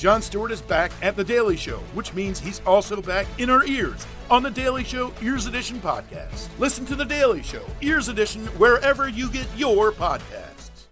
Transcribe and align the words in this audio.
Jon 0.00 0.22
Stewart 0.22 0.50
is 0.50 0.62
back 0.62 0.92
at 1.02 1.14
The 1.14 1.22
Daily 1.22 1.58
Show, 1.58 1.76
which 1.92 2.14
means 2.14 2.40
he's 2.40 2.62
also 2.64 3.02
back 3.02 3.26
in 3.36 3.50
our 3.50 3.66
ears 3.66 4.06
on 4.30 4.42
The 4.42 4.50
Daily 4.50 4.82
Show 4.82 5.12
Ears 5.20 5.44
Edition 5.44 5.78
podcast. 5.78 6.48
Listen 6.58 6.86
to 6.86 6.94
The 6.94 7.04
Daily 7.04 7.42
Show 7.42 7.62
Ears 7.82 8.08
Edition 8.08 8.46
wherever 8.56 9.10
you 9.10 9.30
get 9.30 9.46
your 9.58 9.92
podcasts. 9.92 10.86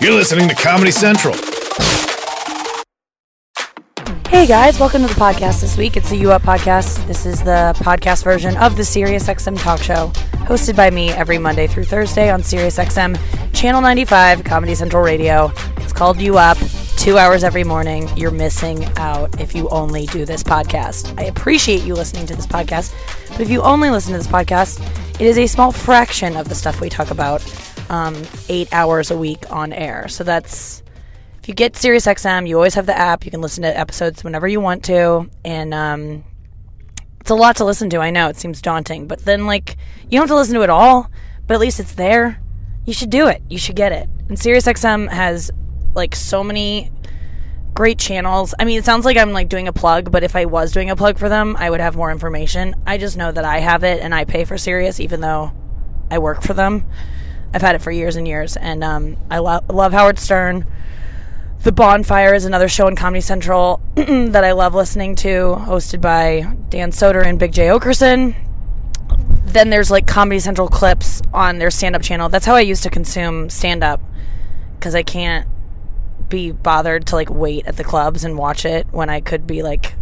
You're 0.00 0.14
listening 0.14 0.48
to 0.48 0.54
Comedy 0.54 0.92
Central. 0.92 1.34
Hey 4.28 4.46
guys, 4.46 4.80
welcome 4.80 5.02
to 5.02 5.08
the 5.08 5.20
podcast 5.20 5.60
this 5.60 5.76
week. 5.76 5.98
It's 5.98 6.08
the 6.08 6.16
You 6.16 6.32
Up 6.32 6.40
podcast. 6.40 7.06
This 7.06 7.26
is 7.26 7.42
the 7.42 7.74
podcast 7.80 8.24
version 8.24 8.56
of 8.56 8.78
the 8.78 8.82
SiriusXM 8.82 9.60
talk 9.60 9.82
show, 9.82 10.08
hosted 10.46 10.74
by 10.74 10.88
me 10.88 11.10
every 11.10 11.36
Monday 11.36 11.66
through 11.66 11.84
Thursday 11.84 12.30
on 12.30 12.40
SiriusXM 12.40 13.52
Channel 13.52 13.82
95, 13.82 14.42
Comedy 14.42 14.74
Central 14.74 15.02
Radio. 15.02 15.52
Called 15.92 16.20
You 16.20 16.38
Up. 16.38 16.58
Two 16.96 17.18
hours 17.18 17.44
every 17.44 17.64
morning. 17.64 18.08
You're 18.16 18.30
missing 18.30 18.84
out 18.96 19.40
if 19.40 19.54
you 19.54 19.68
only 19.68 20.06
do 20.06 20.24
this 20.24 20.42
podcast. 20.42 21.18
I 21.18 21.24
appreciate 21.24 21.82
you 21.82 21.94
listening 21.94 22.26
to 22.26 22.36
this 22.36 22.46
podcast, 22.46 22.94
but 23.30 23.40
if 23.40 23.50
you 23.50 23.62
only 23.62 23.90
listen 23.90 24.12
to 24.12 24.18
this 24.18 24.26
podcast, 24.26 24.80
it 25.20 25.26
is 25.26 25.38
a 25.38 25.46
small 25.46 25.72
fraction 25.72 26.36
of 26.36 26.48
the 26.48 26.54
stuff 26.54 26.80
we 26.80 26.88
talk 26.88 27.10
about 27.10 27.42
um, 27.90 28.20
eight 28.48 28.72
hours 28.72 29.10
a 29.10 29.16
week 29.16 29.50
on 29.50 29.72
air. 29.72 30.08
So 30.08 30.24
that's 30.24 30.82
if 31.40 31.48
you 31.48 31.54
get 31.54 31.74
SiriusXM, 31.74 32.46
you 32.46 32.56
always 32.56 32.74
have 32.74 32.86
the 32.86 32.96
app. 32.96 33.24
You 33.24 33.30
can 33.30 33.40
listen 33.40 33.62
to 33.62 33.78
episodes 33.78 34.22
whenever 34.22 34.46
you 34.46 34.60
want 34.60 34.84
to, 34.84 35.28
and 35.44 35.74
um, 35.74 36.24
it's 37.20 37.30
a 37.30 37.34
lot 37.34 37.56
to 37.56 37.64
listen 37.64 37.90
to. 37.90 37.98
I 37.98 38.10
know 38.10 38.28
it 38.28 38.36
seems 38.36 38.62
daunting, 38.62 39.08
but 39.08 39.24
then 39.24 39.46
like 39.46 39.76
you 40.04 40.18
don't 40.18 40.22
have 40.22 40.28
to 40.28 40.36
listen 40.36 40.54
to 40.54 40.62
it 40.62 40.70
all, 40.70 41.10
but 41.46 41.54
at 41.54 41.60
least 41.60 41.80
it's 41.80 41.94
there. 41.94 42.40
You 42.84 42.92
should 42.92 43.10
do 43.10 43.28
it. 43.28 43.42
You 43.48 43.58
should 43.58 43.76
get 43.76 43.92
it. 43.92 44.08
And 44.28 44.38
SiriusXM 44.38 45.10
has 45.10 45.50
like 45.94 46.16
so 46.16 46.42
many 46.42 46.90
great 47.74 47.98
channels. 47.98 48.54
I 48.58 48.64
mean, 48.64 48.78
it 48.78 48.84
sounds 48.84 49.04
like 49.04 49.16
I'm 49.16 49.32
like 49.32 49.48
doing 49.48 49.68
a 49.68 49.72
plug, 49.72 50.10
but 50.10 50.22
if 50.22 50.36
I 50.36 50.44
was 50.44 50.72
doing 50.72 50.90
a 50.90 50.96
plug 50.96 51.18
for 51.18 51.28
them, 51.28 51.56
I 51.58 51.70
would 51.70 51.80
have 51.80 51.96
more 51.96 52.10
information. 52.10 52.74
I 52.86 52.98
just 52.98 53.16
know 53.16 53.32
that 53.32 53.44
I 53.44 53.58
have 53.58 53.84
it 53.84 54.00
and 54.02 54.14
I 54.14 54.24
pay 54.24 54.44
for 54.44 54.58
Sirius, 54.58 55.00
even 55.00 55.20
though 55.20 55.52
I 56.10 56.18
work 56.18 56.42
for 56.42 56.54
them. 56.54 56.84
I've 57.54 57.62
had 57.62 57.74
it 57.74 57.82
for 57.82 57.90
years 57.90 58.16
and 58.16 58.26
years, 58.26 58.56
and 58.56 58.82
um, 58.82 59.16
I 59.30 59.38
lo- 59.38 59.60
love 59.68 59.92
Howard 59.92 60.18
Stern. 60.18 60.66
The 61.62 61.72
Bonfire 61.72 62.34
is 62.34 62.44
another 62.44 62.68
show 62.68 62.86
on 62.86 62.96
Comedy 62.96 63.20
Central 63.20 63.80
that 63.94 64.42
I 64.42 64.52
love 64.52 64.74
listening 64.74 65.14
to, 65.16 65.56
hosted 65.60 66.00
by 66.00 66.56
Dan 66.70 66.92
Soder 66.92 67.24
and 67.24 67.38
Big 67.38 67.52
Jay 67.52 67.66
Oakerson. 67.66 68.34
Then 69.44 69.70
there's 69.70 69.90
like 69.90 70.06
Comedy 70.06 70.40
Central 70.40 70.68
clips 70.68 71.20
on 71.32 71.58
their 71.58 71.70
stand 71.70 71.94
up 71.94 72.02
channel. 72.02 72.30
That's 72.30 72.46
how 72.46 72.54
I 72.54 72.60
used 72.60 72.82
to 72.84 72.90
consume 72.90 73.50
stand 73.50 73.84
up 73.84 74.00
because 74.78 74.94
I 74.94 75.02
can't 75.02 75.46
be 76.32 76.50
bothered 76.50 77.06
to 77.08 77.14
like 77.14 77.30
wait 77.30 77.66
at 77.66 77.76
the 77.76 77.84
clubs 77.84 78.24
and 78.24 78.36
watch 78.36 78.64
it 78.64 78.86
when 78.90 79.08
I 79.10 79.20
could 79.20 79.46
be 79.46 79.62
like 79.62 79.94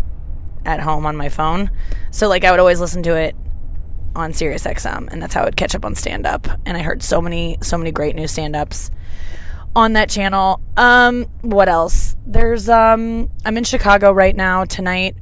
at 0.65 0.81
home 0.81 1.05
on 1.05 1.17
my 1.17 1.29
phone. 1.29 1.71
So 2.13 2.29
like 2.29 2.45
I 2.45 2.51
would 2.53 2.61
always 2.61 2.81
listen 2.81 3.03
to 3.03 3.17
it 3.17 3.37
on 4.15 4.33
Sirius 4.33 4.65
XM 4.65 5.09
and 5.11 5.21
that's 5.21 5.35
how 5.35 5.43
I 5.43 5.45
would 5.45 5.57
catch 5.57 5.75
up 5.75 5.85
on 5.85 5.95
stand 5.95 6.27
up. 6.27 6.47
And 6.65 6.77
I 6.77 6.83
heard 6.83 7.03
so 7.03 7.21
many 7.21 7.59
so 7.61 7.77
many 7.77 7.91
great 7.91 8.15
new 8.15 8.29
stand 8.29 8.55
ups 8.57 8.91
on 9.75 9.95
that 9.95 10.09
channel. 10.09 10.61
Um, 10.77 11.27
what 11.43 11.69
else? 11.69 12.17
There's 12.27 12.69
um, 12.69 13.29
I'm 13.45 13.59
in 13.59 13.65
Chicago 13.65 14.13
right 14.13 14.35
now 14.35 14.65
tonight. 14.65 15.17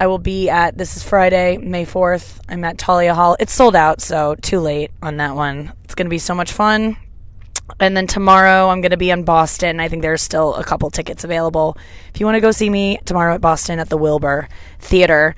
I 0.00 0.06
will 0.06 0.18
be 0.18 0.48
at 0.48 0.76
this 0.76 0.96
is 0.96 1.02
Friday, 1.02 1.56
May 1.56 1.84
4th. 1.84 2.40
I'm 2.48 2.64
at 2.64 2.80
Thalia 2.80 3.14
Hall. 3.14 3.36
It's 3.40 3.52
sold 3.52 3.74
out, 3.74 4.00
so 4.00 4.36
too 4.36 4.60
late 4.60 4.92
on 5.02 5.16
that 5.16 5.34
one. 5.34 5.72
It's 5.82 5.96
going 5.96 6.06
to 6.06 6.10
be 6.10 6.18
so 6.18 6.34
much 6.36 6.52
fun. 6.52 6.96
And 7.80 7.96
then 7.96 8.06
tomorrow 8.06 8.68
I'm 8.68 8.80
going 8.80 8.90
to 8.90 8.96
be 8.96 9.10
in 9.10 9.24
Boston. 9.24 9.80
I 9.80 9.88
think 9.88 10.02
there's 10.02 10.22
still 10.22 10.54
a 10.54 10.64
couple 10.64 10.90
tickets 10.90 11.24
available. 11.24 11.76
If 12.12 12.20
you 12.20 12.26
want 12.26 12.36
to 12.36 12.40
go 12.40 12.50
see 12.50 12.70
me 12.70 12.98
tomorrow 13.04 13.34
at 13.34 13.40
Boston 13.40 13.78
at 13.78 13.88
the 13.88 13.96
Wilbur 13.96 14.48
Theater. 14.80 15.34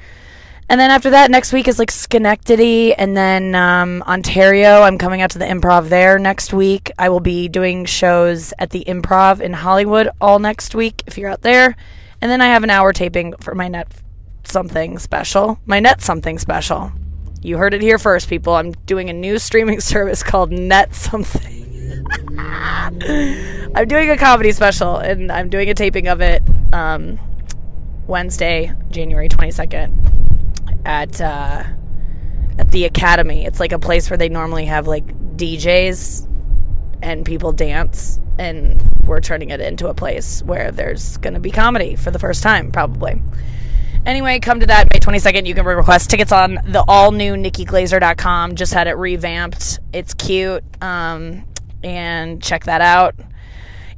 And 0.68 0.80
then 0.80 0.92
after 0.92 1.10
that, 1.10 1.32
next 1.32 1.52
week 1.52 1.66
is 1.66 1.80
like 1.80 1.90
Schenectady, 1.90 2.94
and 2.94 3.16
then 3.16 3.56
um, 3.56 4.02
Ontario. 4.02 4.82
I'm 4.82 4.98
coming 4.98 5.20
out 5.20 5.30
to 5.30 5.38
the 5.40 5.44
improv 5.44 5.88
there 5.88 6.16
next 6.16 6.52
week. 6.52 6.92
I 6.96 7.08
will 7.08 7.19
be 7.19 7.48
doing 7.48 7.86
shows 7.86 8.54
at 8.56 8.70
the 8.70 8.84
improv 8.86 9.40
in 9.40 9.52
Hollywood 9.52 10.10
all 10.20 10.38
next 10.38 10.76
week 10.76 11.02
if 11.08 11.19
you're 11.19 11.28
out 11.28 11.42
there. 11.42 11.74
And 12.20 12.30
then 12.30 12.40
I 12.40 12.46
have 12.46 12.62
an 12.62 12.70
hour 12.70 12.92
taping 12.92 13.34
for 13.40 13.52
my 13.56 13.66
net 13.66 13.88
something 14.44 15.00
special. 15.00 15.58
My 15.66 15.80
net 15.80 16.02
something 16.02 16.38
special. 16.38 16.92
You 17.42 17.56
heard 17.56 17.74
it 17.74 17.82
here 17.82 17.98
first, 17.98 18.28
people. 18.28 18.54
I'm 18.54 18.72
doing 18.86 19.10
a 19.10 19.14
new 19.14 19.38
streaming 19.38 19.80
service 19.80 20.22
called 20.22 20.52
Net 20.52 20.94
Something. 20.94 21.69
I'm 23.74 23.88
doing 23.88 24.10
a 24.10 24.16
comedy 24.16 24.52
special, 24.52 24.96
and 24.96 25.30
I'm 25.30 25.48
doing 25.48 25.68
a 25.70 25.74
taping 25.74 26.08
of 26.08 26.20
it 26.20 26.42
um, 26.72 27.18
Wednesday, 28.06 28.72
January 28.91 29.28
22nd 29.28 30.84
at 30.84 31.20
uh, 31.20 31.64
at 32.58 32.70
the 32.70 32.84
academy. 32.84 33.44
It's 33.44 33.60
like 33.60 33.72
a 33.72 33.78
place 33.78 34.10
where 34.10 34.16
they 34.16 34.28
normally 34.28 34.66
have 34.66 34.86
like 34.86 35.06
DJs 35.36 36.28
and 37.02 37.24
people 37.24 37.52
dance, 37.52 38.20
and 38.38 38.82
we're 39.06 39.20
turning 39.20 39.50
it 39.50 39.60
into 39.60 39.88
a 39.88 39.94
place 39.94 40.42
where 40.42 40.70
there's 40.70 41.16
going 41.19 41.34
to 41.34 41.40
be 41.40 41.50
comedy 41.50 41.96
for 41.96 42.10
the 42.10 42.19
first 42.19 42.42
time, 42.42 42.70
probably. 42.70 43.20
Anyway, 44.06 44.38
come 44.38 44.60
to 44.60 44.66
that 44.66 44.88
May 44.92 44.98
22nd. 44.98 45.46
You 45.46 45.54
can 45.54 45.64
request 45.64 46.08
tickets 46.08 46.32
on 46.32 46.58
the 46.64 46.82
all 46.88 47.12
new 47.12 47.34
NikkiGlaser.com. 47.34 48.54
Just 48.54 48.72
had 48.72 48.86
it 48.86 48.94
revamped. 48.94 49.78
It's 49.92 50.14
cute. 50.14 50.64
Um, 50.82 51.44
and 51.82 52.42
check 52.42 52.64
that 52.64 52.80
out. 52.80 53.14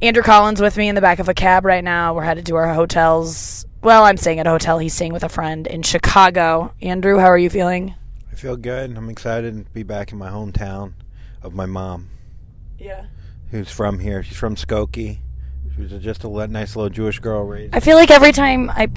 Andrew 0.01 0.23
Collin's 0.23 0.61
with 0.61 0.77
me 0.77 0.89
in 0.89 0.95
the 0.95 1.01
back 1.01 1.19
of 1.19 1.29
a 1.29 1.35
cab 1.35 1.65
right 1.65 1.85
now. 1.85 2.15
We're 2.15 2.25
headed 2.25 2.47
to 2.47 2.57
our 2.57 2.75
hotels 2.75 3.67
well, 3.83 4.05
I'm 4.05 4.17
staying 4.17 4.39
at 4.39 4.47
a 4.47 4.51
hotel. 4.51 4.79
He's 4.79 4.95
staying 4.95 5.13
with 5.13 5.25
a 5.25 5.29
friend 5.29 5.67
in 5.67 5.83
Chicago. 5.83 6.73
Andrew, 6.81 7.19
how 7.19 7.27
are 7.27 7.39
you 7.39 7.51
feeling? 7.51 7.95
I 8.31 8.37
feel 8.37 8.57
good. 8.57 8.97
I'm 8.97 9.11
excited 9.11 9.67
to 9.67 9.71
be 9.73 9.83
back 9.83 10.13
in 10.13 10.19
my 10.19 10.29
hometown 10.29 10.93
of 11.43 11.53
my 11.53 11.67
mom. 11.67 12.09
Yeah. 12.79 13.07
Who's 13.51 13.71
from 13.71 13.99
here? 13.99 14.23
She's 14.23 14.37
from 14.37 14.55
Skokie. 14.55 15.19
She 15.75 15.83
was 15.83 15.91
just 16.03 16.23
a 16.23 16.47
nice 16.47 16.77
little 16.77 16.91
Jewish 16.91 17.19
girl 17.19 17.45
raised. 17.45 17.75
I 17.75 17.81
feel 17.81 17.97
like 17.97 18.11
every 18.11 18.31
time 18.31 18.71
I 18.71 18.89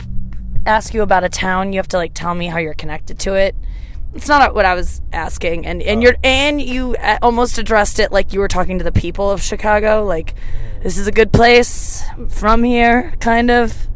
ask 0.67 0.93
you 0.93 1.01
about 1.01 1.23
a 1.23 1.29
town, 1.29 1.73
you 1.73 1.79
have 1.79 1.87
to 1.89 1.97
like 1.97 2.13
tell 2.13 2.35
me 2.35 2.45
how 2.45 2.59
you're 2.59 2.73
connected 2.75 3.17
to 3.19 3.33
it. 3.33 3.55
It's 4.15 4.29
not 4.29 4.55
what 4.55 4.65
I 4.65 4.73
was 4.73 5.01
asking, 5.11 5.65
and 5.65 5.81
and 5.81 5.99
oh. 5.99 6.03
you're 6.03 6.15
and 6.23 6.61
you 6.61 6.95
uh, 6.95 7.17
almost 7.21 7.57
addressed 7.57 7.99
it 7.99 8.11
like 8.11 8.31
you 8.31 8.39
were 8.39 8.47
talking 8.47 8.77
to 8.77 8.83
the 8.83 8.91
people 8.91 9.29
of 9.29 9.41
Chicago. 9.41 10.05
Like, 10.05 10.35
this 10.81 10.97
is 10.97 11.05
a 11.05 11.11
good 11.11 11.33
place 11.33 12.01
from 12.29 12.63
here, 12.63 13.13
kind 13.19 13.51
of. 13.51 13.87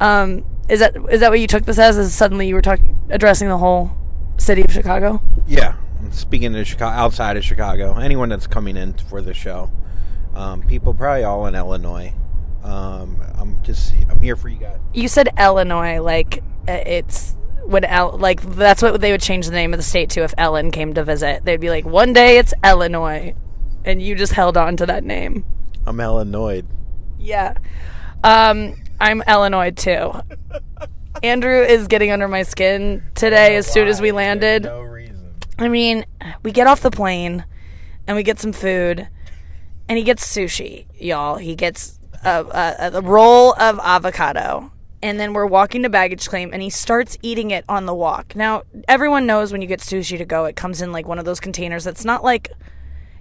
Um, 0.00 0.44
is 0.68 0.80
that 0.80 0.96
is 1.10 1.20
that 1.20 1.30
what 1.30 1.38
you 1.38 1.46
took 1.46 1.66
this 1.66 1.78
as? 1.78 1.96
Is 1.96 2.12
suddenly 2.12 2.48
you 2.48 2.54
were 2.54 2.62
talking 2.62 2.98
addressing 3.10 3.48
the 3.48 3.58
whole 3.58 3.92
city 4.38 4.62
of 4.62 4.72
Chicago? 4.72 5.22
Yeah, 5.46 5.76
speaking 6.10 6.56
of 6.56 6.66
Chicago, 6.66 6.96
outside 6.96 7.36
of 7.36 7.44
Chicago, 7.44 7.94
anyone 7.94 8.28
that's 8.28 8.46
coming 8.46 8.76
in 8.76 8.94
for 8.94 9.22
the 9.22 9.34
show, 9.34 9.70
um, 10.34 10.62
people 10.62 10.94
probably 10.94 11.24
all 11.24 11.46
in 11.46 11.54
Illinois. 11.54 12.12
Um, 12.64 13.22
I'm 13.36 13.62
just 13.62 13.94
I'm 14.08 14.20
here 14.20 14.36
for 14.36 14.48
you 14.48 14.58
guys. 14.58 14.78
You 14.94 15.08
said 15.08 15.28
Illinois, 15.38 16.00
like 16.00 16.42
uh, 16.68 16.72
it's 16.72 17.36
when 17.70 17.84
El, 17.84 18.18
like 18.18 18.42
that's 18.42 18.82
what 18.82 19.00
they 19.00 19.12
would 19.12 19.22
change 19.22 19.46
the 19.46 19.52
name 19.52 19.72
of 19.72 19.78
the 19.78 19.84
state 19.84 20.10
to 20.10 20.24
if 20.24 20.34
Ellen 20.36 20.72
came 20.72 20.92
to 20.94 21.04
visit. 21.04 21.44
They'd 21.44 21.60
be 21.60 21.70
like, 21.70 21.84
one 21.84 22.12
day 22.12 22.38
it's 22.38 22.52
Illinois, 22.64 23.34
and 23.84 24.02
you 24.02 24.16
just 24.16 24.32
held 24.32 24.56
on 24.56 24.76
to 24.78 24.86
that 24.86 25.04
name. 25.04 25.44
I'm 25.86 26.00
Illinois. 26.00 26.64
Yeah. 27.18 27.56
Um, 28.24 28.74
I'm 29.00 29.22
Illinois 29.22 29.70
too. 29.70 30.12
Andrew 31.22 31.62
is 31.62 31.86
getting 31.86 32.10
under 32.10 32.26
my 32.26 32.42
skin 32.42 33.04
today 33.14 33.56
as 33.56 33.66
soon 33.66 33.86
as 33.86 34.00
we 34.00 34.10
landed. 34.10 34.64
No 34.64 34.82
reason. 34.82 35.34
I 35.58 35.68
mean, 35.68 36.04
we 36.42 36.50
get 36.50 36.66
off 36.66 36.80
the 36.80 36.90
plane 36.90 37.44
and 38.06 38.16
we 38.16 38.24
get 38.24 38.40
some 38.40 38.52
food, 38.52 39.08
and 39.88 39.96
he 39.96 40.02
gets 40.02 40.26
sushi, 40.26 40.86
y'all. 40.98 41.36
He 41.36 41.54
gets 41.54 42.00
a, 42.24 42.44
a, 42.44 42.98
a 42.98 43.00
roll 43.00 43.52
of 43.52 43.78
avocado. 43.78 44.72
And 45.02 45.18
then 45.18 45.32
we're 45.32 45.46
walking 45.46 45.82
to 45.84 45.88
baggage 45.88 46.28
claim, 46.28 46.50
and 46.52 46.62
he 46.62 46.68
starts 46.68 47.16
eating 47.22 47.50
it 47.50 47.64
on 47.68 47.86
the 47.86 47.94
walk. 47.94 48.36
Now, 48.36 48.64
everyone 48.86 49.26
knows 49.26 49.50
when 49.50 49.62
you 49.62 49.68
get 49.68 49.80
sushi 49.80 50.18
to 50.18 50.26
go, 50.26 50.44
it 50.44 50.56
comes 50.56 50.82
in 50.82 50.92
like 50.92 51.08
one 51.08 51.18
of 51.18 51.24
those 51.24 51.40
containers 51.40 51.84
that's 51.84 52.04
not 52.04 52.22
like 52.22 52.50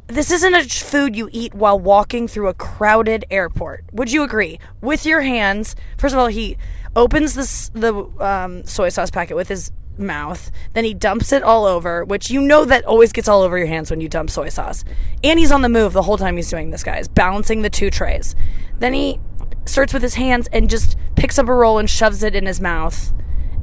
this 0.07 0.31
isn't 0.31 0.55
a 0.55 0.63
food 0.63 1.15
you 1.15 1.29
eat 1.31 1.53
while 1.53 1.79
walking 1.79 2.27
through 2.27 2.47
a 2.47 2.53
crowded 2.53 3.25
airport. 3.29 3.85
Would 3.93 4.11
you 4.11 4.23
agree? 4.23 4.59
With 4.81 5.05
your 5.05 5.21
hands. 5.21 5.75
First 5.97 6.13
of 6.13 6.19
all, 6.19 6.27
he 6.27 6.57
opens 6.95 7.35
the 7.35 7.79
the 7.79 8.23
um, 8.25 8.63
soy 8.65 8.89
sauce 8.89 9.11
packet 9.11 9.35
with 9.35 9.47
his 9.47 9.71
mouth. 9.99 10.49
Then 10.73 10.83
he 10.83 10.93
dumps 10.93 11.31
it 11.31 11.43
all 11.43 11.65
over, 11.65 12.03
which 12.03 12.31
you 12.31 12.41
know 12.41 12.65
that 12.65 12.85
always 12.85 13.11
gets 13.11 13.27
all 13.27 13.41
over 13.41 13.57
your 13.57 13.67
hands 13.67 13.91
when 13.91 14.01
you 14.01 14.09
dump 14.09 14.31
soy 14.31 14.49
sauce. 14.49 14.83
And 15.23 15.37
he's 15.37 15.51
on 15.51 15.61
the 15.61 15.69
move 15.69 15.93
the 15.93 16.01
whole 16.01 16.17
time 16.17 16.35
he's 16.37 16.49
doing 16.49 16.71
this, 16.71 16.83
guys, 16.83 17.07
balancing 17.07 17.61
the 17.61 17.69
two 17.69 17.91
trays. 17.91 18.35
Then 18.79 18.93
he 18.93 19.19
starts 19.69 19.93
with 19.93 20.01
his 20.01 20.15
hands 20.15 20.47
and 20.51 20.69
just 20.69 20.97
picks 21.15 21.37
up 21.37 21.47
a 21.47 21.53
roll 21.53 21.77
and 21.77 21.89
shoves 21.89 22.23
it 22.23 22.35
in 22.35 22.45
his 22.45 22.59
mouth, 22.59 23.13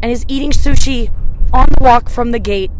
and 0.03 0.11
is 0.11 0.25
eating 0.29 0.51
sushi 0.51 1.13
on 1.53 1.67
the 1.77 1.85
walk 1.85 2.09
from 2.09 2.31
the 2.31 2.39
gate 2.39 2.71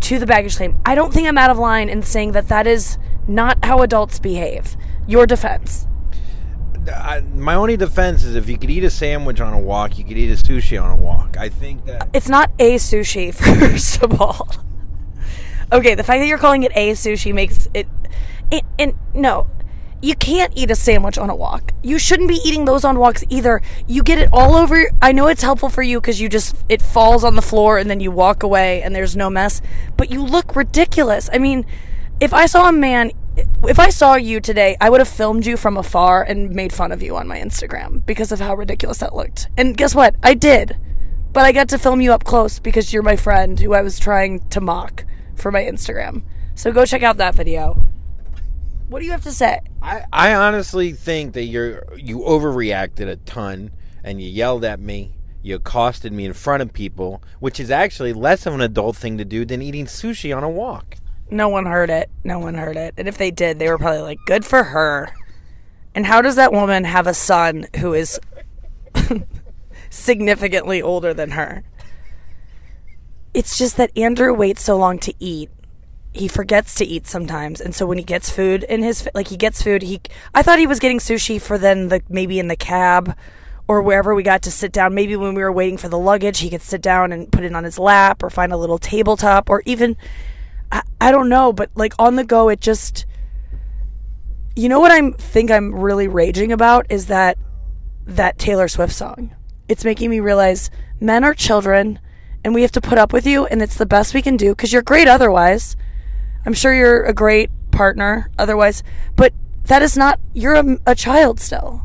to 0.00 0.18
the 0.18 0.26
baggage 0.26 0.56
claim. 0.56 0.78
I 0.84 0.94
don't 0.94 1.12
think 1.12 1.26
I'm 1.26 1.38
out 1.38 1.50
of 1.50 1.58
line 1.58 1.88
in 1.88 2.02
saying 2.02 2.32
that 2.32 2.48
that 2.48 2.66
is 2.66 2.98
not 3.26 3.64
how 3.64 3.80
adults 3.82 4.18
behave. 4.18 4.76
Your 5.06 5.26
defense. 5.26 5.86
I, 6.86 7.20
my 7.20 7.54
only 7.54 7.76
defense 7.76 8.24
is 8.24 8.34
if 8.34 8.48
you 8.48 8.58
could 8.58 8.70
eat 8.70 8.84
a 8.84 8.90
sandwich 8.90 9.40
on 9.40 9.54
a 9.54 9.58
walk, 9.58 9.96
you 9.98 10.04
could 10.04 10.18
eat 10.18 10.30
a 10.30 10.42
sushi 10.42 10.82
on 10.82 10.98
a 10.98 11.00
walk. 11.00 11.36
I 11.38 11.48
think 11.48 11.86
that 11.86 12.08
It's 12.12 12.28
not 12.28 12.50
a 12.58 12.74
sushi, 12.74 13.34
first 13.60 14.02
of 14.02 14.20
all. 14.20 14.48
Okay, 15.72 15.94
the 15.94 16.02
fact 16.02 16.20
that 16.20 16.26
you're 16.26 16.38
calling 16.38 16.62
it 16.62 16.72
a 16.74 16.92
sushi 16.92 17.34
makes 17.34 17.68
it. 17.72 17.88
it 18.50 18.64
and 18.78 18.94
no, 19.14 19.46
you 20.04 20.14
can't 20.14 20.52
eat 20.54 20.70
a 20.70 20.74
sandwich 20.74 21.16
on 21.16 21.30
a 21.30 21.34
walk. 21.34 21.72
You 21.82 21.98
shouldn't 21.98 22.28
be 22.28 22.38
eating 22.44 22.66
those 22.66 22.84
on 22.84 22.98
walks 22.98 23.24
either. 23.30 23.62
You 23.86 24.02
get 24.02 24.18
it 24.18 24.28
all 24.34 24.54
over. 24.54 24.90
I 25.00 25.12
know 25.12 25.28
it's 25.28 25.42
helpful 25.42 25.70
for 25.70 25.82
you 25.82 25.98
because 25.98 26.20
you 26.20 26.28
just 26.28 26.54
it 26.68 26.82
falls 26.82 27.24
on 27.24 27.36
the 27.36 27.42
floor 27.42 27.78
and 27.78 27.88
then 27.88 28.00
you 28.00 28.10
walk 28.10 28.42
away 28.42 28.82
and 28.82 28.94
there's 28.94 29.16
no 29.16 29.30
mess. 29.30 29.62
But 29.96 30.10
you 30.10 30.22
look 30.22 30.54
ridiculous. 30.54 31.30
I 31.32 31.38
mean, 31.38 31.64
if 32.20 32.34
I 32.34 32.44
saw 32.44 32.68
a 32.68 32.72
man, 32.72 33.12
if 33.66 33.78
I 33.78 33.88
saw 33.88 34.16
you 34.16 34.40
today, 34.40 34.76
I 34.78 34.90
would 34.90 35.00
have 35.00 35.08
filmed 35.08 35.46
you 35.46 35.56
from 35.56 35.78
afar 35.78 36.22
and 36.22 36.50
made 36.50 36.74
fun 36.74 36.92
of 36.92 37.02
you 37.02 37.16
on 37.16 37.26
my 37.26 37.38
Instagram 37.38 38.04
because 38.04 38.30
of 38.30 38.40
how 38.40 38.54
ridiculous 38.54 38.98
that 38.98 39.16
looked. 39.16 39.48
And 39.56 39.74
guess 39.74 39.94
what? 39.94 40.16
I 40.22 40.34
did. 40.34 40.76
But 41.32 41.46
I 41.46 41.52
got 41.52 41.70
to 41.70 41.78
film 41.78 42.02
you 42.02 42.12
up 42.12 42.24
close 42.24 42.58
because 42.58 42.92
you're 42.92 43.02
my 43.02 43.16
friend 43.16 43.58
who 43.58 43.72
I 43.72 43.80
was 43.80 43.98
trying 43.98 44.46
to 44.50 44.60
mock 44.60 45.06
for 45.34 45.50
my 45.50 45.62
Instagram. 45.62 46.24
So 46.54 46.72
go 46.72 46.84
check 46.84 47.02
out 47.02 47.16
that 47.16 47.34
video. 47.34 47.82
What 48.88 49.00
do 49.00 49.06
you 49.06 49.12
have 49.12 49.24
to 49.24 49.32
say? 49.32 49.60
I, 49.84 50.06
I 50.14 50.34
honestly 50.34 50.92
think 50.92 51.34
that 51.34 51.44
you're 51.44 51.84
you 51.96 52.20
overreacted 52.20 53.06
a 53.06 53.16
ton 53.16 53.70
and 54.02 54.20
you 54.20 54.28
yelled 54.28 54.64
at 54.64 54.80
me. 54.80 55.12
You 55.42 55.56
accosted 55.56 56.10
me 56.10 56.24
in 56.24 56.32
front 56.32 56.62
of 56.62 56.72
people, 56.72 57.22
which 57.38 57.60
is 57.60 57.70
actually 57.70 58.14
less 58.14 58.46
of 58.46 58.54
an 58.54 58.62
adult 58.62 58.96
thing 58.96 59.18
to 59.18 59.26
do 59.26 59.44
than 59.44 59.60
eating 59.60 59.84
sushi 59.84 60.34
on 60.34 60.42
a 60.42 60.48
walk. 60.48 60.96
No 61.30 61.50
one 61.50 61.66
heard 61.66 61.90
it. 61.90 62.08
No 62.24 62.38
one 62.38 62.54
heard 62.54 62.78
it. 62.78 62.94
And 62.96 63.06
if 63.06 63.18
they 63.18 63.30
did, 63.30 63.58
they 63.58 63.68
were 63.68 63.76
probably 63.76 64.00
like, 64.00 64.18
good 64.24 64.46
for 64.46 64.64
her. 64.64 65.10
And 65.94 66.06
how 66.06 66.22
does 66.22 66.36
that 66.36 66.50
woman 66.50 66.84
have 66.84 67.06
a 67.06 67.12
son 67.12 67.66
who 67.76 67.92
is 67.92 68.18
significantly 69.90 70.80
older 70.80 71.12
than 71.12 71.32
her? 71.32 71.62
It's 73.34 73.58
just 73.58 73.76
that 73.76 73.96
Andrew 73.98 74.32
waits 74.32 74.62
so 74.62 74.78
long 74.78 74.98
to 75.00 75.12
eat. 75.18 75.50
He 76.14 76.28
forgets 76.28 76.74
to 76.76 76.84
eat 76.84 77.06
sometimes, 77.06 77.60
and 77.60 77.74
so 77.74 77.86
when 77.86 77.98
he 77.98 78.04
gets 78.04 78.30
food 78.30 78.62
in 78.64 78.82
his 78.82 79.08
like 79.14 79.28
he 79.28 79.36
gets 79.36 79.62
food, 79.62 79.82
he 79.82 80.00
I 80.34 80.42
thought 80.42 80.58
he 80.58 80.66
was 80.66 80.78
getting 80.78 80.98
sushi 80.98 81.40
for 81.40 81.58
then 81.58 81.88
the 81.88 82.02
maybe 82.08 82.38
in 82.38 82.48
the 82.48 82.56
cab 82.56 83.16
or 83.66 83.82
wherever 83.82 84.14
we 84.14 84.22
got 84.22 84.42
to 84.42 84.50
sit 84.50 84.72
down. 84.72 84.94
Maybe 84.94 85.16
when 85.16 85.34
we 85.34 85.42
were 85.42 85.52
waiting 85.52 85.76
for 85.76 85.88
the 85.88 85.98
luggage, 85.98 86.38
he 86.38 86.50
could 86.50 86.62
sit 86.62 86.82
down 86.82 87.12
and 87.12 87.32
put 87.32 87.44
it 87.44 87.54
on 87.54 87.64
his 87.64 87.78
lap 87.78 88.22
or 88.22 88.30
find 88.30 88.52
a 88.52 88.56
little 88.56 88.78
tabletop 88.78 89.50
or 89.50 89.62
even 89.66 89.96
I, 90.70 90.82
I 91.00 91.10
don't 91.10 91.28
know, 91.28 91.52
but 91.52 91.70
like 91.74 91.94
on 91.98 92.16
the 92.16 92.24
go, 92.24 92.48
it 92.48 92.60
just 92.60 93.06
you 94.56 94.68
know 94.68 94.80
what 94.80 94.92
I 94.92 95.10
think 95.10 95.50
I'm 95.50 95.74
really 95.74 96.06
raging 96.06 96.52
about 96.52 96.86
is 96.90 97.06
that 97.06 97.38
that 98.06 98.38
Taylor 98.38 98.68
Swift 98.68 98.92
song. 98.92 99.34
It's 99.68 99.84
making 99.84 100.10
me 100.10 100.20
realize 100.20 100.70
men 101.00 101.24
are 101.24 101.34
children 101.34 101.98
and 102.44 102.54
we 102.54 102.62
have 102.62 102.72
to 102.72 102.80
put 102.80 102.98
up 102.98 103.12
with 103.12 103.26
you 103.26 103.46
and 103.46 103.62
it's 103.62 103.76
the 103.76 103.86
best 103.86 104.14
we 104.14 104.22
can 104.22 104.36
do 104.36 104.50
because 104.50 104.72
you're 104.72 104.82
great 104.82 105.08
otherwise. 105.08 105.74
I'm 106.46 106.54
sure 106.54 106.74
you're 106.74 107.04
a 107.04 107.14
great 107.14 107.50
partner 107.70 108.30
otherwise, 108.38 108.82
but 109.16 109.32
that 109.64 109.82
is 109.82 109.96
not 109.96 110.20
you're 110.32 110.54
a, 110.54 110.78
a 110.86 110.94
child 110.94 111.40
still. 111.40 111.82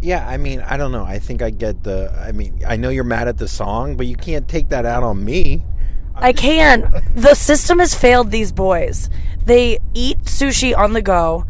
Yeah, 0.00 0.26
I 0.28 0.36
mean, 0.36 0.60
I 0.60 0.76
don't 0.76 0.92
know. 0.92 1.04
I 1.04 1.18
think 1.18 1.42
I 1.42 1.50
get 1.50 1.82
the. 1.82 2.12
I 2.12 2.32
mean, 2.32 2.62
I 2.66 2.76
know 2.76 2.90
you're 2.90 3.04
mad 3.04 3.28
at 3.28 3.38
the 3.38 3.48
song, 3.48 3.96
but 3.96 4.06
you 4.06 4.16
can't 4.16 4.46
take 4.46 4.68
that 4.68 4.86
out 4.86 5.02
on 5.02 5.24
me. 5.24 5.64
I 6.14 6.32
can. 6.32 7.02
The 7.14 7.34
system 7.34 7.78
has 7.78 7.94
failed 7.94 8.30
these 8.30 8.52
boys. 8.52 9.10
They 9.44 9.78
eat 9.94 10.18
sushi 10.24 10.76
on 10.76 10.92
the 10.92 11.02
go. 11.02 11.44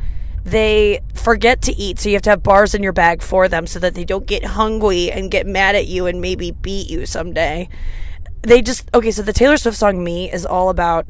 They 0.44 1.00
forget 1.14 1.61
to 1.62 1.72
eat, 1.72 1.99
so 1.99 2.08
you 2.08 2.14
have 2.14 2.22
to 2.22 2.31
have 2.31 2.43
bars 2.43 2.75
in 2.75 2.82
your 2.82 2.93
bag 2.93 3.20
for 3.20 3.49
them 3.49 3.67
so 3.67 3.81
that 3.81 3.94
they 3.94 4.05
don't 4.05 4.26
get 4.26 4.44
hungry 4.44 5.11
and 5.11 5.31
get 5.31 5.46
mad 5.46 5.75
at 5.75 5.88
you 5.88 6.06
and 6.06 6.20
maybe 6.20 6.52
beat 6.52 6.88
you 6.88 7.05
someday. 7.05 7.69
They 8.43 8.62
just 8.62 8.88
okay, 8.94 9.11
so 9.11 9.22
the 9.22 9.32
Taylor 9.32 9.56
Swift 9.56 9.76
song 9.76 10.05
Me 10.05 10.31
is 10.31 10.46
all 10.46 10.69
about 10.69 11.08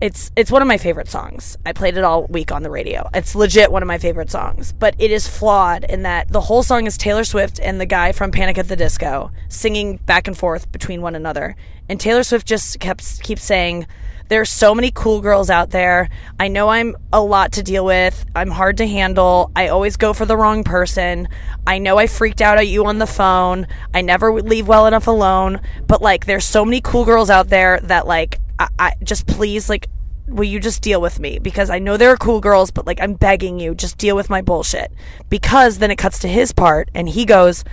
it's 0.00 0.30
it's 0.34 0.50
one 0.50 0.62
of 0.62 0.68
my 0.68 0.78
favorite 0.78 1.08
songs. 1.08 1.58
I 1.66 1.72
played 1.72 1.96
it 1.96 2.04
all 2.04 2.26
week 2.26 2.52
on 2.52 2.62
the 2.62 2.70
radio. 2.70 3.08
It's 3.12 3.34
legit 3.34 3.70
one 3.70 3.82
of 3.82 3.86
my 3.86 3.98
favorite 3.98 4.30
songs, 4.30 4.72
but 4.72 4.94
it 4.98 5.10
is 5.10 5.28
flawed 5.28 5.84
in 5.84 6.02
that 6.02 6.28
the 6.28 6.40
whole 6.40 6.62
song 6.62 6.86
is 6.86 6.96
Taylor 6.96 7.24
Swift 7.24 7.60
and 7.60 7.80
the 7.80 7.86
guy 7.86 8.12
from 8.12 8.30
Panic 8.30 8.56
at 8.56 8.68
the 8.68 8.76
Disco 8.76 9.30
singing 9.48 9.98
back 9.98 10.26
and 10.26 10.36
forth 10.36 10.72
between 10.72 11.02
one 11.02 11.14
another. 11.14 11.54
And 11.88 12.00
Taylor 12.00 12.22
Swift 12.22 12.46
just 12.46 12.80
kept 12.80 13.22
keeps 13.22 13.44
saying 13.44 13.86
there's 14.28 14.48
so 14.48 14.76
many 14.76 14.92
cool 14.92 15.20
girls 15.20 15.50
out 15.50 15.70
there. 15.70 16.08
I 16.38 16.46
know 16.46 16.68
I'm 16.68 16.96
a 17.12 17.20
lot 17.20 17.52
to 17.52 17.64
deal 17.64 17.84
with. 17.84 18.24
I'm 18.34 18.50
hard 18.50 18.76
to 18.76 18.86
handle. 18.86 19.50
I 19.56 19.68
always 19.68 19.96
go 19.96 20.12
for 20.12 20.24
the 20.24 20.36
wrong 20.36 20.62
person. 20.62 21.28
I 21.66 21.78
know 21.78 21.98
I 21.98 22.06
freaked 22.06 22.40
out 22.40 22.56
at 22.56 22.68
you 22.68 22.86
on 22.86 22.98
the 22.98 23.08
phone. 23.08 23.66
I 23.92 24.02
never 24.02 24.40
leave 24.40 24.68
well 24.68 24.86
enough 24.86 25.08
alone. 25.08 25.60
But 25.88 26.00
like, 26.00 26.26
there's 26.26 26.46
so 26.46 26.64
many 26.64 26.80
cool 26.80 27.04
girls 27.04 27.28
out 27.28 27.48
there 27.48 27.80
that 27.80 28.06
like, 28.06 28.38
I, 28.60 28.68
I 28.78 28.94
just 29.02 29.26
please 29.26 29.68
like, 29.68 29.88
will 30.28 30.44
you 30.44 30.60
just 30.60 30.82
deal 30.82 31.00
with 31.00 31.18
me? 31.18 31.40
Because 31.40 31.70
I 31.70 31.80
know 31.80 31.96
there 31.96 32.10
are 32.10 32.16
cool 32.16 32.40
girls, 32.40 32.70
but 32.70 32.86
like, 32.86 33.00
I'm 33.00 33.14
begging 33.14 33.58
you, 33.58 33.74
just 33.74 33.98
deal 33.98 34.14
with 34.14 34.30
my 34.30 34.42
bullshit. 34.42 34.92
Because 35.28 35.78
then 35.78 35.90
it 35.90 35.96
cuts 35.96 36.20
to 36.20 36.28
his 36.28 36.52
part, 36.52 36.90
and 36.94 37.08
he 37.08 37.24
goes, 37.24 37.64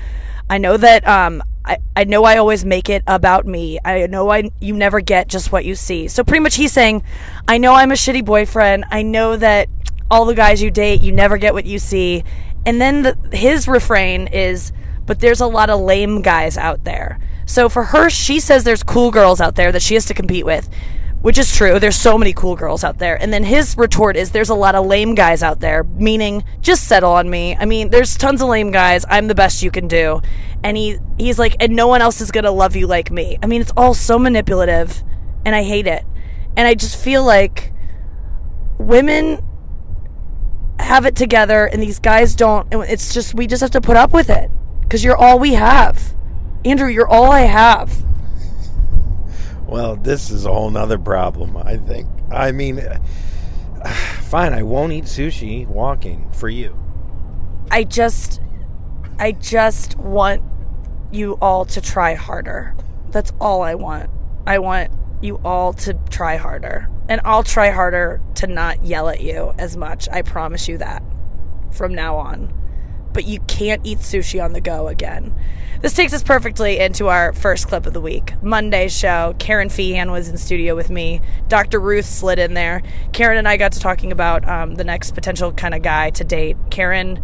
I 0.49 0.57
know 0.57 0.77
that 0.77 1.05
um 1.07 1.43
I, 1.65 1.79
I 1.97 2.05
know 2.05 2.23
I 2.23 2.37
always 2.37 2.63
make 2.63 2.89
it 2.89 3.03
about 3.05 3.45
me. 3.45 3.77
I 3.83 4.07
know 4.07 4.31
I 4.31 4.49
you 4.61 4.73
never 4.73 5.01
get 5.01 5.27
just 5.27 5.51
what 5.51 5.65
you 5.65 5.75
see. 5.75 6.07
So 6.07 6.23
pretty 6.23 6.39
much 6.39 6.55
he's 6.55 6.71
saying, 6.71 7.03
I 7.47 7.57
know 7.57 7.73
I'm 7.73 7.91
a 7.91 7.95
shitty 7.95 8.23
boyfriend. 8.23 8.85
I 8.89 9.01
know 9.01 9.35
that 9.35 9.67
all 10.09 10.23
the 10.23 10.35
guys 10.35 10.61
you 10.61 10.71
date, 10.71 11.01
you 11.01 11.11
never 11.11 11.37
get 11.37 11.53
what 11.53 11.65
you 11.65 11.79
see. 11.79 12.23
And 12.65 12.79
then 12.79 13.03
the, 13.03 13.17
his 13.33 13.67
refrain 13.67 14.27
is, 14.27 14.71
but 15.05 15.19
there's 15.19 15.41
a 15.41 15.47
lot 15.47 15.69
of 15.69 15.81
lame 15.81 16.21
guys 16.21 16.57
out 16.57 16.85
there. 16.85 17.19
So 17.47 17.69
for 17.69 17.85
her, 17.85 18.11
she 18.11 18.39
says 18.39 18.63
there's 18.63 18.83
cool 18.83 19.09
girls 19.09 19.41
out 19.41 19.55
there 19.55 19.71
that 19.71 19.81
she 19.81 19.95
has 19.95 20.05
to 20.05 20.13
compete 20.13 20.45
with 20.45 20.69
which 21.21 21.37
is 21.37 21.53
true. 21.53 21.79
There's 21.79 21.95
so 21.95 22.17
many 22.17 22.31
cool 22.31 22.55
girls 22.55 22.83
out 22.83 22.99
there. 22.99 23.21
And 23.21 23.33
then 23.33 23.43
his 23.43 23.75
retort 23.77 24.15
is 24.15 24.31
there's 24.31 24.49
a 24.49 24.55
lot 24.55 24.75
of 24.75 24.85
lame 24.85 25.15
guys 25.15 25.41
out 25.41 25.59
there, 25.59 25.83
meaning 25.83 26.43
just 26.61 26.87
settle 26.87 27.11
on 27.11 27.29
me. 27.29 27.55
I 27.55 27.65
mean, 27.65 27.89
there's 27.89 28.15
tons 28.15 28.41
of 28.41 28.49
lame 28.49 28.71
guys. 28.71 29.03
I'm 29.09 29.27
the 29.27 29.35
best 29.35 29.63
you 29.63 29.71
can 29.71 29.87
do. 29.87 30.21
And 30.63 30.77
he 30.77 30.99
he's 31.17 31.39
like 31.39 31.55
and 31.59 31.75
no 31.75 31.87
one 31.87 32.01
else 32.01 32.21
is 32.21 32.31
going 32.31 32.43
to 32.43 32.51
love 32.51 32.75
you 32.75 32.87
like 32.87 33.11
me. 33.11 33.37
I 33.41 33.47
mean, 33.47 33.61
it's 33.61 33.73
all 33.75 33.93
so 33.93 34.19
manipulative 34.19 35.03
and 35.45 35.55
I 35.55 35.63
hate 35.63 35.87
it. 35.87 36.05
And 36.55 36.67
I 36.67 36.75
just 36.75 36.95
feel 36.95 37.23
like 37.23 37.73
women 38.77 39.43
have 40.79 41.05
it 41.05 41.15
together 41.15 41.65
and 41.65 41.81
these 41.81 41.99
guys 41.99 42.35
don't. 42.35 42.67
It's 42.71 43.13
just 43.13 43.33
we 43.33 43.47
just 43.47 43.61
have 43.61 43.71
to 43.71 43.81
put 43.81 43.97
up 43.97 44.13
with 44.13 44.29
it 44.29 44.51
cuz 44.89 45.03
you're 45.03 45.17
all 45.17 45.39
we 45.39 45.53
have. 45.53 46.13
Andrew, 46.65 46.89
you're 46.89 47.07
all 47.07 47.31
I 47.31 47.41
have. 47.41 48.03
Well, 49.67 49.95
this 49.95 50.29
is 50.29 50.45
a 50.45 50.53
whole 50.53 50.69
nother 50.69 50.97
problem, 50.97 51.57
I 51.57 51.77
think. 51.77 52.07
I 52.31 52.51
mean, 52.51 52.81
fine, 54.21 54.53
I 54.53 54.63
won't 54.63 54.93
eat 54.93 55.05
sushi 55.05 55.67
walking 55.67 56.31
for 56.31 56.49
you. 56.49 56.77
I 57.69 57.83
just 57.83 58.41
I 59.19 59.31
just 59.31 59.97
want 59.97 60.43
you 61.11 61.37
all 61.41 61.65
to 61.65 61.81
try 61.81 62.13
harder. 62.13 62.75
That's 63.09 63.31
all 63.41 63.61
I 63.61 63.75
want. 63.75 64.09
I 64.45 64.59
want 64.59 64.91
you 65.21 65.39
all 65.43 65.73
to 65.73 65.93
try 66.09 66.37
harder. 66.37 66.89
And 67.09 67.21
I'll 67.23 67.43
try 67.43 67.71
harder 67.71 68.21
to 68.35 68.47
not 68.47 68.83
yell 68.85 69.09
at 69.09 69.21
you 69.21 69.53
as 69.57 69.75
much. 69.75 70.07
I 70.09 70.21
promise 70.21 70.67
you 70.67 70.77
that 70.77 71.01
from 71.71 71.95
now 71.95 72.17
on. 72.17 72.53
But 73.17 73.25
you 73.25 73.39
can't 73.47 73.83
eat 73.83 73.97
sushi 73.97 74.43
on 74.43 74.53
the 74.53 74.61
go 74.61 74.87
again. 74.87 75.33
This 75.81 75.93
takes 75.93 76.13
us 76.13 76.21
perfectly 76.21 76.77
into 76.77 77.07
our 77.07 77.33
first 77.33 77.67
clip 77.67 77.87
of 77.87 77.93
the 77.93 77.99
week. 77.99 78.39
Monday's 78.43 78.95
show. 78.95 79.33
Kerryn 79.39 79.71
Feehan 79.71 80.11
was 80.11 80.29
in 80.29 80.37
studio 80.37 80.75
with 80.75 80.91
me. 80.91 81.21
Dr. 81.47 81.79
Ruth 81.79 82.05
slid 82.05 82.37
in 82.37 82.53
there. 82.53 82.83
Kerryn 83.13 83.39
and 83.39 83.47
I 83.47 83.57
got 83.57 83.71
to 83.71 83.79
talking 83.79 84.11
about 84.11 84.47
um, 84.47 84.75
the 84.75 84.83
next 84.83 85.15
potential 85.15 85.51
kind 85.51 85.73
of 85.73 85.81
guy 85.81 86.11
to 86.11 86.23
date. 86.23 86.57
Kerryn 86.69 87.19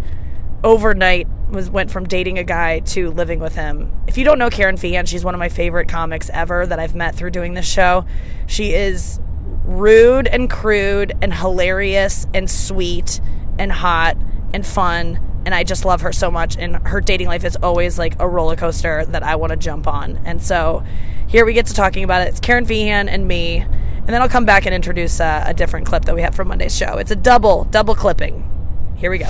overnight 0.63 1.27
was 1.51 1.69
went 1.69 1.91
from 1.91 2.05
dating 2.07 2.39
a 2.39 2.43
guy 2.43 2.79
to 2.79 3.11
living 3.11 3.39
with 3.39 3.53
him. 3.53 3.95
If 4.07 4.17
you 4.17 4.25
don't 4.25 4.39
know 4.39 4.49
Kerryn 4.49 4.79
Feehan, 4.79 5.07
she's 5.07 5.23
one 5.23 5.35
of 5.35 5.39
my 5.39 5.49
favorite 5.49 5.89
comics 5.89 6.31
ever 6.33 6.65
that 6.65 6.79
I've 6.79 6.95
met 6.95 7.13
through 7.13 7.29
doing 7.29 7.53
this 7.53 7.67
show. 7.67 8.03
She 8.47 8.73
is 8.73 9.19
rude 9.63 10.25
and 10.25 10.49
crude 10.49 11.13
and 11.21 11.31
hilarious 11.31 12.25
and 12.33 12.49
sweet 12.49 13.21
and 13.59 13.71
hot 13.71 14.17
and 14.55 14.65
fun 14.65 15.29
and 15.45 15.53
I 15.53 15.63
just 15.63 15.85
love 15.85 16.01
her 16.01 16.11
so 16.11 16.31
much 16.31 16.57
and 16.57 16.75
her 16.87 17.01
dating 17.01 17.27
life 17.27 17.43
is 17.43 17.55
always 17.57 17.97
like 17.97 18.15
a 18.19 18.27
roller 18.27 18.55
coaster 18.55 19.05
that 19.05 19.23
I 19.23 19.35
want 19.35 19.51
to 19.51 19.57
jump 19.57 19.87
on. 19.87 20.19
And 20.25 20.41
so 20.41 20.83
here 21.27 21.45
we 21.45 21.53
get 21.53 21.65
to 21.67 21.73
talking 21.73 22.03
about 22.03 22.21
it. 22.21 22.29
It's 22.29 22.39
Kerryn 22.39 22.65
Feehan 22.65 23.07
and 23.07 23.27
me. 23.27 23.57
And 23.57 24.07
then 24.07 24.21
I'll 24.21 24.29
come 24.29 24.45
back 24.45 24.65
and 24.65 24.75
introduce 24.75 25.19
uh, 25.19 25.43
a 25.45 25.53
different 25.53 25.85
clip 25.85 26.05
that 26.05 26.15
we 26.15 26.21
have 26.21 26.35
from 26.35 26.49
Monday's 26.49 26.75
show. 26.75 26.97
It's 26.97 27.11
a 27.11 27.15
double 27.15 27.63
double 27.65 27.95
clipping. 27.95 28.49
Here 28.97 29.09
we 29.09 29.17
go. 29.17 29.29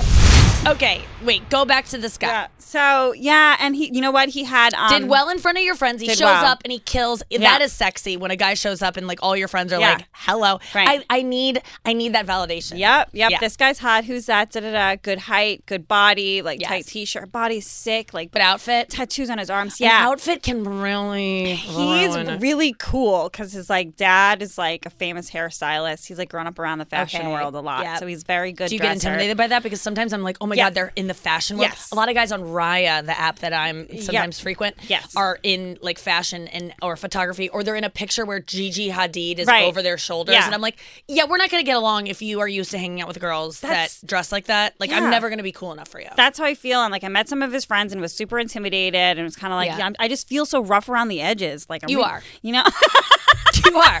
Okay, 0.66 1.02
wait, 1.24 1.48
go 1.50 1.64
back 1.64 1.86
to 1.86 1.98
this 1.98 2.18
guy. 2.18 2.28
Yeah. 2.28 2.46
So 2.58 3.12
yeah, 3.16 3.56
and 3.60 3.76
he, 3.76 3.90
you 3.94 4.00
know 4.00 4.10
what? 4.10 4.28
He 4.30 4.44
had 4.44 4.74
um, 4.74 4.88
Did 4.90 5.08
well 5.08 5.28
in 5.28 5.38
front 5.38 5.58
of 5.58 5.64
your 5.64 5.74
friends. 5.74 6.00
He 6.00 6.08
shows 6.08 6.20
well. 6.20 6.44
up 6.46 6.60
and 6.64 6.72
he 6.72 6.78
kills. 6.78 7.22
That 7.38 7.62
is 7.62 7.72
sexy 7.72 8.16
when 8.16 8.30
a 8.30 8.36
guy 8.36 8.54
shows 8.54 8.82
up 8.82 8.96
and 8.96 9.06
like 9.06 9.18
all 9.22 9.36
your 9.36 9.48
friends 9.48 9.72
are 9.72 9.80
Yeah. 9.80 9.94
like, 9.94 10.06
"Hello." 10.12 10.58
Right. 10.74 11.04
I, 11.10 11.18
I 11.18 11.22
need 11.22 11.62
I 11.84 11.92
need 11.92 12.14
that 12.14 12.26
validation. 12.26 12.78
Yep, 12.78 13.10
yep. 13.12 13.30
Yeah. 13.30 13.38
This 13.40 13.56
guy's 13.56 13.78
hot. 13.78 14.04
Who's 14.04 14.26
that? 14.26 14.50
Da 14.50 14.60
da 14.60 14.72
da. 14.72 14.96
Good 15.00 15.18
height, 15.20 15.64
good 15.66 15.86
body, 15.86 16.42
like 16.42 16.60
Yes. 16.60 16.68
tight 16.70 16.86
t-shirt. 16.86 17.30
Body's 17.30 17.66
sick, 17.66 18.12
like 18.14 18.30
But 18.30 18.42
outfit. 18.42 18.90
tattoos 18.90 19.30
on 19.30 19.38
his 19.38 19.50
arms. 19.50 19.80
An 19.80 19.86
Yeah, 19.86 20.08
outfit 20.08 20.42
can 20.42 20.64
really. 20.64 21.54
He's 21.54 22.14
it. 22.14 22.40
really 22.40 22.74
cool 22.78 23.28
because 23.30 23.52
his 23.52 23.68
like 23.70 23.96
dad 23.96 24.42
is 24.42 24.58
like 24.58 24.86
a 24.86 24.90
famous 24.90 25.30
hairstylist. 25.30 26.06
He's 26.06 26.18
like 26.18 26.28
grown 26.28 26.46
up 26.46 26.58
around 26.58 26.78
the 26.78 26.84
fashion 26.84 27.20
Okay. 27.22 27.30
world 27.32 27.54
a 27.54 27.60
lot, 27.60 27.84
Yep. 27.84 27.98
so 27.98 28.06
he's 28.06 28.22
very 28.24 28.52
good. 28.52 28.68
Do 28.68 28.74
you 28.74 28.80
get 28.80 28.92
intimidated 28.94 29.36
by 29.36 29.46
that? 29.48 29.62
Because 29.62 29.80
sometimes 29.80 30.12
I'm 30.12 30.22
like, 30.22 30.36
oh 30.40 30.46
my 30.46 30.54
Yeah. 30.54 30.64
god, 30.66 30.74
they're 30.74 30.92
in 30.96 31.06
the 31.06 31.13
fashion 31.14 31.56
world. 31.58 31.70
Yes. 31.70 31.90
A 31.92 31.94
lot 31.94 32.08
of 32.08 32.14
guys 32.14 32.32
on 32.32 32.42
Raya, 32.42 33.04
the 33.04 33.18
app 33.18 33.38
that 33.40 33.52
I'm 33.52 33.88
sometimes 34.00 34.38
frequent, 34.40 34.76
Yes. 34.88 35.14
are 35.16 35.38
in 35.42 35.78
like 35.80 35.98
fashion 35.98 36.48
and 36.48 36.74
or 36.82 36.96
photography, 36.96 37.48
or 37.48 37.62
they're 37.64 37.76
in 37.76 37.84
a 37.84 37.90
picture 37.90 38.24
where 38.24 38.40
Gigi 38.40 38.90
Hadid 38.90 39.38
is 39.38 39.46
Right. 39.46 39.64
over 39.64 39.82
their 39.82 39.98
shoulders, 39.98 40.34
Yeah. 40.34 40.46
and 40.46 40.54
I'm 40.54 40.60
like, 40.60 40.76
yeah, 41.08 41.24
we're 41.24 41.36
not 41.38 41.50
gonna 41.50 41.62
get 41.62 41.76
along 41.76 42.06
if 42.08 42.20
you 42.22 42.40
are 42.40 42.48
used 42.48 42.70
to 42.72 42.78
hanging 42.78 43.00
out 43.00 43.08
with 43.08 43.20
girls 43.20 43.60
That's- 43.60 44.00
that 44.00 44.06
dress 44.06 44.32
like 44.32 44.46
that. 44.46 44.74
Like, 44.78 44.90
I'm 44.92 45.10
never 45.10 45.30
gonna 45.30 45.42
be 45.42 45.52
cool 45.52 45.72
enough 45.72 45.88
for 45.88 46.00
you. 46.00 46.08
That's 46.16 46.38
how 46.38 46.44
I 46.44 46.54
feel. 46.54 46.82
And 46.82 46.92
like 46.92 47.04
I 47.04 47.08
met 47.08 47.28
some 47.28 47.42
of 47.42 47.52
his 47.52 47.64
friends 47.64 47.92
and 47.92 48.00
was 48.00 48.12
super 48.12 48.38
intimidated 48.38 48.94
and 49.18 49.22
was 49.24 49.36
kind 49.36 49.52
of 49.52 49.56
like, 49.56 49.68
Yeah. 49.68 49.78
yeah. 49.78 49.90
I 49.98 50.08
just 50.08 50.28
feel 50.28 50.46
so 50.46 50.60
rough 50.62 50.88
around 50.88 51.08
the 51.08 51.20
edges. 51.20 51.66
Like 51.68 51.82
I'm 51.82 51.88
You 51.90 51.98
re- 51.98 52.04
are. 52.04 52.22
you 52.42 52.52
know. 52.56 52.64
you 53.64 53.76
are. 53.78 54.00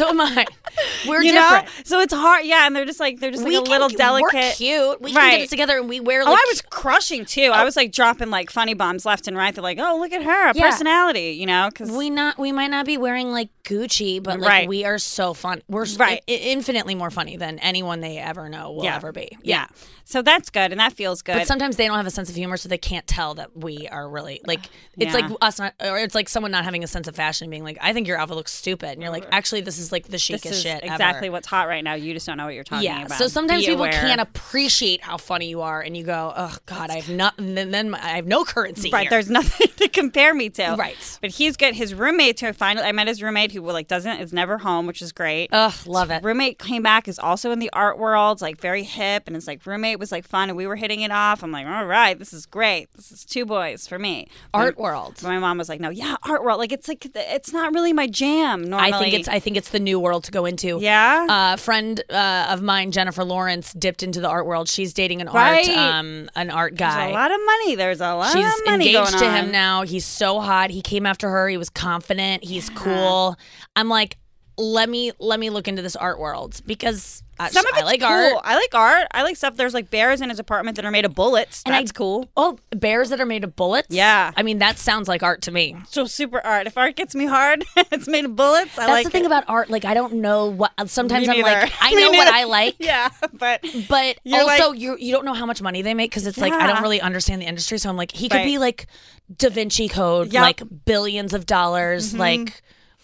So 0.00 0.08
am 0.10 0.20
I. 0.20 0.46
We're 1.06 1.22
you 1.22 1.32
different. 1.32 1.66
know, 1.66 1.70
so 1.84 2.00
it's 2.00 2.14
hard. 2.14 2.46
Yeah, 2.46 2.66
and 2.66 2.74
they're 2.74 2.84
just 2.86 3.00
like 3.00 3.20
they're 3.20 3.30
just 3.30 3.44
like 3.44 3.52
a 3.52 3.56
can- 3.62 3.70
little 3.70 3.88
We're 3.88 3.96
delicate. 3.98 4.54
cute. 4.56 5.00
We 5.02 5.12
can 5.12 5.30
get 5.30 5.40
it 5.42 5.50
together, 5.50 5.78
and 5.78 5.88
we 5.88 6.00
wear. 6.00 6.22
Oh, 6.24 6.32
I 6.32 6.44
was 6.48 6.62
crushing 6.62 7.24
too. 7.24 7.50
I 7.52 7.62
oh. 7.62 7.64
was 7.64 7.76
like 7.76 7.92
dropping 7.92 8.30
like 8.30 8.50
funny 8.50 8.74
bombs 8.74 9.04
left 9.04 9.28
and 9.28 9.36
right. 9.36 9.54
They're 9.54 9.62
like, 9.62 9.78
"Oh, 9.78 9.98
look 9.98 10.12
at 10.12 10.22
her, 10.22 10.52
Yeah. 10.54 10.70
personality," 10.70 11.32
you 11.38 11.46
know? 11.46 11.68
Because 11.70 11.90
we 11.90 12.08
not 12.10 12.38
we 12.38 12.52
might 12.52 12.70
not 12.70 12.86
be 12.86 12.96
wearing 12.96 13.30
like 13.32 13.50
Gucci, 13.64 14.22
but 14.22 14.40
like 14.40 14.48
Right. 14.48 14.68
we 14.68 14.84
are 14.84 14.98
so 14.98 15.34
fun. 15.34 15.60
We're 15.68 15.84
Right. 15.98 16.22
i- 16.28 16.32
infinitely 16.32 16.94
more 16.94 17.10
funny 17.10 17.36
than 17.36 17.58
anyone 17.58 18.00
they 18.00 18.16
ever 18.18 18.48
know 18.48 18.72
will 18.72 18.84
Yeah. 18.84 18.96
ever 18.96 19.12
be. 19.12 19.36
yeah. 19.42 19.66
So 20.04 20.22
that's 20.22 20.50
good, 20.50 20.72
and 20.72 20.80
that 20.80 20.92
feels 20.94 21.22
good. 21.22 21.34
But 21.36 21.46
sometimes 21.46 21.76
they 21.76 21.86
don't 21.86 21.96
have 21.96 22.06
a 22.06 22.10
sense 22.10 22.28
of 22.28 22.34
humor, 22.34 22.56
so 22.56 22.68
they 22.68 22.78
can't 22.78 23.06
tell 23.06 23.34
that 23.34 23.56
we 23.56 23.86
are 23.86 24.08
really 24.08 24.40
like. 24.44 24.58
It's 24.98 25.14
Yeah. 25.14 25.26
like 25.28 25.36
us 25.40 25.60
not, 25.60 25.74
or 25.80 25.98
it's 25.98 26.16
like 26.16 26.28
someone 26.28 26.50
not 26.50 26.64
having 26.64 26.82
a 26.82 26.88
sense 26.88 27.06
of 27.06 27.14
fashion, 27.14 27.48
being 27.48 27.62
like, 27.62 27.78
"I 27.80 27.92
think 27.92 28.08
your 28.08 28.18
outfit 28.18 28.36
looks 28.36 28.52
stupid," 28.52 28.90
and 28.90 29.02
you're 29.02 29.12
like, 29.12 29.26
"Actually, 29.30 29.60
this 29.60 29.78
is 29.78 29.89
like 29.92 30.06
the 30.08 30.16
is 30.16 30.22
shit 30.22 30.44
exactly 30.82 31.28
ever." 31.28 31.32
what's 31.32 31.46
hot 31.46 31.68
right 31.68 31.82
now. 31.84 31.94
You 31.94 32.12
just 32.14 32.26
don't 32.26 32.36
know 32.36 32.44
what 32.46 32.54
you're 32.54 32.64
talking 32.64 32.84
Yeah, 32.84 33.06
about. 33.06 33.18
so 33.18 33.28
sometimes 33.28 33.62
Be 33.62 33.68
people 33.72 33.84
aware. 33.84 33.92
can't 34.00 34.20
appreciate 34.20 35.00
how 35.02 35.16
funny 35.16 35.48
you 35.48 35.60
are, 35.62 35.80
and 35.80 35.96
you 35.96 36.04
go, 36.04 36.32
"Oh 36.36 36.56
God, 36.66 36.90
I 36.90 36.96
have 37.00 37.08
not." 37.08 37.38
And 37.38 37.56
then, 37.56 37.70
then 37.70 37.94
I 37.94 38.16
have 38.16 38.26
no 38.26 38.44
currency. 38.44 38.90
Right, 38.90 39.02
here. 39.02 39.10
there's 39.10 39.30
nothing 39.30 39.68
to 39.76 39.88
compare 39.88 40.34
me 40.34 40.50
to. 40.50 40.74
Right. 40.78 40.96
but 41.20 41.30
he's 41.30 41.56
good. 41.56 41.74
His 41.74 41.94
roommate, 41.94 42.38
who 42.40 42.52
finally 42.52 42.86
I 42.86 42.92
met 42.92 43.08
his 43.08 43.22
roommate, 43.22 43.52
who 43.52 43.60
like 43.62 43.88
doesn't 43.88 44.18
is 44.20 44.32
never 44.32 44.58
home, 44.58 44.86
which 44.86 45.00
is 45.02 45.12
great. 45.12 45.48
Ugh, 45.52 45.72
love 45.86 46.10
it. 46.10 46.22
Roommate 46.22 46.58
came 46.58 46.82
back 46.82 47.08
is 47.08 47.18
also 47.18 47.50
in 47.50 47.58
the 47.58 47.70
art 47.72 47.98
world, 47.98 48.40
like 48.40 48.60
very 48.60 48.82
hip, 48.82 49.24
and 49.26 49.36
it's 49.36 49.46
like 49.46 49.64
roommate 49.66 49.98
was 49.98 50.12
like 50.12 50.26
fun, 50.26 50.48
and 50.50 50.56
we 50.56 50.66
were 50.66 50.76
hitting 50.76 51.00
it 51.00 51.10
off. 51.10 51.42
I'm 51.42 51.52
like, 51.52 51.66
all 51.66 51.86
right, 51.86 52.18
this 52.18 52.32
is 52.32 52.46
great. 52.46 52.88
This 52.94 53.10
is 53.12 53.24
two 53.24 53.46
boys 53.46 53.86
for 53.86 53.98
me. 53.98 54.28
Art 54.52 54.76
But- 54.76 54.82
world. 54.82 55.22
my 55.22 55.38
mom 55.38 55.58
was 55.58 55.68
like, 55.68 55.80
no, 55.80 55.90
yeah, 55.90 56.16
art 56.24 56.42
world. 56.44 56.58
Like 56.58 56.72
it's 56.72 56.88
like 56.88 57.06
it's 57.14 57.52
not 57.52 57.72
really 57.72 57.92
my 57.92 58.06
jam. 58.06 58.62
Normally, 58.64 58.92
I 58.92 58.98
think 58.98 59.14
it's 59.14 59.28
I 59.28 59.38
think 59.38 59.56
it's 59.56 59.68
the 59.70 59.80
new 59.80 59.98
world 59.98 60.24
to 60.24 60.30
go 60.32 60.46
into. 60.46 60.78
Yeah? 60.80 61.54
A 61.54 61.56
friend 61.56 62.02
uh, 62.10 62.46
of 62.50 62.62
mine, 62.62 62.90
Jennifer 62.92 63.24
Lawrence, 63.24 63.72
dipped 63.72 64.02
into 64.02 64.20
the 64.20 64.28
art 64.28 64.46
world. 64.46 64.68
She's 64.68 64.92
dating 64.94 65.20
an 65.20 65.28
Right. 65.28 65.68
art 65.68 65.78
um 65.78 66.30
an 66.36 66.50
art 66.50 66.76
There's 66.76 66.94
guy. 66.94 67.08
a 67.08 67.12
lot 67.12 67.30
of 67.30 67.40
money. 67.44 67.74
There's 67.74 68.00
a 68.00 68.14
lot 68.14 68.32
She's 68.32 68.44
of 68.44 68.52
money 68.66 68.94
engaged 68.94 69.12
going 69.18 69.24
to 69.24 69.30
him 69.32 69.50
now. 69.50 69.82
He's 69.82 70.04
so 70.04 70.40
hot. 70.40 70.70
He 70.70 70.82
came 70.82 71.06
after 71.06 71.28
her. 71.28 71.48
He 71.48 71.56
was 71.56 71.70
confident. 71.70 72.44
He's 72.44 72.68
cool. 72.70 73.36
I'm 73.76 73.88
like, 73.88 74.16
let 74.60 74.88
me 74.88 75.12
let 75.18 75.40
me 75.40 75.48
look 75.50 75.66
into 75.68 75.82
this 75.82 75.96
art 75.96 76.18
world 76.18 76.60
because 76.66 77.22
I, 77.38 77.48
Some 77.48 77.64
of 77.66 77.72
I 77.74 77.80
like 77.84 78.00
cool. 78.00 78.08
art. 78.10 78.34
I 78.44 78.54
like 78.54 78.74
art. 78.74 79.06
I 79.12 79.22
like 79.22 79.34
stuff. 79.34 79.56
There's 79.56 79.72
like 79.72 79.88
bears 79.88 80.20
in 80.20 80.28
his 80.28 80.38
apartment 80.38 80.76
that 80.76 80.84
are 80.84 80.90
made 80.90 81.06
of 81.06 81.14
bullets. 81.14 81.62
And 81.64 81.74
I- 81.74 81.78
That's 81.80 81.90
cool. 81.92 82.28
Oh, 82.36 82.58
bears 82.70 83.08
that 83.08 83.18
are 83.18 83.24
made 83.24 83.44
of 83.44 83.56
bullets. 83.56 83.88
Yeah. 83.88 84.32
I 84.36 84.42
mean 84.42 84.58
that 84.58 84.78
sounds 84.78 85.08
like 85.08 85.22
art 85.22 85.40
to 85.42 85.50
me. 85.50 85.76
So 85.88 86.04
super 86.04 86.38
art. 86.44 86.66
If 86.66 86.76
art 86.76 86.96
gets 86.96 87.14
me 87.14 87.24
hard, 87.24 87.64
it's 87.76 88.06
made 88.08 88.26
of 88.26 88.36
bullets. 88.36 88.76
I 88.78 88.82
That's 88.82 88.90
like 88.90 89.04
the 89.06 89.10
thing 89.10 89.22
it. 89.24 89.28
about 89.28 89.44
art. 89.48 89.70
Like 89.70 89.86
I 89.86 89.94
don't 89.94 90.14
know 90.16 90.46
what. 90.50 90.72
Sometimes 90.90 91.26
Me 91.28 91.38
I'm 91.38 91.42
like. 91.42 91.72
I 91.80 91.92
know 91.94 92.10
what. 92.10 92.28
I 92.28 92.44
like. 92.44 92.76
Yeah, 92.80 93.08
but 93.32 93.64
But 93.88 94.18
also, 94.30 94.70
like- 94.70 94.78
you 94.78 94.96
you 94.98 95.12
don't 95.14 95.24
know 95.24 95.32
how 95.34 95.46
much 95.46 95.62
money 95.62 95.80
they 95.80 95.94
make 95.94 96.10
because 96.10 96.26
it's 96.26 96.36
like 96.38 96.52
I 96.52 96.66
don't 96.66 96.82
really 96.82 97.00
understand 97.00 97.40
the 97.40 97.46
industry. 97.46 97.78
So 97.78 97.88
I'm 97.88 97.96
like, 97.96 98.12
he 98.12 98.28
could 98.28 98.36
Right. 98.38 98.44
be 98.44 98.58
like 98.58 98.86
Da 99.34 99.48
Vinci 99.48 99.88
Code, 99.88 100.26
Yep. 100.32 100.34
Mm-hmm. 100.34 100.42
like 100.42 100.84
billions 100.84 101.32
of 101.32 101.46
dollars, 101.46 102.12
like 102.14 102.60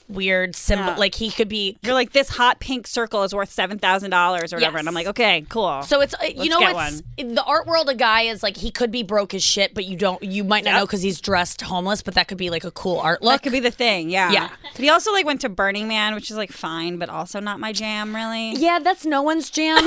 weird 0.08 0.54
symbol. 0.56 0.86
Yeah. 0.86 0.96
Like 0.96 1.14
he 1.14 1.30
could 1.30 1.48
be. 1.48 1.76
you're 1.82 1.94
like 1.94 2.12
this 2.12 2.28
hot 2.30 2.60
pink 2.60 2.86
circle 2.86 3.22
is 3.22 3.34
worth 3.34 3.50
seven 3.50 3.78
thousand 3.78 4.10
dollars 4.10 4.52
or 4.52 4.56
whatever, 4.56 4.76
Yes. 4.76 4.80
and 4.80 4.88
I'm 4.88 4.94
like, 4.94 5.06
okay, 5.08 5.44
cool. 5.48 5.82
So 5.82 6.00
it's 6.00 6.14
uh, 6.14 6.25
you 6.34 6.48
know 6.50 6.60
get 6.60 6.75
it's 6.92 7.02
in 7.16 7.34
the 7.34 7.42
art 7.44 7.66
world. 7.66 7.88
A 7.88 7.94
guy 7.94 8.22
is 8.22 8.42
like 8.42 8.56
he 8.56 8.70
could 8.70 8.90
be 8.90 9.02
broke 9.02 9.34
as 9.34 9.42
shit, 9.42 9.75
but 9.75 9.84
you 9.84 9.96
don't 9.96 10.22
you 10.22 10.44
might 10.44 10.64
not 10.64 10.70
Yep. 10.70 10.78
know 10.80 10.86
because 10.86 11.02
he's 11.02 11.20
dressed 11.20 11.60
homeless. 11.62 12.02
But 12.02 12.14
that 12.14 12.28
could 12.28 12.38
be 12.38 12.50
like 12.50 12.64
a 12.64 12.70
cool 12.70 12.98
art 13.00 13.22
look. 13.22 13.32
that 13.32 13.42
could 13.42 13.52
be 13.52 13.60
the 13.60 13.70
thing. 13.70 14.10
Yeah, 14.10 14.30
Yeah. 14.30 14.48
But 14.72 14.80
he 14.82 14.90
also 14.90 15.12
like 15.12 15.26
went 15.26 15.40
to 15.42 15.48
Burning 15.48 15.88
Man, 15.88 16.14
which 16.14 16.30
is 16.30 16.36
like 16.36 16.52
fine, 16.52 16.98
but 16.98 17.08
also 17.08 17.40
not 17.40 17.60
my 17.60 17.72
jam, 17.72 18.14
really. 18.14 18.52
yeah, 18.52 18.78
that's 18.78 19.04
no 19.06 19.22
one's 19.22 19.50
jam 19.50 19.78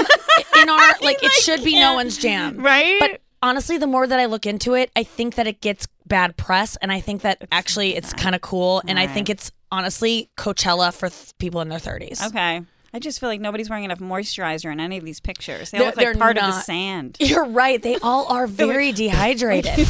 in 0.62 0.70
art. 0.70 0.98
Like 1.02 1.24
it 1.24 1.32
should 1.32 1.64
be 1.64 1.80
no 1.80 1.94
one's 1.94 2.18
jam, 2.18 2.58
Right? 2.62 2.98
But 3.00 3.22
honestly, 3.42 3.78
the 3.78 3.88
more 3.88 4.08
that 4.08 4.20
I 4.20 4.26
look 4.26 4.46
into 4.46 4.74
it, 4.74 4.92
I 4.96 5.04
think 5.04 5.36
that 5.36 5.48
it 5.48 5.62
gets 5.62 5.88
bad 6.06 6.38
press, 6.38 6.76
and 6.78 6.92
I 6.92 7.00
think 7.00 7.22
that 7.22 7.46
actually 7.52 7.96
it's 7.96 8.14
kind 8.14 8.36
of 8.36 8.42
cool, 8.42 8.82
and 8.88 9.00
I 9.00 9.08
think 9.08 9.30
it's 9.30 9.52
honestly 9.72 10.30
Coachella 10.38 10.94
for 10.94 11.10
th- 11.10 11.34
people 11.38 11.62
in 11.62 11.70
their 11.70 11.80
thirties. 11.80 12.22
Okay. 12.26 12.62
I 12.92 12.98
just 12.98 13.20
feel 13.20 13.30
like 13.30 13.40
nobody's 13.40 13.70
wearing 13.70 13.84
enough 13.86 14.00
moisturizer 14.00 14.72
in 14.72 14.80
any 14.80 14.98
of 14.98 15.06
these 15.06 15.20
pictures. 15.20 15.70
They 15.70 15.78
all 15.78 15.86
look 15.86 15.98
like 15.98 16.18
part 16.18 16.38
of 16.40 16.44
the 16.46 16.60
sand. 16.62 17.18
You're 17.20 17.46
right. 17.46 17.80
They 17.80 17.98
all 17.98 18.26
are 18.28 18.48
very 18.66 18.92
dehydrated. 19.04 19.88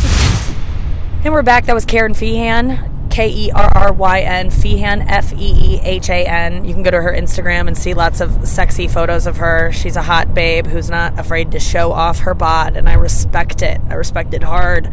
and 1.24 1.34
we're 1.34 1.42
back. 1.44 1.66
That 1.66 1.76
was 1.76 1.86
Kerryn 1.86 2.12
Feehan. 2.12 2.99
K 3.10 3.30
E 3.30 3.52
R 3.52 3.72
R 3.76 3.94
Y 3.94 4.22
N 4.22 4.50
Feehan 4.50 5.06
F 5.08 5.34
E 5.34 5.38
E 5.38 5.80
H 5.82 6.10
A 6.10 6.26
N. 6.26 6.64
You 6.66 6.74
can 6.74 6.84
go 6.84 6.92
to 6.92 7.02
her 7.02 7.12
Instagram 7.12 7.68
and 7.68 7.78
see 7.78 7.94
lots 7.94 8.22
of 8.22 8.48
sexy 8.48 8.88
photos 8.88 9.28
of 9.28 9.38
her. 9.38 9.72
She's 9.72 9.96
a 9.96 10.02
hot 10.02 10.34
babe 10.34 10.68
who's 10.68 10.90
not 10.90 11.20
afraid 11.20 11.52
to 11.52 11.60
show 11.60 11.92
off 11.92 12.20
her 12.20 12.34
bod, 12.34 12.78
and 12.78 12.88
I 12.88 12.94
respect 12.94 13.62
it. 13.62 13.82
I 13.90 13.96
respect 13.96 14.34
it 14.34 14.44
hard. 14.44 14.92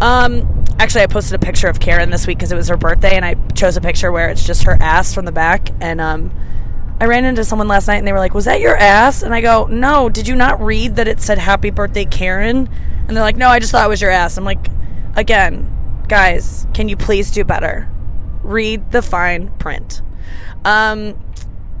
Um, 0.00 0.64
actually, 0.78 1.02
I 1.02 1.06
posted 1.06 1.40
a 1.40 1.44
picture 1.44 1.68
of 1.68 1.78
Kerryn 1.78 2.10
this 2.10 2.26
week 2.26 2.38
because 2.38 2.52
it 2.52 2.56
was 2.56 2.68
her 2.68 2.76
birthday, 2.76 3.16
and 3.16 3.24
I 3.24 3.34
chose 3.54 3.76
a 3.76 3.80
picture 3.80 4.12
where 4.12 4.28
it's 4.28 4.46
just 4.46 4.64
her 4.64 4.76
ass 4.80 5.14
from 5.14 5.24
the 5.24 5.32
back. 5.32 5.70
And 5.80 6.00
um, 6.00 6.32
I 7.00 7.06
ran 7.06 7.24
into 7.24 7.44
someone 7.44 7.68
last 7.68 7.88
night, 7.88 7.96
and 7.96 8.06
they 8.06 8.12
were 8.12 8.18
like, 8.18 8.34
"Was 8.34 8.44
that 8.44 8.60
your 8.60 8.76
ass?" 8.76 9.22
And 9.22 9.34
I 9.34 9.40
go, 9.40 9.66
"No. 9.66 10.08
Did 10.08 10.28
you 10.28 10.36
not 10.36 10.60
read 10.60 10.96
that 10.96 11.08
it 11.08 11.20
said 11.20 11.38
Happy 11.38 11.70
Birthday, 11.70 12.04
Kerryn?" 12.04 12.68
And 13.06 13.16
they're 13.16 13.24
like, 13.24 13.36
"No, 13.36 13.48
I 13.48 13.58
just 13.58 13.72
thought 13.72 13.84
it 13.84 13.88
was 13.88 14.00
your 14.00 14.10
ass." 14.10 14.36
I'm 14.36 14.44
like, 14.44 14.68
again, 15.16 15.70
guys, 16.08 16.66
can 16.74 16.88
you 16.88 16.96
please 16.96 17.30
do 17.30 17.44
better? 17.44 17.90
Read 18.42 18.90
the 18.92 19.02
fine 19.02 19.50
print. 19.58 20.02
Um, 20.64 21.18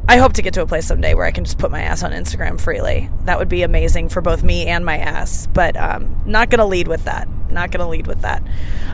I 0.06 0.18
hope 0.18 0.34
to 0.34 0.42
get 0.42 0.52
to 0.54 0.62
a 0.62 0.66
place 0.66 0.86
someday 0.86 1.14
where 1.14 1.24
I 1.24 1.30
can 1.30 1.44
just 1.44 1.58
put 1.58 1.70
my 1.70 1.80
ass 1.80 2.02
on 2.02 2.12
Instagram 2.12 2.60
freely. 2.60 3.08
That 3.24 3.38
would 3.38 3.48
be 3.48 3.62
amazing 3.62 4.10
for 4.10 4.20
both 4.20 4.42
me 4.42 4.66
and 4.66 4.84
my 4.84 4.98
ass. 4.98 5.46
But 5.46 5.76
um, 5.78 6.22
not 6.26 6.50
going 6.50 6.58
to 6.58 6.66
lead 6.66 6.88
with 6.88 7.04
that. 7.04 7.26
Not 7.50 7.70
going 7.70 7.80
to 7.80 7.88
lead 7.88 8.06
with 8.06 8.20
that. 8.20 8.42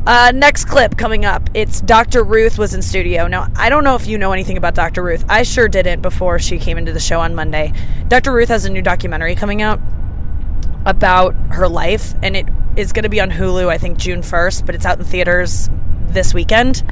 Uh, 0.06 0.30
next 0.34 0.66
clip 0.66 0.96
coming 0.96 1.24
up. 1.24 1.50
It's 1.52 1.80
Dr. 1.80 2.22
Ruth 2.22 2.58
was 2.58 2.74
in 2.74 2.82
studio. 2.82 3.26
Now, 3.26 3.48
I 3.56 3.70
don't 3.70 3.82
know 3.82 3.96
if 3.96 4.06
you 4.06 4.18
know 4.18 4.32
anything 4.32 4.56
about 4.56 4.76
Dr. 4.76 5.02
Ruth. 5.02 5.24
I 5.28 5.42
sure 5.42 5.66
didn't 5.66 6.00
before 6.00 6.38
she 6.38 6.58
came 6.58 6.78
into 6.78 6.92
the 6.92 7.00
show 7.00 7.18
on 7.18 7.34
Monday. 7.34 7.72
Dr. 8.06 8.32
Ruth 8.32 8.48
has 8.48 8.64
a 8.64 8.70
new 8.70 8.82
documentary 8.82 9.34
coming 9.34 9.62
out 9.62 9.80
about 10.86 11.34
her 11.50 11.68
life, 11.68 12.14
and 12.22 12.36
it 12.36 12.46
is 12.76 12.92
going 12.92 13.02
to 13.02 13.08
be 13.08 13.20
on 13.20 13.30
Hulu, 13.30 13.68
I 13.68 13.78
think 13.78 13.98
June 13.98 14.22
1st, 14.22 14.66
but 14.66 14.74
it's 14.74 14.86
out 14.86 14.98
in 14.98 15.04
theaters 15.04 15.68
this 16.08 16.34
weekend. 16.34 16.82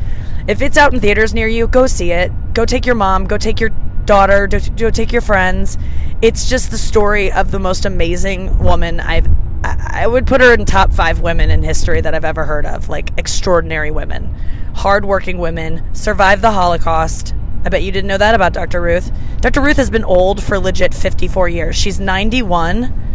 If 0.47 0.63
it's 0.63 0.77
out 0.77 0.95
in 0.95 1.01
theaters 1.01 1.35
near 1.35 1.49
you, 1.49 1.69
go 1.69 1.87
see 1.87 2.11
it. 2.11 2.33
Go 2.55 2.65
take 2.65 2.87
your 2.87 2.95
mom, 2.95 3.27
go 3.27 3.37
take 3.37 3.61
your 3.61 3.71
daughter, 4.05 4.47
go, 4.47 4.91
take 4.91 5.13
your 5.13 5.21
friends. 5.21 5.77
It's 6.23 6.49
just 6.49 6.71
the 6.71 6.79
story 6.79 7.31
of 7.31 7.51
the 7.51 7.59
most 7.59 7.85
amazing 7.85 8.59
woman 8.59 9.01
I've. 9.01 9.29
I 9.63 10.07
would 10.07 10.27
put 10.27 10.41
her 10.41 10.55
in 10.55 10.65
top 10.65 10.93
five 10.93 11.21
women 11.21 11.51
in 11.51 11.63
history 11.63 12.01
that 12.01 12.15
I've 12.15 12.25
ever 12.25 12.45
heard 12.45 12.65
of. 12.65 12.89
Like 12.89 13.11
extraordinary 13.19 13.91
women, 13.91 14.35
hardworking 14.75 15.39
women, 15.39 15.95
survived 15.95 16.43
the 16.43 16.53
Holocaust. 16.53 17.35
I 17.65 17.69
bet 17.69 17.83
you 17.83 17.93
didn't 17.93 18.09
know 18.09 18.19
that 18.19 18.35
about 18.35 18.53
Dr. 18.53 18.81
Ruth. 18.81 19.11
Dr. 19.41 19.61
Ruth 19.61 19.77
has 19.77 19.91
been 19.91 20.05
old 20.05 20.43
for 20.43 20.59
legit 20.59 20.95
54 20.95 21.49
years. 21.49 21.77
She's 21.77 22.01
91 22.01 23.08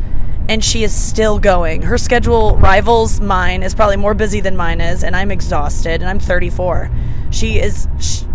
and 0.49 0.63
she 0.63 0.83
is 0.83 0.93
still 0.93 1.39
going. 1.39 1.81
Her 1.81 1.97
schedule 1.97 2.57
rivals 2.57 3.21
mine, 3.21 3.63
is 3.63 3.73
probably 3.73 3.97
more 3.97 4.13
busy 4.13 4.41
than 4.41 4.57
mine 4.57 4.81
is, 4.81 5.03
and 5.03 5.15
I'm 5.15 5.31
exhausted, 5.31 6.01
and 6.01 6.09
I'm 6.09 6.19
34. 6.19 6.91
She 7.31 7.59
is. 7.59 7.87
She, 7.99 8.25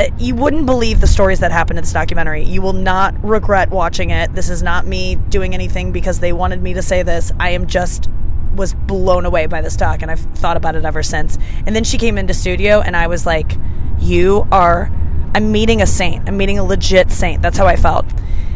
uh, 0.00 0.06
you 0.18 0.34
wouldn't 0.34 0.64
believe 0.64 1.00
the 1.02 1.06
stories 1.06 1.40
that 1.40 1.52
happened 1.52 1.78
in 1.78 1.82
this 1.82 1.92
documentary. 1.92 2.42
You 2.42 2.62
will 2.62 2.72
not 2.72 3.14
regret 3.22 3.70
watching 3.70 4.10
it. 4.10 4.34
This 4.34 4.48
is 4.48 4.62
not 4.62 4.86
me 4.86 5.16
doing 5.16 5.52
anything 5.52 5.92
because 5.92 6.18
they 6.20 6.32
wanted 6.32 6.62
me 6.62 6.74
to 6.74 6.82
say 6.82 7.02
this. 7.02 7.30
I 7.38 7.50
am 7.50 7.66
just 7.66 8.08
was 8.54 8.74
blown 8.74 9.24
away 9.26 9.46
by 9.46 9.60
this 9.60 9.76
doc, 9.76 10.02
and 10.02 10.10
I've 10.10 10.20
thought 10.20 10.56
about 10.56 10.74
it 10.74 10.84
ever 10.84 11.02
since. 11.02 11.38
And 11.66 11.76
then 11.76 11.84
she 11.84 11.98
came 11.98 12.18
into 12.18 12.34
studio, 12.34 12.80
and 12.80 12.96
I 12.96 13.06
was 13.06 13.26
like, 13.26 13.56
"You 13.98 14.46
are." 14.50 14.90
I'm 15.34 15.50
meeting 15.50 15.80
a 15.80 15.86
saint. 15.86 16.28
I'm 16.28 16.36
meeting 16.36 16.58
a 16.58 16.64
legit 16.64 17.10
saint. 17.10 17.40
That's 17.40 17.56
how 17.56 17.66
I 17.66 17.76
felt. 17.76 18.04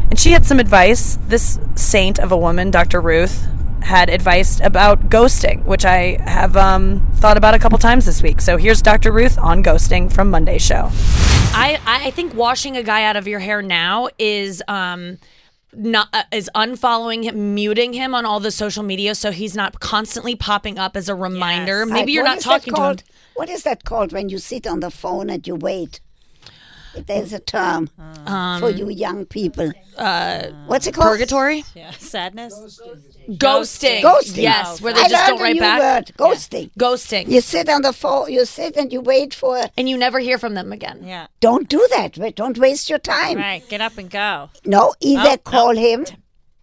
And 0.09 0.19
she 0.19 0.31
had 0.31 0.45
some 0.45 0.59
advice. 0.59 1.17
This 1.27 1.59
saint 1.75 2.19
of 2.19 2.31
a 2.31 2.37
woman, 2.37 2.71
Dr. 2.71 3.01
Ruth, 3.01 3.45
had 3.81 4.09
advice 4.09 4.59
about 4.61 5.09
ghosting, 5.09 5.63
which 5.65 5.85
I 5.85 6.17
have 6.21 6.57
um, 6.57 7.05
thought 7.15 7.37
about 7.37 7.53
a 7.53 7.59
couple 7.59 7.77
times 7.77 8.05
this 8.05 8.21
week. 8.21 8.41
So 8.41 8.57
here's 8.57 8.81
Dr. 8.81 9.11
Ruth 9.11 9.37
on 9.37 9.63
ghosting 9.63 10.11
from 10.11 10.29
Monday's 10.29 10.61
show. 10.61 10.89
I, 11.53 11.79
I 11.85 12.11
think 12.11 12.33
washing 12.35 12.75
a 12.77 12.83
guy 12.83 13.03
out 13.03 13.15
of 13.15 13.27
your 13.27 13.39
hair 13.39 13.61
now 13.61 14.09
is 14.19 14.61
um, 14.67 15.17
not 15.73 16.09
uh, 16.13 16.23
is 16.31 16.49
unfollowing 16.55 17.23
him, 17.23 17.55
muting 17.55 17.93
him 17.93 18.13
on 18.13 18.25
all 18.25 18.39
the 18.39 18.51
social 18.51 18.83
media, 18.83 19.15
so 19.15 19.31
he's 19.31 19.55
not 19.55 19.79
constantly 19.79 20.35
popping 20.35 20.77
up 20.77 20.97
as 20.97 21.07
a 21.09 21.15
reminder. 21.15 21.79
Yes. 21.79 21.87
Maybe 21.87 21.99
Right, 21.99 22.09
you're 22.09 22.23
not 22.23 22.39
talking 22.41 22.73
to 22.73 22.81
him. 22.81 22.97
What 23.35 23.49
is 23.49 23.63
that 23.63 23.83
called 23.83 24.11
when 24.13 24.29
you 24.29 24.37
sit 24.37 24.67
on 24.67 24.79
the 24.79 24.91
phone 24.91 25.29
and 25.29 25.45
you 25.47 25.55
wait? 25.55 25.99
There's 27.05 27.33
a 27.33 27.39
term 27.39 27.89
for 28.59 28.69
you 28.69 28.89
young 28.89 29.25
people. 29.25 29.71
Uh, 29.97 30.47
What's 30.67 30.85
it 30.87 30.93
called? 30.93 31.07
Purgatory, 31.07 31.63
Yeah. 31.75 31.91
Sadness. 31.91 32.53
ghosting, 33.29 34.01
Ghosting. 34.01 34.41
Yes, 34.43 34.79
where 34.81 34.93
they 34.93 35.01
I 35.01 35.09
just 35.09 35.13
learned 35.13 35.27
don't 35.27 35.39
a 35.39 35.43
write 35.43 35.53
new 35.55 35.61
back. 35.61 35.79
word. 35.81 36.11
Ghosting. 36.17 36.71
Ghosting, 36.79 37.27
You 37.29 37.41
sit 37.41 37.67
on 37.69 37.81
the 37.81 37.93
phone. 37.93 38.31
You 38.31 38.45
sit 38.45 38.77
and 38.77 38.91
you 38.93 39.01
wait 39.01 39.33
for. 39.33 39.61
and 39.77 39.89
you 39.89 39.97
never 39.97 40.19
hear 40.19 40.37
from 40.37 40.53
them 40.53 40.71
again. 40.71 41.01
Yeah. 41.05 41.27
Don't 41.39 41.67
do 41.67 41.85
that. 41.91 42.13
Don't 42.35 42.57
waste 42.57 42.89
your 42.89 42.99
time. 42.99 43.37
Right. 43.37 43.67
Get 43.69 43.81
up 43.81 43.97
and 43.97 44.09
go. 44.09 44.49
No, 44.65 44.93
either 44.99 45.31
Oh, 45.31 45.37
call 45.37 45.75
him 45.75 46.05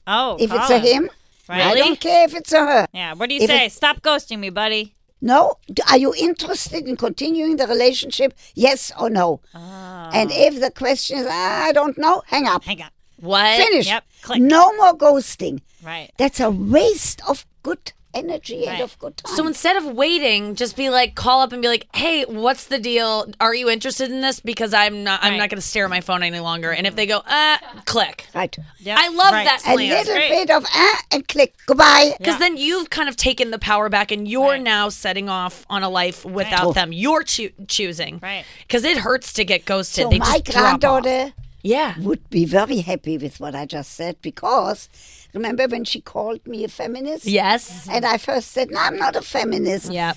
Oh. 0.07 0.37
if 0.38 0.53
it's 0.53 0.67
call 0.69 0.76
a 0.76 0.79
him. 0.81 1.11
Right. 1.49 1.61
I 1.62 1.75
don't 1.75 2.00
care 2.00 2.25
if 2.25 2.35
it's 2.35 2.53
a 2.53 2.61
her. 2.61 2.87
Yeah. 2.95 3.14
What 3.14 3.29
do 3.29 3.35
you 3.35 3.43
If 3.43 3.50
say? 3.50 3.67
it- 3.67 3.73
Stop 3.73 4.00
ghosting 4.00 4.38
me, 4.38 4.49
buddy. 4.50 4.93
No, 5.25 5.54
are 5.90 5.97
you 5.97 6.14
interested 6.14 6.87
in 6.87 6.97
continuing 6.97 7.57
the 7.57 7.66
relationship? 7.66 8.35
Yes 8.54 8.93
or 9.00 9.09
no? 9.09 9.40
And 9.54 10.31
if 10.31 10.61
the 10.61 10.71
question 10.71 11.19
is, 11.21 11.26
"Ah, 11.26 11.64
I 11.64 11.73
don't 11.73 11.97
know, 11.97 12.23
hang 12.26 12.47
up. 12.47 12.62
Hang 12.64 12.83
up. 12.83 12.93
What? 13.16 13.57
Finish. 13.57 13.87
Yep, 13.87 14.04
click. 14.21 14.43
No 14.43 14.76
more 14.76 14.93
ghosting. 14.95 15.62
Right. 15.83 16.11
That's 16.19 16.40
a 16.40 16.50
waste 16.50 17.23
of 17.26 17.47
good 17.62 17.95
energy 18.14 18.66
and 18.66 18.80
of 18.83 18.99
good 18.99 19.16
time. 19.16 19.35
So 19.37 19.47
instead 19.47 19.76
of 19.76 19.85
waiting, 19.85 20.54
just 20.54 20.76
be 20.76 20.88
like, 20.90 21.14
call 21.14 21.40
up 21.40 21.52
and 21.52 21.61
be 21.61 21.68
like, 21.68 21.87
"Hey, 21.94 22.25
what's 22.25 22.64
the 22.66 22.78
deal? 22.78 23.26
Are 23.40 23.54
you 23.54 23.68
interested 23.68 24.11
in 24.11 24.21
this? 24.21 24.40
Because 24.40 24.73
I'm 24.73 25.04
not. 25.04 25.21
I'm 25.23 25.33
Right. 25.33 25.38
not 25.38 25.50
going 25.50 25.61
to 25.61 25.66
stare 25.66 25.85
at 25.85 25.90
my 25.90 26.00
phone 26.00 26.23
any 26.23 26.40
longer." 26.40 26.71
And 26.73 26.87
if 26.87 26.94
they 26.97 27.06
go, 27.06 27.23
"Uh," 27.26 27.59
click. 27.85 28.26
right. 28.35 28.56
Yep. 28.80 28.99
I 28.99 29.09
love 29.09 29.33
Right. 29.33 29.44
that 29.44 29.61
A 29.61 29.73
plan. 29.75 29.76
little 29.90 30.14
great. 30.14 30.30
bit 30.30 30.50
of 30.50 30.64
ah 30.73 31.02
and 31.12 31.26
click. 31.28 31.54
Goodbye. 31.66 32.14
Because 32.18 32.38
then 32.38 32.56
you've 32.56 32.90
kind 32.90 33.09
of 33.09 33.16
taken 33.16 33.50
the 33.50 33.59
power 33.59 33.88
back, 33.88 34.11
and 34.12 34.28
you're 34.28 34.50
Right. 34.52 34.62
now 34.62 34.88
setting 34.88 35.28
off 35.28 35.64
on 35.68 35.83
a 35.83 35.88
life 35.88 36.25
without 36.25 36.66
Right. 36.66 36.75
them. 36.75 36.92
You're 36.92 37.23
choo- 37.25 37.52
choosing, 37.68 38.21
Right. 38.23 38.44
Because 38.66 38.85
it 38.85 38.99
hurts 38.99 39.33
to 39.35 39.44
get 39.44 39.64
ghosted. 39.64 40.04
So 40.04 40.11
they 40.11 40.18
my 40.18 40.25
just 40.38 40.44
drop 40.47 40.56
off. 40.56 40.80
granddaughter 40.80 41.33
yeah, 41.64 41.99
would 42.00 42.28
be 42.30 42.44
very 42.44 42.78
happy 42.90 43.16
with 43.18 43.40
what 43.40 43.54
I 43.56 43.64
just 43.66 43.92
said 43.94 44.16
because 44.23 44.88
remember 45.35 45.66
when 45.66 45.85
she 45.85 46.00
called 46.00 46.47
me 46.47 46.62
a 46.64 46.68
feminist? 46.68 47.25
yes, 47.26 47.88
And 47.90 48.04
I 48.04 48.18
first 48.18 48.52
said, 48.52 48.71
No, 48.71 48.78
I'm 48.78 48.97
not 48.99 49.16
a 49.16 49.23
feminist. 49.23 49.90
yeah. 49.90 50.12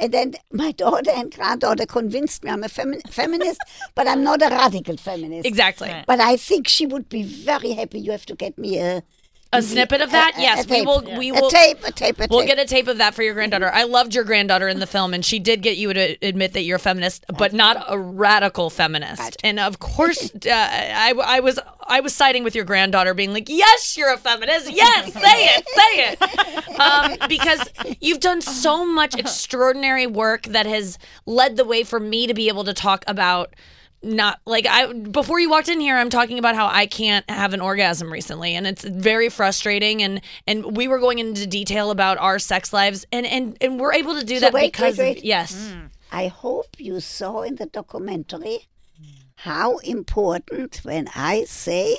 And 0.00 0.10
then 0.14 0.34
my 0.50 0.72
daughter 0.72 1.10
and 1.14 1.30
granddaughter 1.34 1.84
convinced 1.84 2.42
me 2.44 2.50
I'm 2.50 2.64
a 2.64 2.68
femi- 2.68 3.06
feminist, 3.10 3.60
but 3.94 4.08
I'm 4.08 4.22
not 4.24 4.40
a 4.40 4.48
radical 4.48 4.96
feminist. 4.96 5.46
Exactly. 5.46 5.90
Right. 5.90 6.06
But 6.06 6.18
I 6.20 6.36
think 6.38 6.66
she 6.66 6.86
would 6.86 7.10
be 7.10 7.22
very 7.24 7.72
happy. 7.72 8.00
You 8.00 8.12
have 8.12 8.24
to 8.26 8.34
get 8.34 8.56
me 8.56 8.78
a 8.78 9.02
A 9.54 9.60
snippet 9.62 10.00
of 10.00 10.10
that. 10.12 10.32
a- 10.34 10.38
a 10.38 10.42
yes, 10.42 10.66
we 10.66 10.76
tape. 10.78 10.86
will. 10.86 11.02
We 11.18 11.28
a 11.30 11.34
will. 11.34 11.50
tape, 11.50 11.78
a 11.86 11.92
tape, 11.92 12.18
a 12.20 12.26
We'll 12.30 12.40
tape. 12.40 12.48
get 12.48 12.58
a 12.58 12.64
tape 12.64 12.88
of 12.88 12.98
that 12.98 13.14
for 13.14 13.22
your 13.22 13.34
granddaughter. 13.34 13.70
I 13.72 13.84
loved 13.84 14.14
your 14.14 14.24
granddaughter 14.24 14.66
in 14.68 14.80
the 14.80 14.86
film, 14.86 15.12
and 15.12 15.22
she 15.24 15.38
did 15.38 15.60
get 15.60 15.76
you 15.76 15.92
to 15.92 16.16
admit 16.22 16.54
that 16.54 16.62
you're 16.62 16.76
a 16.76 16.80
feminist, 16.80 17.24
but 17.36 17.52
not 17.52 17.84
a 17.88 17.98
radical 17.98 18.70
feminist. 18.70 19.20
Right. 19.20 19.36
And 19.44 19.60
of 19.60 19.78
course, 19.78 20.30
uh, 20.46 20.48
I, 20.50 21.12
I 21.22 21.40
was 21.40 21.58
I 21.86 22.00
was 22.00 22.14
siding 22.14 22.44
with 22.44 22.54
your 22.54 22.64
granddaughter, 22.64 23.12
being 23.12 23.32
like, 23.34 23.48
"Yes, 23.50 23.96
you're 23.96 24.12
a 24.12 24.16
feminist. 24.16 24.70
Yes, 24.72 25.12
say 25.12 25.20
it, 25.22 25.68
say 25.68 26.12
it," 26.12 26.80
um, 26.80 27.16
because 27.28 27.68
you've 28.00 28.20
done 28.20 28.40
so 28.40 28.86
much 28.86 29.14
extraordinary 29.18 30.06
work 30.06 30.44
that 30.44 30.64
has 30.66 30.98
led 31.26 31.56
the 31.56 31.64
way 31.64 31.82
for 31.84 32.00
me 32.00 32.26
to 32.26 32.32
be 32.34 32.48
able 32.48 32.64
to 32.64 32.72
talk 32.72 33.04
about 33.06 33.54
not 34.02 34.40
like 34.46 34.66
I 34.66 34.92
before 34.92 35.38
you 35.40 35.48
walked 35.50 35.68
in 35.68 35.80
here 35.80 35.96
I'm 35.96 36.10
talking 36.10 36.38
about 36.38 36.54
how 36.54 36.66
I 36.66 36.86
can't 36.86 37.28
have 37.30 37.54
an 37.54 37.60
orgasm 37.60 38.12
recently 38.12 38.54
and 38.54 38.66
it's 38.66 38.84
very 38.84 39.28
frustrating 39.28 40.02
and 40.02 40.20
and 40.46 40.76
we 40.76 40.88
were 40.88 40.98
going 40.98 41.18
into 41.18 41.46
detail 41.46 41.90
about 41.90 42.18
our 42.18 42.38
sex 42.38 42.72
lives 42.72 43.06
and 43.12 43.24
and 43.26 43.56
and 43.60 43.78
we're 43.78 43.92
able 43.94 44.18
to 44.18 44.24
do 44.24 44.36
So 44.36 44.40
that 44.46 44.52
wait, 44.52 44.72
because 44.72 44.98
wait, 44.98 45.10
of- 45.10 45.16
wait. 45.16 45.24
yes 45.24 45.54
mm. 45.72 45.90
I 46.10 46.26
hope 46.26 46.76
you 46.78 47.00
saw 47.00 47.42
in 47.42 47.56
the 47.56 47.66
documentary 47.66 48.66
how 49.36 49.78
important 49.78 50.80
when 50.84 51.08
I 51.14 51.44
say 51.44 51.98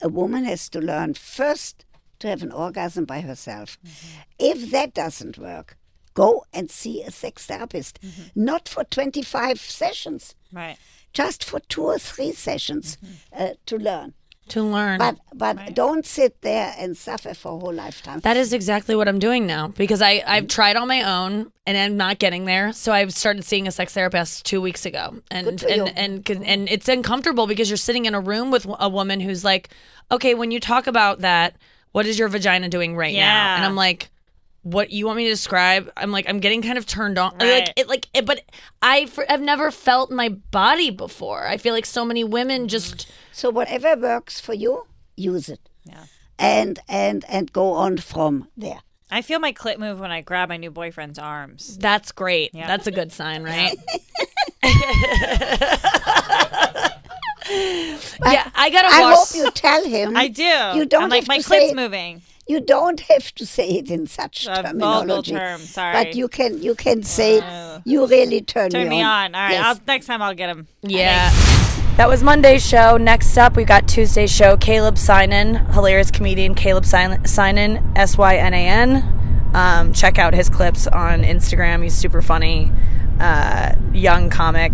a 0.00 0.08
woman 0.08 0.44
has 0.44 0.68
to 0.70 0.80
learn 0.80 1.14
first 1.14 1.84
to 2.20 2.28
have 2.28 2.42
an 2.42 2.50
orgasm 2.50 3.04
by 3.04 3.20
herself. 3.20 3.78
Mm-hmm. 3.84 4.20
If 4.38 4.70
that 4.70 4.94
doesn't 4.94 5.38
work, 5.38 5.76
go 6.14 6.44
and 6.52 6.70
see 6.70 7.02
a 7.02 7.10
sex 7.10 7.46
therapist. 7.46 8.00
Mm-hmm. 8.00 8.44
Not 8.44 8.68
for 8.68 8.84
25 8.84 9.58
sessions, 9.60 10.34
Right. 10.52 10.76
just 11.12 11.44
for 11.44 11.60
two 11.60 11.82
or 11.84 11.98
three 11.98 12.32
sessions 12.32 12.96
mm-hmm. 13.04 13.42
uh, 13.42 13.54
to 13.66 13.76
learn. 13.76 14.14
to 14.48 14.62
learn 14.62 14.98
But 14.98 15.16
but 15.34 15.74
don't 15.74 16.04
sit 16.06 16.42
there 16.42 16.74
and 16.78 16.96
suffer 16.96 17.32
for 17.34 17.52
a 17.56 17.58
whole 17.58 17.72
lifetime. 17.72 18.20
that 18.20 18.36
is 18.36 18.52
exactly 18.52 18.94
what 18.94 19.08
I'm 19.08 19.18
doing 19.18 19.46
now 19.46 19.68
because 19.68 20.02
I 20.02 20.22
I've 20.26 20.44
mm-hmm. 20.44 20.48
tried 20.48 20.76
on 20.76 20.86
my 20.86 21.00
own 21.02 21.50
and 21.66 21.76
I'm 21.78 21.96
not 21.96 22.18
getting 22.18 22.44
there 22.44 22.72
so 22.74 22.92
I've 22.92 23.12
started 23.14 23.42
seeing 23.44 23.66
a 23.66 23.72
sex 23.72 23.94
therapist 23.94 24.44
2 24.44 24.60
weeks 24.60 24.84
ago 24.84 25.04
and 25.30 25.46
Good 25.46 25.60
for 25.62 25.68
you. 25.70 25.84
and, 25.86 26.30
and 26.30 26.44
and 26.52 26.68
it's 26.68 26.88
uncomfortable 26.88 27.46
because 27.46 27.70
you're 27.70 27.86
sitting 27.88 28.04
in 28.04 28.14
a 28.14 28.20
room 28.20 28.50
with 28.50 28.66
a 28.78 28.88
woman 28.88 29.18
who's 29.20 29.44
like 29.44 29.70
okay 30.10 30.34
when 30.34 30.50
you 30.50 30.60
talk 30.60 30.86
about 30.86 31.20
that 31.20 31.56
what 31.92 32.04
is 32.06 32.18
your 32.18 32.28
vagina 32.28 32.68
doing 32.68 32.94
right 32.96 33.14
now 33.16 33.56
and 33.56 33.64
I'm 33.64 33.76
like 33.76 34.10
what 34.64 34.90
you 34.90 35.06
want 35.06 35.16
me 35.16 35.24
to 35.24 35.30
describe 35.30 35.90
i'm 35.96 36.10
like 36.10 36.26
i'm 36.28 36.40
getting 36.40 36.60
kind 36.62 36.76
of 36.78 36.84
turned 36.86 37.18
on 37.18 37.32
Right. 37.38 37.66
like 37.68 37.72
it 37.76 37.86
like 37.88 38.08
it, 38.14 38.26
but 38.26 38.40
i 38.82 39.08
have 39.28 39.40
never 39.40 39.70
felt 39.70 40.10
my 40.10 40.30
body 40.30 40.90
before 40.90 41.46
i 41.46 41.56
feel 41.58 41.72
like 41.74 41.86
so 41.86 42.04
many 42.04 42.24
women 42.24 42.62
mm-hmm. 42.62 42.68
just 42.68 43.06
So 43.32 43.50
whatever 43.50 43.94
works 43.96 44.40
for 44.40 44.54
you, 44.54 44.86
use 45.16 45.48
it. 45.48 45.60
Yeah. 45.84 46.04
And 46.38 46.78
and 46.88 47.24
and 47.28 47.52
go 47.52 47.72
on 47.72 47.98
from 47.98 48.48
there. 48.56 48.80
I 49.10 49.22
feel 49.22 49.38
my 49.38 49.52
clit 49.52 49.78
move 49.78 50.00
when 50.00 50.10
I 50.10 50.20
grab 50.22 50.48
my 50.48 50.56
new 50.56 50.70
boyfriend's 50.70 51.18
arms. 51.18 51.76
that's 51.78 52.10
great 52.12 52.50
Yeah. 52.54 52.66
that's 52.66 52.86
a 52.86 52.92
good 52.92 53.12
sign 53.12 53.42
right 53.52 53.76
yeah 57.50 58.50
i 58.54 58.70
gotta 58.70 58.88
I 58.88 59.14
hope 59.14 59.28
you 59.34 59.50
tell 59.50 59.84
him. 59.84 60.16
I 60.16 60.28
do. 60.28 60.42
You 60.78 60.86
don't 60.86 61.04
I'm 61.04 61.08
like 61.10 61.22
have 61.24 61.28
my 61.28 61.36
to 61.38 61.42
say 61.42 61.58
clit's 61.58 61.72
it. 61.72 61.76
moving. 61.76 62.22
You 62.46 62.60
don't 62.60 63.00
have 63.00 63.34
to 63.36 63.46
say 63.46 63.68
it 63.70 63.90
in 63.90 64.06
such 64.06 64.46
A 64.46 64.62
terminology. 64.62 65.32
term, 65.32 65.60
sorry. 65.60 65.92
But 66.04 66.14
you 66.14 66.28
can 66.28 66.62
you 66.62 66.74
can 66.74 67.02
say 67.02 67.40
you 67.84 68.06
really 68.06 68.42
turn, 68.42 68.70
Turn 68.70 68.88
me 68.88 69.00
on. 69.02 69.34
All 69.34 69.40
right. 69.40 69.52
Yes. 69.52 69.64
I'll, 69.64 69.80
next 69.86 70.06
time 70.06 70.20
I'll 70.20 70.34
get 70.34 70.50
him. 70.50 70.66
yeah 70.82 71.30
That 71.96 72.08
was 72.08 72.22
Monday's 72.22 72.66
show. 72.66 72.96
Next 72.98 73.38
up, 73.38 73.56
we 73.56 73.64
got 73.64 73.88
Tuesday's 73.88 74.30
show. 74.34 74.56
Caleb 74.58 74.96
Synan, 74.96 75.72
hilarious 75.72 76.10
comedian 76.10 76.54
Caleb 76.54 76.84
Syn- 76.84 77.22
Synan, 77.22 77.80
S 77.96 78.18
Y 78.18 78.36
N 78.36 78.52
A 78.52 78.66
N. 78.68 79.50
Um, 79.54 79.92
check 79.94 80.18
out 80.18 80.34
his 80.34 80.50
clips 80.50 80.86
on 80.88 81.22
Instagram. 81.22 81.82
He's 81.82 81.94
super 81.94 82.20
funny, 82.20 82.72
uh, 83.20 83.74
young 83.92 84.28
comic, 84.28 84.72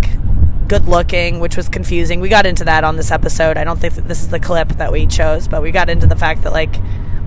good 0.68 0.86
looking, 0.88 1.38
which 1.38 1.56
was 1.56 1.68
confusing. 1.68 2.20
We 2.20 2.30
got 2.30 2.46
into 2.46 2.64
that 2.64 2.82
on 2.82 2.96
this 2.96 3.10
episode. 3.10 3.58
I 3.58 3.64
don't 3.64 3.78
think 3.78 3.94
that 3.96 4.08
this 4.08 4.22
is 4.22 4.28
the 4.28 4.40
clip 4.40 4.70
that 4.78 4.90
we 4.90 5.06
chose, 5.06 5.46
but 5.46 5.60
we 5.62 5.70
got 5.70 5.90
into 5.90 6.06
the 6.06 6.16
fact 6.16 6.42
that 6.44 6.52
like 6.52 6.74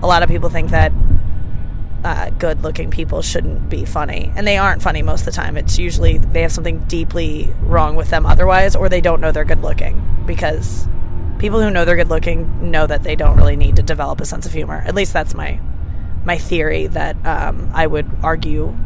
a 0.04 0.06
lot 0.06 0.22
of 0.22 0.28
people 0.28 0.50
think 0.50 0.70
that 0.70 0.92
uh, 2.04 2.28
good 2.28 2.62
looking 2.62 2.90
people 2.90 3.22
shouldn't 3.22 3.70
be 3.70 3.86
funny. 3.86 4.30
And 4.36 4.46
they 4.46 4.58
aren't 4.58 4.82
funny 4.82 5.00
most 5.00 5.20
of 5.20 5.26
the 5.26 5.32
time. 5.32 5.56
It's 5.56 5.78
usually 5.78 6.18
they 6.18 6.42
have 6.42 6.52
something 6.52 6.80
deeply 6.80 7.50
wrong 7.62 7.96
with 7.96 8.10
them 8.10 8.26
otherwise, 8.26 8.76
or 8.76 8.90
they 8.90 9.00
don't 9.00 9.22
know 9.22 9.32
they're 9.32 9.46
good 9.46 9.62
looking. 9.62 10.06
Because 10.26 10.86
people 11.38 11.62
who 11.62 11.70
know 11.70 11.86
they're 11.86 11.96
good 11.96 12.10
looking 12.10 12.70
know 12.70 12.86
that 12.86 13.02
they 13.02 13.16
don't 13.16 13.38
really 13.38 13.56
need 13.56 13.76
to 13.76 13.82
develop 13.82 14.20
a 14.20 14.26
sense 14.26 14.44
of 14.44 14.52
humor. 14.52 14.82
At 14.86 14.94
least 14.94 15.14
that's 15.14 15.34
my 15.34 15.58
my 16.26 16.36
theory 16.36 16.86
that 16.88 17.16
um, 17.24 17.70
I 17.74 17.86
would 17.86 18.10
argue 18.22 18.76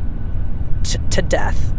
t- 0.85 0.99
to 1.11 1.23
death. 1.23 1.73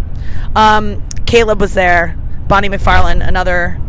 Um, 0.56 1.08
Caleb 1.26 1.62
was 1.62 1.74
there. 1.74 2.18
Bonnie 2.50 2.70
McFarlane, 2.70 3.26
another. 3.26 3.80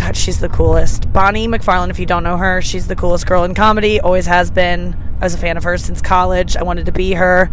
God, 0.00 0.16
she's 0.16 0.40
the 0.40 0.48
coolest. 0.48 1.12
Bonnie 1.12 1.46
McFarlane, 1.46 1.90
if 1.90 1.98
you 1.98 2.06
don't 2.06 2.22
know 2.22 2.38
her, 2.38 2.62
she's 2.62 2.86
the 2.88 2.96
coolest 2.96 3.26
girl 3.26 3.44
in 3.44 3.54
comedy. 3.54 4.00
Always 4.00 4.26
has 4.26 4.50
been. 4.50 4.96
I 5.20 5.24
was 5.24 5.34
a 5.34 5.38
fan 5.38 5.58
of 5.58 5.62
hers 5.62 5.84
since 5.84 6.00
college. 6.00 6.56
I 6.56 6.62
wanted 6.62 6.86
to 6.86 6.92
be 6.92 7.12
her. 7.12 7.50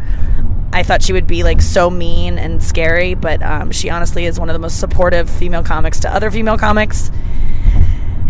I 0.72 0.84
thought 0.84 1.02
she 1.02 1.12
would 1.12 1.28
be 1.28 1.44
like 1.44 1.62
so 1.62 1.90
mean 1.90 2.38
and 2.40 2.64
scary, 2.64 3.16
but 3.16 3.44
um, 3.44 3.72
she 3.72 3.90
honestly 3.90 4.26
is 4.26 4.40
one 4.40 4.50
of 4.50 4.54
the 4.54 4.60
most 4.60 4.80
supportive 4.80 5.30
female 5.30 5.62
comics 5.62 6.00
to 6.00 6.14
other 6.14 6.32
female 6.32 6.58
comics. 6.58 7.12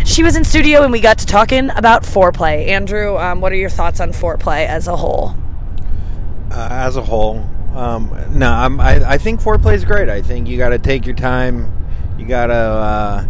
She 0.04 0.24
was 0.24 0.36
in 0.36 0.44
studio 0.44 0.82
and 0.82 0.92
we 0.92 1.00
got 1.00 1.20
to 1.20 1.26
talking 1.28 1.70
about 1.70 2.02
foreplay. 2.02 2.68
Andrew, 2.70 3.18
um, 3.18 3.40
what 3.40 3.52
are 3.52 3.56
your 3.56 3.70
thoughts 3.70 4.00
on 4.00 4.14
foreplay 4.14 4.66
as 4.66 4.88
a 4.88 4.96
whole? 4.96 5.36
uh, 6.52 6.68
as 6.72 6.96
a 6.96 7.02
whole, 7.04 7.38
um, 7.76 8.16
no, 8.32 8.52
I, 8.52 9.14
I 9.14 9.18
think 9.18 9.42
foreplay 9.42 9.74
is 9.74 9.86
great. 9.86 10.10
I 10.10 10.22
think 10.22 10.48
you 10.48 10.58
got 10.58 10.70
to 10.70 10.80
take 10.80 11.06
your 11.06 11.16
time. 11.16 11.72
You 12.18 12.26
got 12.26 12.48
to 12.48 12.54
uh, 12.54 13.26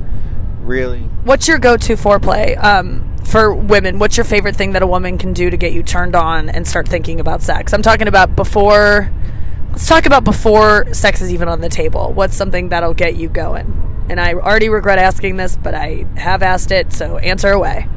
really. 0.67 0.99
What's 1.23 1.47
your 1.47 1.57
go-to 1.57 1.95
foreplay 1.95 2.61
um, 2.61 3.15
for 3.25 3.53
women? 3.53 3.99
What's 3.99 4.17
your 4.17 4.25
favorite 4.25 4.55
thing 4.55 4.73
that 4.73 4.81
a 4.81 4.87
woman 4.87 5.17
can 5.17 5.33
do 5.33 5.49
to 5.49 5.57
get 5.57 5.73
you 5.73 5.81
turned 5.81 6.15
on 6.15 6.49
and 6.49 6.67
start 6.67 6.87
thinking 6.87 7.19
about 7.19 7.41
sex? 7.41 7.73
I'm 7.73 7.81
talking 7.81 8.07
about 8.07 8.35
before. 8.35 9.11
Let's 9.71 9.87
talk 9.87 10.05
about 10.05 10.23
before 10.23 10.93
sex 10.93 11.21
is 11.21 11.33
even 11.33 11.47
on 11.47 11.61
the 11.61 11.69
table. 11.69 12.11
What's 12.13 12.35
something 12.35 12.69
that'll 12.69 12.93
get 12.93 13.15
you 13.15 13.29
going? 13.29 14.05
And 14.09 14.19
I 14.19 14.33
already 14.33 14.69
regret 14.69 14.99
asking 14.99 15.37
this, 15.37 15.55
but 15.55 15.73
I 15.73 16.05
have 16.15 16.41
asked 16.41 16.71
it, 16.71 16.93
so 16.93 17.17
answer 17.17 17.49
away. 17.49 17.87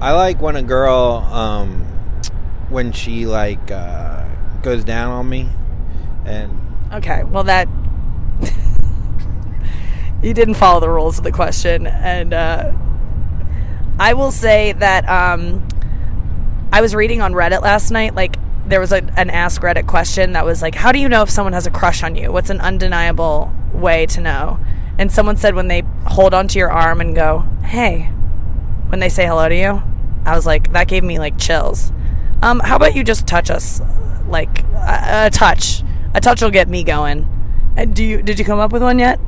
I 0.00 0.12
like 0.12 0.40
when 0.40 0.56
a 0.56 0.62
girl, 0.62 1.26
um, 1.30 1.82
when 2.68 2.92
she 2.92 3.26
like 3.26 3.70
uh, 3.70 4.24
goes 4.62 4.84
down 4.84 5.12
on 5.12 5.28
me, 5.28 5.48
and 6.24 6.58
Okay, 6.92 7.22
well 7.24 7.44
that 7.44 7.68
you 10.22 10.34
didn't 10.34 10.54
follow 10.54 10.80
the 10.80 10.88
rules 10.88 11.18
of 11.18 11.24
the 11.24 11.32
question, 11.32 11.86
and 11.86 12.32
uh, 12.34 12.72
I 13.98 14.14
will 14.14 14.30
say 14.30 14.72
that 14.72 15.08
um, 15.08 15.66
I 16.72 16.80
was 16.80 16.94
reading 16.94 17.20
on 17.20 17.32
Reddit 17.32 17.62
last 17.62 17.90
night. 17.90 18.14
Like 18.14 18.36
there 18.66 18.80
was 18.80 18.92
a, 18.92 19.02
an 19.16 19.30
Ask 19.30 19.62
Reddit 19.62 19.86
question 19.86 20.32
that 20.32 20.44
was 20.44 20.62
like, 20.62 20.74
"How 20.74 20.92
do 20.92 20.98
you 20.98 21.08
know 21.08 21.22
if 21.22 21.30
someone 21.30 21.52
has 21.52 21.66
a 21.66 21.70
crush 21.70 22.02
on 22.02 22.16
you? 22.16 22.32
What's 22.32 22.50
an 22.50 22.60
undeniable 22.60 23.52
way 23.72 24.06
to 24.06 24.20
know?" 24.20 24.58
And 24.98 25.10
someone 25.10 25.36
said 25.36 25.54
when 25.54 25.68
they 25.68 25.82
hold 26.06 26.34
onto 26.34 26.58
your 26.58 26.70
arm 26.70 27.00
and 27.00 27.14
go, 27.14 27.46
"Hey," 27.64 28.10
when 28.90 29.00
they 29.00 29.08
say 29.08 29.24
hello 29.24 29.48
to 29.48 29.56
you, 29.56 29.82
I 30.26 30.34
was 30.34 30.46
like, 30.46 30.72
that 30.72 30.88
gave 30.88 31.04
me 31.04 31.18
like 31.18 31.38
chills. 31.38 31.92
Um, 32.42 32.60
how 32.60 32.76
about 32.76 32.94
you 32.94 33.04
just 33.04 33.26
touch 33.26 33.50
us, 33.50 33.80
like 34.26 34.62
a, 34.74 35.26
a 35.26 35.30
touch? 35.30 35.82
A 36.14 36.20
touch 36.20 36.42
will 36.42 36.50
get 36.50 36.68
me 36.68 36.82
going. 36.82 37.26
And 37.76 37.94
do 37.94 38.04
you 38.04 38.20
did 38.20 38.38
you 38.38 38.44
come 38.44 38.58
up 38.58 38.72
with 38.72 38.82
one 38.82 38.98
yet? 38.98 39.20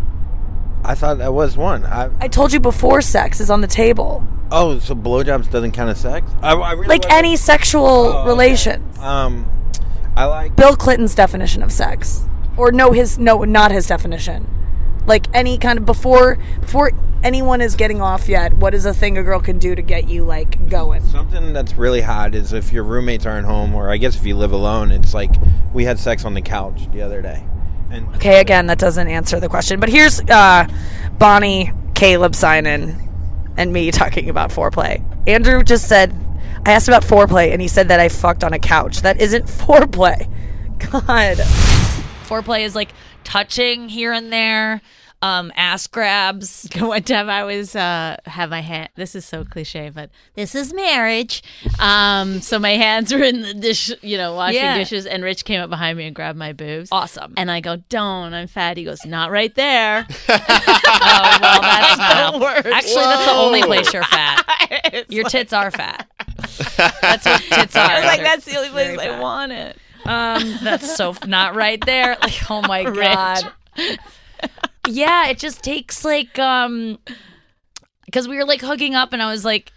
I 0.85 0.95
thought 0.95 1.19
that 1.19 1.33
was 1.33 1.57
one. 1.57 1.85
I, 1.85 2.11
I 2.21 2.29
told 2.29 2.53
you 2.53 2.61
before 2.61 3.01
sex 3.03 3.41
is 3.41 3.51
on 3.51 3.61
the 3.61 3.67
table. 3.69 4.27
oh, 4.51 4.79
so 4.81 4.95
blowjobs 4.95 5.51
doesn't 5.51 5.73
count 5.73 5.91
as 5.91 6.01
sex? 6.01 6.31
I, 6.43 6.53
I 6.55 6.73
really 6.73 6.89
Like 6.89 7.05
wasn't- 7.05 7.19
any 7.19 7.37
sexual 7.37 7.87
Oh, 7.87 8.19
okay. 8.21 8.29
relations. 8.29 8.99
Um, 8.99 9.47
I 10.17 10.25
like. 10.27 10.57
Bill 10.57 10.77
Clinton's 10.77 11.15
definition 11.15 11.63
of 11.63 11.73
sex. 11.73 12.27
Or 12.57 12.71
no 12.71 12.93
his 12.93 13.19
no 13.19 13.45
not 13.45 13.71
his 13.71 13.87
definition. 13.87 14.47
Like 15.07 15.27
any 15.35 15.57
kind 15.57 15.79
of 15.79 15.87
before 15.87 16.37
before 16.61 16.93
anyone 17.25 17.61
is 17.63 17.77
getting 17.77 18.03
off 18.03 18.29
yet, 18.29 18.53
what 18.55 18.75
is 18.75 18.85
a 18.85 18.93
thing 18.93 19.17
a 19.17 19.23
girl 19.23 19.41
can 19.41 19.59
do 19.59 19.75
to 19.75 19.81
get 19.83 20.09
you 20.09 20.25
like 20.25 20.69
going? 20.69 21.03
Something 21.07 21.53
that's 21.55 21.75
really 21.79 22.03
hot 22.03 22.35
is 22.35 22.53
if 22.53 22.73
your 22.73 22.85
roommates 22.85 23.25
aren't 23.25 23.47
home, 23.47 23.75
or 23.75 23.91
I 23.91 23.97
guess 23.97 24.17
if 24.17 24.27
you 24.27 24.37
live 24.37 24.53
alone, 24.53 24.91
it's 24.93 25.15
like 25.15 25.31
we 25.73 25.85
had 25.85 25.99
sex 25.99 26.25
on 26.27 26.35
the 26.35 26.43
couch 26.43 26.91
the 26.93 27.01
other 27.01 27.23
day. 27.23 27.45
And 27.93 28.09
Okay, 28.17 28.41
again, 28.41 28.67
that 28.69 28.79
doesn't 28.79 29.07
answer 29.07 29.39
the 29.39 29.49
question. 29.49 29.79
But 29.79 29.91
here's 29.91 30.21
uh, 30.21 30.67
Bonnie, 31.19 31.73
Caleb 31.95 32.33
Synan, 32.33 32.99
and 33.57 33.73
me 33.73 33.91
talking 33.91 34.31
about 34.31 34.51
foreplay. 34.51 35.05
Andrew 35.29 35.63
just 35.63 35.89
said, 35.89 36.15
I 36.65 36.73
asked 36.73 36.89
about 36.89 37.03
foreplay, 37.03 37.53
and 37.53 37.61
he 37.61 37.69
said 37.69 37.89
that 37.89 38.01
I 38.01 38.09
fucked 38.09 38.45
on 38.45 38.53
a 38.53 38.59
couch. 38.59 39.03
That 39.03 39.21
isn't 39.21 39.45
foreplay. 39.47 40.29
God. 40.91 41.37
Foreplay 42.27 42.65
is 42.65 42.75
like 42.75 42.93
touching 43.25 43.89
here 43.89 44.13
and 44.13 44.33
there, 44.33 44.81
um, 45.23 45.53
ass 45.57 45.87
grabs. 45.87 46.69
One 46.79 47.03
time 47.03 47.31
I 47.31 47.45
was 47.45 47.75
uh 47.77 48.17
have 48.27 48.51
my 48.51 48.61
hand 48.61 48.89
this 48.97 49.15
is 49.15 49.25
so 49.25 49.45
cliche, 49.45 49.89
but 49.89 50.11
this 50.35 50.55
is 50.55 50.75
marriage. 50.75 51.43
Um 51.79 52.41
so 52.41 52.59
my 52.59 52.73
hands 52.73 53.13
were 53.15 53.23
in 53.23 53.41
the 53.43 53.55
dish, 53.55 53.91
you 54.03 54.19
know, 54.19 54.35
washing 54.35 54.57
Yeah. 54.57 54.77
dishes 54.77 55.07
and 55.07 55.23
Rich 55.23 55.45
came 55.45 55.61
up 55.61 55.71
behind 55.71 55.97
me 55.97 56.07
and 56.07 56.15
grabbed 56.15 56.39
my 56.39 56.53
boobs. 56.53 56.89
Awesome. 56.93 57.35
And 57.37 57.51
I 57.51 57.61
go, 57.61 57.77
Don't, 57.89 58.35
I'm 58.35 58.49
fat. 58.49 58.77
He 58.77 58.85
goes, 58.85 59.05
Not 59.07 59.31
right 59.31 59.55
there. 59.55 60.07
Oh 61.05 61.39
well, 61.41 61.61
that's 61.63 61.99
not 61.99 62.33
the 62.33 62.39
worst. 62.39 62.67
Actually, 62.67 63.05
that's 63.05 63.25
the 63.27 63.33
only 63.33 63.63
place 63.63 63.93
you're 63.93 64.03
fat. 64.05 65.05
Your 65.09 65.25
tits 65.25 65.53
are 65.53 65.71
fat. 65.71 66.09
That's 67.01 67.25
what 67.27 67.41
tits 67.43 67.77
are. 67.77 67.81
I 67.87 67.97
was 67.99 68.05
like, 68.07 68.21
that's 68.23 68.45
the 68.45 68.57
only 68.57 68.69
place 68.71 68.99
I 68.99 69.19
want 69.21 69.53
it. 69.53 69.77
Um, 70.05 70.59
that's 70.63 70.97
so 70.97 71.11
f- 71.11 71.27
not 71.27 71.55
right 71.55 71.81
there. 71.85 72.17
Like, 72.21 72.51
oh 72.51 72.63
my 72.63 72.85
god. 72.85 73.53
Yeah, 74.89 75.29
it 75.29 75.39
just 75.39 75.63
takes 75.63 76.05
like 76.05 76.39
um, 76.39 76.99
because 78.05 78.29
we 78.29 78.37
were 78.37 78.45
like 78.45 78.61
hooking 78.61 78.95
up, 78.95 79.13
and 79.13 79.23
I 79.23 79.31
was 79.31 79.45
like, 79.45 79.73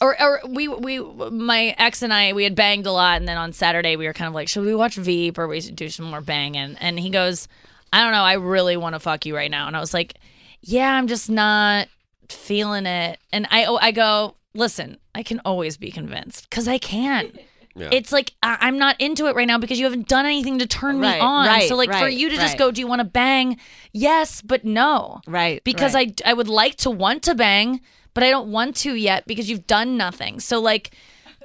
or 0.00 0.20
or 0.20 0.40
we 0.48 0.68
we 0.68 0.98
my 0.98 1.74
ex 1.78 2.02
and 2.02 2.12
I 2.12 2.32
we 2.32 2.44
had 2.44 2.54
banged 2.54 2.86
a 2.86 2.92
lot, 2.92 3.18
and 3.18 3.28
then 3.28 3.36
on 3.36 3.52
Saturday 3.52 3.96
we 3.96 4.06
were 4.06 4.12
kind 4.12 4.28
of 4.28 4.34
like, 4.34 4.48
should 4.48 4.64
we 4.64 4.74
watch 4.74 4.96
Veep 4.96 5.38
or 5.38 5.46
we 5.46 5.60
should 5.60 5.76
do 5.76 5.88
some 5.88 6.06
more 6.06 6.20
banging? 6.20 6.76
And 6.80 6.98
he 6.98 7.10
goes, 7.10 7.48
I 7.92 8.02
don't 8.02 8.12
know, 8.12 8.22
I 8.22 8.34
really 8.34 8.76
want 8.76 8.94
to 8.94 9.00
fuck 9.00 9.26
you 9.26 9.34
right 9.36 9.50
now, 9.50 9.66
and 9.66 9.76
I 9.76 9.80
was 9.80 9.94
like, 9.94 10.14
yeah, 10.60 10.92
I'm 10.92 11.06
just 11.06 11.30
not 11.30 11.88
feeling 12.28 12.86
it, 12.86 13.18
and 13.32 13.46
I 13.50 13.64
oh, 13.66 13.78
I 13.80 13.92
go, 13.92 14.34
listen, 14.54 14.98
I 15.14 15.22
can 15.22 15.40
always 15.44 15.76
be 15.76 15.90
convinced 15.90 16.48
because 16.50 16.68
I 16.68 16.78
can. 16.78 17.32
Yeah. 17.78 17.88
It's 17.92 18.12
like 18.12 18.32
I- 18.42 18.58
I'm 18.60 18.78
not 18.78 19.00
into 19.00 19.26
it 19.26 19.36
right 19.36 19.46
now 19.46 19.58
because 19.58 19.78
you 19.78 19.84
haven't 19.84 20.08
done 20.08 20.26
anything 20.26 20.58
to 20.58 20.66
turn 20.66 20.98
Right, 21.00 21.14
me 21.16 21.20
on. 21.20 21.46
right, 21.46 21.68
so 21.68 21.76
like 21.76 21.90
for 21.90 22.04
right, 22.06 22.12
you 22.12 22.28
to 22.28 22.36
just 22.36 22.52
right. 22.52 22.58
go, 22.58 22.70
do 22.70 22.80
you 22.80 22.86
want 22.86 23.00
to 23.00 23.04
bang? 23.04 23.56
Yes, 23.92 24.42
but 24.42 24.64
no. 24.64 25.20
Right. 25.26 25.62
Because 25.64 25.94
I 25.94 26.12
I 26.24 26.32
would 26.34 26.48
like 26.48 26.76
to 26.76 26.90
want 26.90 27.22
to 27.24 27.34
bang, 27.34 27.80
but 28.14 28.24
I 28.24 28.30
don't 28.30 28.50
want 28.50 28.76
to 28.76 28.94
yet 28.94 29.26
because 29.26 29.48
you've 29.48 29.66
done 29.66 29.96
nothing. 29.96 30.40
So 30.40 30.60
like 30.60 30.90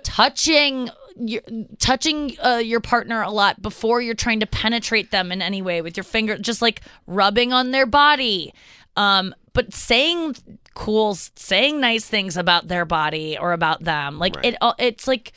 touching 0.03 0.89
your 1.17 1.41
touching 1.79 2.35
uh, 2.43 2.57
your 2.63 2.79
partner 2.79 3.21
a 3.21 3.29
lot 3.29 3.61
before 3.61 4.01
you're 4.01 4.15
trying 4.15 4.39
to 4.39 4.47
penetrate 4.47 5.11
them 5.11 5.31
in 5.31 5.41
any 5.41 5.61
way 5.61 5.81
with 5.81 5.95
your 5.95 6.03
finger, 6.03 6.37
just 6.37 6.61
like 6.61 6.81
rubbing 7.07 7.53
on 7.53 7.71
their 7.71 7.85
body. 7.85 8.53
Um, 8.97 9.33
but 9.53 9.73
saying 9.73 10.35
cool, 10.73 11.15
saying 11.35 11.79
nice 11.79 12.05
things 12.05 12.35
about 12.35 12.67
their 12.67 12.85
body 12.85 13.37
or 13.37 13.53
about 13.53 13.83
them, 13.83 14.17
like 14.17 14.35
it. 14.43 14.55
all 14.61 14.73
It's 14.79 15.07
like 15.07 15.33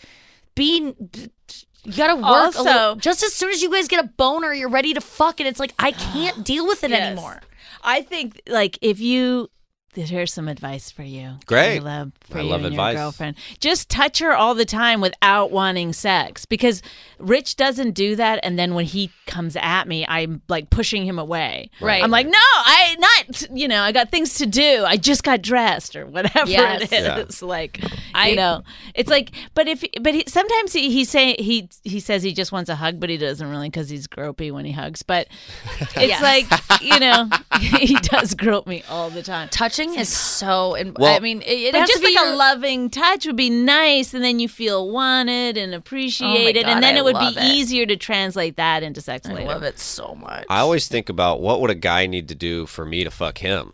being. 0.56 0.96
You 1.84 1.92
gotta 1.96 2.16
work 2.16 2.24
a 2.24 2.26
Also- 2.26 2.62
little. 2.64 2.94
Just 2.96 3.22
as 3.22 3.32
soon 3.32 3.50
as 3.50 3.62
you 3.62 3.70
guys 3.70 3.86
get 3.86 4.04
a 4.04 4.08
boner, 4.08 4.52
you're 4.52 4.68
ready 4.68 4.92
to 4.94 5.00
fuck, 5.00 5.38
and 5.38 5.48
it's 5.48 5.60
like 5.60 5.72
I 5.78 5.92
can't 5.92 6.44
deal 6.52 6.66
with 6.66 6.82
it 6.82 6.90
Yes. 6.90 7.00
anymore. 7.00 7.40
I 7.84 8.02
think 8.02 8.42
like 8.48 8.76
if 8.82 8.98
you 8.98 9.48
here's 9.96 10.32
some 10.32 10.46
advice 10.48 10.90
for 10.90 11.02
you. 11.02 11.32
Great. 11.46 11.78
Caleb, 11.78 12.12
for 12.20 12.38
I 12.38 12.42
you 12.42 12.48
love 12.50 12.64
and 12.64 12.74
advice. 12.74 12.94
your 12.94 13.02
girlfriend. 13.04 13.36
Just 13.60 13.88
touch 13.88 14.18
her 14.20 14.34
all 14.34 14.54
the 14.54 14.64
time 14.64 15.00
without 15.00 15.50
wanting 15.50 15.92
sex 15.92 16.44
because 16.44 16.82
Rich 17.18 17.56
doesn't 17.56 17.92
do 17.92 18.14
that 18.16 18.40
and 18.42 18.58
then 18.58 18.74
when 18.74 18.84
he 18.84 19.10
comes 19.26 19.56
at 19.56 19.88
me 19.88 20.04
I'm 20.08 20.42
like 20.48 20.70
pushing 20.70 21.04
him 21.06 21.18
away. 21.18 21.70
Right. 21.80 22.02
I'm 22.02 22.10
like, 22.10 22.26
"No, 22.26 22.32
I 22.38 22.96
not, 22.98 23.50
you 23.56 23.66
know, 23.68 23.80
I 23.82 23.92
got 23.92 24.10
things 24.10 24.34
to 24.36 24.46
do. 24.46 24.84
I 24.86 24.96
just 24.96 25.22
got 25.24 25.42
dressed 25.42 25.96
or 25.96 26.06
whatever 26.06 26.50
Yes. 26.50 26.92
it 26.92 27.02
Yeah. 27.02 27.24
Like, 27.46 27.80
I- 28.14 28.28
you 28.28 28.36
know, 28.36 28.62
it's 28.94 29.10
like 29.10 29.32
but 29.54 29.66
if 29.68 29.82
but 30.00 30.14
he, 30.14 30.24
sometimes 30.28 30.72
he, 30.72 30.90
he 30.90 31.04
say 31.04 31.34
he 31.38 31.68
he 31.84 32.00
says 32.00 32.22
he 32.22 32.32
just 32.32 32.52
wants 32.52 32.68
a 32.70 32.76
hug 32.76 33.00
but 33.00 33.08
he 33.10 33.16
doesn't 33.16 33.48
really 33.48 33.70
cuz 33.70 33.88
he's 33.88 34.06
gropey 34.06 34.52
when 34.52 34.64
he 34.64 34.72
hugs. 34.72 35.02
But 35.02 35.28
it's 35.80 35.96
Yes. 35.96 36.22
like, 36.22 36.82
you 36.82 36.98
know, 37.00 37.28
he 37.78 37.94
does 37.94 38.34
grope 38.34 38.66
me 38.66 38.82
all 38.90 39.10
the 39.10 39.22
time. 39.22 39.48
Touching 39.48 39.85
is 39.94 40.08
so. 40.08 40.74
And 40.74 40.96
Well- 40.98 41.14
I 41.14 41.20
mean, 41.20 41.42
it, 41.42 41.46
it 41.46 41.74
has 41.74 41.88
just 41.88 42.00
to 42.02 42.06
be 42.08 42.14
like 42.14 42.24
your- 42.24 42.34
a 42.34 42.36
loving 42.36 42.90
touch 42.90 43.26
would 43.26 43.36
be 43.36 43.50
nice, 43.50 44.12
and 44.14 44.24
then 44.24 44.38
you 44.38 44.48
feel 44.48 44.90
wanted 44.90 45.56
and 45.56 45.74
oh 45.74 45.78
appreciated, 45.78 46.64
God, 46.64 46.72
and 46.72 46.82
then 46.82 46.96
I 46.96 46.98
it 46.98 47.04
would 47.04 47.18
be 47.18 47.38
it. 47.40 47.44
easier 47.44 47.86
to 47.86 47.96
translate 47.96 48.56
that 48.56 48.82
into 48.82 49.00
sex 49.00 49.28
I 49.28 49.32
later. 49.34 49.46
love 49.48 49.62
it 49.62 49.78
so 49.78 50.14
much. 50.20 50.44
I 50.50 50.60
always 50.60 50.88
think 50.88 51.08
about 51.08 51.40
what 51.40 51.60
would 51.60 51.70
a 51.70 51.74
guy 51.74 52.06
need 52.06 52.28
to 52.28 52.34
do 52.34 52.66
for 52.66 52.84
me 52.84 53.04
to 53.04 53.10
fuck 53.10 53.38
him. 53.38 53.72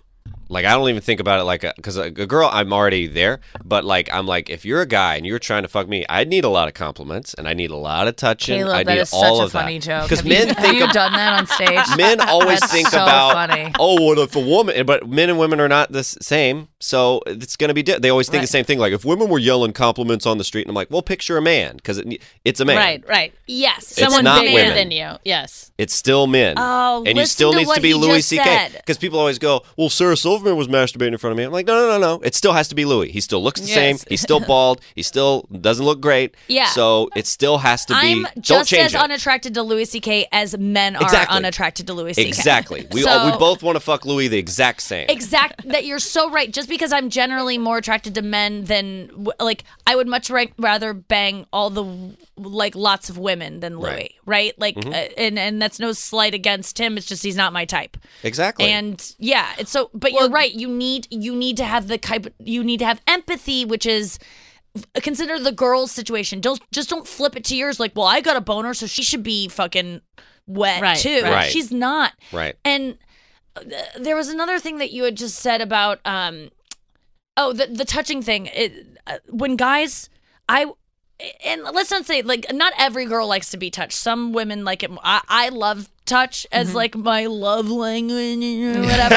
Like 0.52 0.64
I 0.64 0.70
don't 0.72 0.88
even 0.88 1.02
think 1.02 1.18
about 1.20 1.40
it 1.40 1.44
like 1.44 1.62
because 1.76 1.96
a, 1.96 2.02
a 2.02 2.10
girl 2.10 2.48
I'm 2.52 2.72
already 2.72 3.06
there, 3.06 3.40
but 3.64 3.84
like 3.84 4.08
I'm 4.12 4.26
like 4.26 4.50
if 4.50 4.64
you're 4.64 4.82
a 4.82 4.86
guy 4.86 5.16
and 5.16 5.26
you're 5.26 5.38
trying 5.38 5.62
to 5.62 5.68
fuck 5.68 5.88
me, 5.88 6.04
I 6.08 6.24
need 6.24 6.44
a 6.44 6.48
lot 6.48 6.68
of 6.68 6.74
compliments 6.74 7.34
and 7.34 7.48
I 7.48 7.54
need 7.54 7.70
a 7.70 7.76
lot 7.76 8.06
of 8.08 8.16
touching. 8.16 8.58
Caleb, 8.58 8.74
I 8.76 8.84
that 8.84 8.94
need 8.94 9.00
is 9.00 9.12
all 9.12 9.38
such 9.38 9.46
a 9.48 9.50
funny 9.50 9.78
that. 9.78 9.84
joke. 9.84 10.02
Because 10.10 10.24
men 10.24 10.48
you, 10.48 10.54
think 10.54 10.76
have 10.78 10.88
ab- 10.90 10.94
done 10.94 11.12
that 11.12 11.38
on 11.40 11.46
stage? 11.46 11.86
men 11.96 12.20
always 12.20 12.60
That's 12.60 12.72
think 12.72 12.88
so 12.88 13.02
about 13.02 13.48
funny. 13.48 13.72
oh 13.78 14.04
well 14.04 14.18
if 14.20 14.36
a 14.36 14.40
woman 14.40 14.84
but 14.86 15.08
men 15.08 15.30
and 15.30 15.38
women 15.38 15.58
are 15.60 15.68
not 15.68 15.90
the 15.90 16.04
same 16.04 16.68
so 16.80 17.22
it's 17.26 17.56
going 17.56 17.68
to 17.68 17.74
be 17.74 17.82
di- 17.82 17.98
they 17.98 18.10
always 18.10 18.26
think 18.28 18.40
Right. 18.40 18.42
the 18.42 18.46
same 18.48 18.64
thing 18.64 18.78
like 18.78 18.92
if 18.92 19.04
women 19.04 19.28
were 19.28 19.38
yelling 19.38 19.72
compliments 19.72 20.26
on 20.26 20.36
the 20.38 20.44
street 20.44 20.62
and 20.62 20.70
i'm 20.70 20.74
like 20.74 20.90
well 20.90 21.00
picture 21.02 21.36
a 21.38 21.42
man 21.42 21.76
because 21.76 21.98
it, 21.98 22.20
it's 22.44 22.58
a 22.60 22.64
man 22.64 22.76
Right, 22.76 23.08
right. 23.08 23.32
Yes. 23.46 23.86
Someone 23.86 24.24
not 24.24 24.40
bigger 24.42 24.54
women. 24.54 24.74
than 24.74 24.90
you. 24.90 25.10
Yes. 25.24 25.70
it's 25.78 25.94
still 25.94 26.26
men 26.26 26.56
Oh, 26.58 27.04
and 27.06 27.16
you 27.16 27.24
still 27.26 27.52
to 27.52 27.58
needs 27.58 27.68
what 27.68 27.76
to 27.76 27.80
be 27.80 27.94
louis 27.94 28.28
ck 28.28 28.72
because 28.74 28.98
people 28.98 29.18
always 29.18 29.38
go 29.38 29.62
well 29.78 29.88
sarah 29.88 30.16
silverman 30.16 30.41
Silverman 30.42 30.58
was 30.58 30.68
masturbating 30.68 31.12
in 31.12 31.18
front 31.18 31.32
of 31.32 31.38
me. 31.38 31.44
I'm 31.44 31.52
like, 31.52 31.66
no, 31.66 31.74
no, 31.74 31.98
no, 31.98 32.16
no. 32.16 32.20
It 32.22 32.34
still 32.34 32.52
has 32.52 32.68
to 32.68 32.74
be 32.74 32.84
Louis. 32.84 33.10
He 33.12 33.20
still 33.20 33.42
looks 33.42 33.60
the 33.60 33.68
Yes. 33.68 33.74
same. 33.74 33.96
He's 34.08 34.20
still 34.20 34.40
bald. 34.40 34.80
He 34.96 35.02
still 35.02 35.46
doesn't 35.60 35.84
look 35.84 36.00
great. 36.00 36.34
Yeah. 36.48 36.66
So 36.66 37.10
it 37.14 37.26
still 37.26 37.58
has 37.58 37.84
to 37.86 37.94
be. 37.94 37.98
I'm 38.00 38.26
just 38.40 38.72
as 38.72 38.94
it. 38.94 39.00
unattracted 39.00 39.54
to 39.54 39.62
Louis 39.62 39.84
C.K. 39.84 40.26
as 40.32 40.56
men 40.58 40.96
Exactly. 40.96 41.34
are 41.34 41.36
unattracted 41.36 41.86
to 41.86 41.94
Louis 41.94 42.14
C.K. 42.14 42.28
Exactly. 42.28 42.86
We 42.90 43.02
So- 43.02 43.10
all, 43.10 43.30
we 43.30 43.38
both 43.38 43.62
want 43.62 43.76
to 43.76 43.80
fuck 43.80 44.04
Louis 44.04 44.28
the 44.28 44.38
exact 44.38 44.82
same. 44.82 45.06
Exact. 45.08 45.68
That 45.68 45.84
you're 45.84 45.98
so 46.00 46.28
right. 46.30 46.52
Just 46.52 46.68
because 46.68 46.92
I'm 46.92 47.08
generally 47.08 47.56
more 47.58 47.78
attracted 47.78 48.14
to 48.16 48.22
men 48.22 48.64
than 48.64 49.10
like 49.38 49.62
I 49.86 49.94
would 49.94 50.08
much 50.08 50.30
rather 50.58 50.92
bang 50.94 51.46
all 51.52 51.70
the 51.70 52.16
like 52.36 52.74
lots 52.74 53.08
of 53.08 53.18
women 53.18 53.60
than 53.60 53.78
Louis. 53.78 53.90
Right. 53.92 54.14
Right. 54.26 54.58
Like, 54.58 54.74
Mhm. 54.76 54.88
uh, 54.92 55.08
and 55.16 55.38
and 55.38 55.62
that's 55.62 55.78
no 55.78 55.92
slight 55.92 56.34
against 56.34 56.78
him. 56.78 56.96
It's 56.96 57.06
just 57.06 57.22
he's 57.22 57.36
not 57.36 57.52
my 57.52 57.64
type. 57.64 57.96
Exactly. 58.24 58.66
And 58.66 59.14
yeah, 59.18 59.46
it's 59.58 59.70
so. 59.70 59.90
But 59.94 60.12
you're 60.24 60.30
right. 60.30 60.52
You 60.52 60.68
need 60.68 61.06
you 61.10 61.34
need 61.34 61.56
to 61.58 61.64
have 61.64 61.88
the 61.88 61.98
type. 61.98 62.32
You 62.38 62.62
need 62.64 62.78
to 62.78 62.86
have 62.86 63.00
empathy, 63.06 63.64
which 63.64 63.86
is 63.86 64.18
consider 65.02 65.38
the 65.38 65.52
girl's 65.52 65.92
situation. 65.92 66.40
Don't 66.40 66.60
just 66.72 66.88
don't 66.88 67.06
flip 67.06 67.36
it 67.36 67.44
to 67.44 67.56
yours. 67.56 67.78
Like, 67.78 67.92
well, 67.94 68.06
I 68.06 68.20
got 68.20 68.36
a 68.36 68.40
boner, 68.40 68.74
so 68.74 68.86
she 68.86 69.02
should 69.02 69.22
be 69.22 69.48
fucking 69.48 70.00
wet 70.46 70.82
Right, 70.82 70.98
too. 70.98 71.22
right. 71.22 71.50
She's 71.50 71.70
not. 71.70 72.12
Right. 72.32 72.56
And 72.64 72.98
uh, 73.54 73.60
there 74.00 74.16
was 74.16 74.28
another 74.28 74.58
thing 74.58 74.78
that 74.78 74.90
you 74.92 75.04
had 75.04 75.16
just 75.16 75.38
said 75.38 75.60
about 75.60 76.00
um 76.04 76.48
oh 77.36 77.52
the 77.52 77.66
the 77.66 77.84
touching 77.84 78.22
thing. 78.22 78.46
It, 78.46 78.98
uh, 79.06 79.18
when 79.28 79.56
guys 79.56 80.08
I 80.48 80.66
and 81.44 81.62
let's 81.62 81.90
not 81.90 82.06
say 82.06 82.22
like 82.22 82.46
not 82.52 82.72
every 82.78 83.04
girl 83.06 83.26
likes 83.26 83.50
to 83.50 83.56
be 83.56 83.70
touched. 83.70 83.92
Some 83.98 84.32
women 84.32 84.64
like 84.64 84.82
it. 84.82 84.90
I, 85.02 85.20
I 85.28 85.48
love 85.50 85.88
touch 86.04 86.46
as 86.52 86.68
Mm-hmm. 86.68 86.76
like 86.76 86.96
my 86.96 87.26
love 87.26 87.68
language 87.70 88.42
or 88.76 88.80
whatever. 88.82 89.14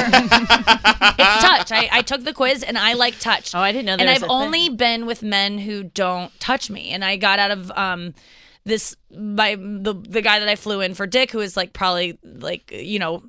it's 0.59 1.41
touch. 1.43 1.71
I, 1.71 1.89
I 1.91 2.01
took 2.01 2.23
the 2.23 2.33
quiz 2.33 2.63
and 2.63 2.77
I 2.77 2.93
like 2.93 3.19
touch. 3.19 3.53
Oh, 3.55 3.59
I 3.59 3.71
didn't 3.71 3.85
know. 3.85 3.93
and 3.93 4.01
there 4.01 4.13
was 4.13 4.23
I've 4.23 4.29
only 4.29 4.67
thing. 4.67 4.75
been 4.77 5.05
with 5.05 5.23
men 5.23 5.57
who 5.59 5.83
don't 5.83 6.37
touch 6.39 6.69
me. 6.69 6.89
And 6.91 7.03
I 7.03 7.17
got 7.17 7.39
out 7.39 7.51
of 7.51 7.71
um 7.71 8.13
this 8.65 8.95
by 9.11 9.55
the 9.55 9.93
the 9.93 10.21
guy 10.21 10.39
that 10.39 10.47
I 10.49 10.55
flew 10.55 10.81
in 10.81 10.93
for 10.95 11.05
Dick, 11.07 11.31
who 11.31 11.39
is 11.39 11.55
like 11.55 11.73
probably 11.73 12.17
like 12.23 12.71
you 12.71 12.99
know 12.99 13.23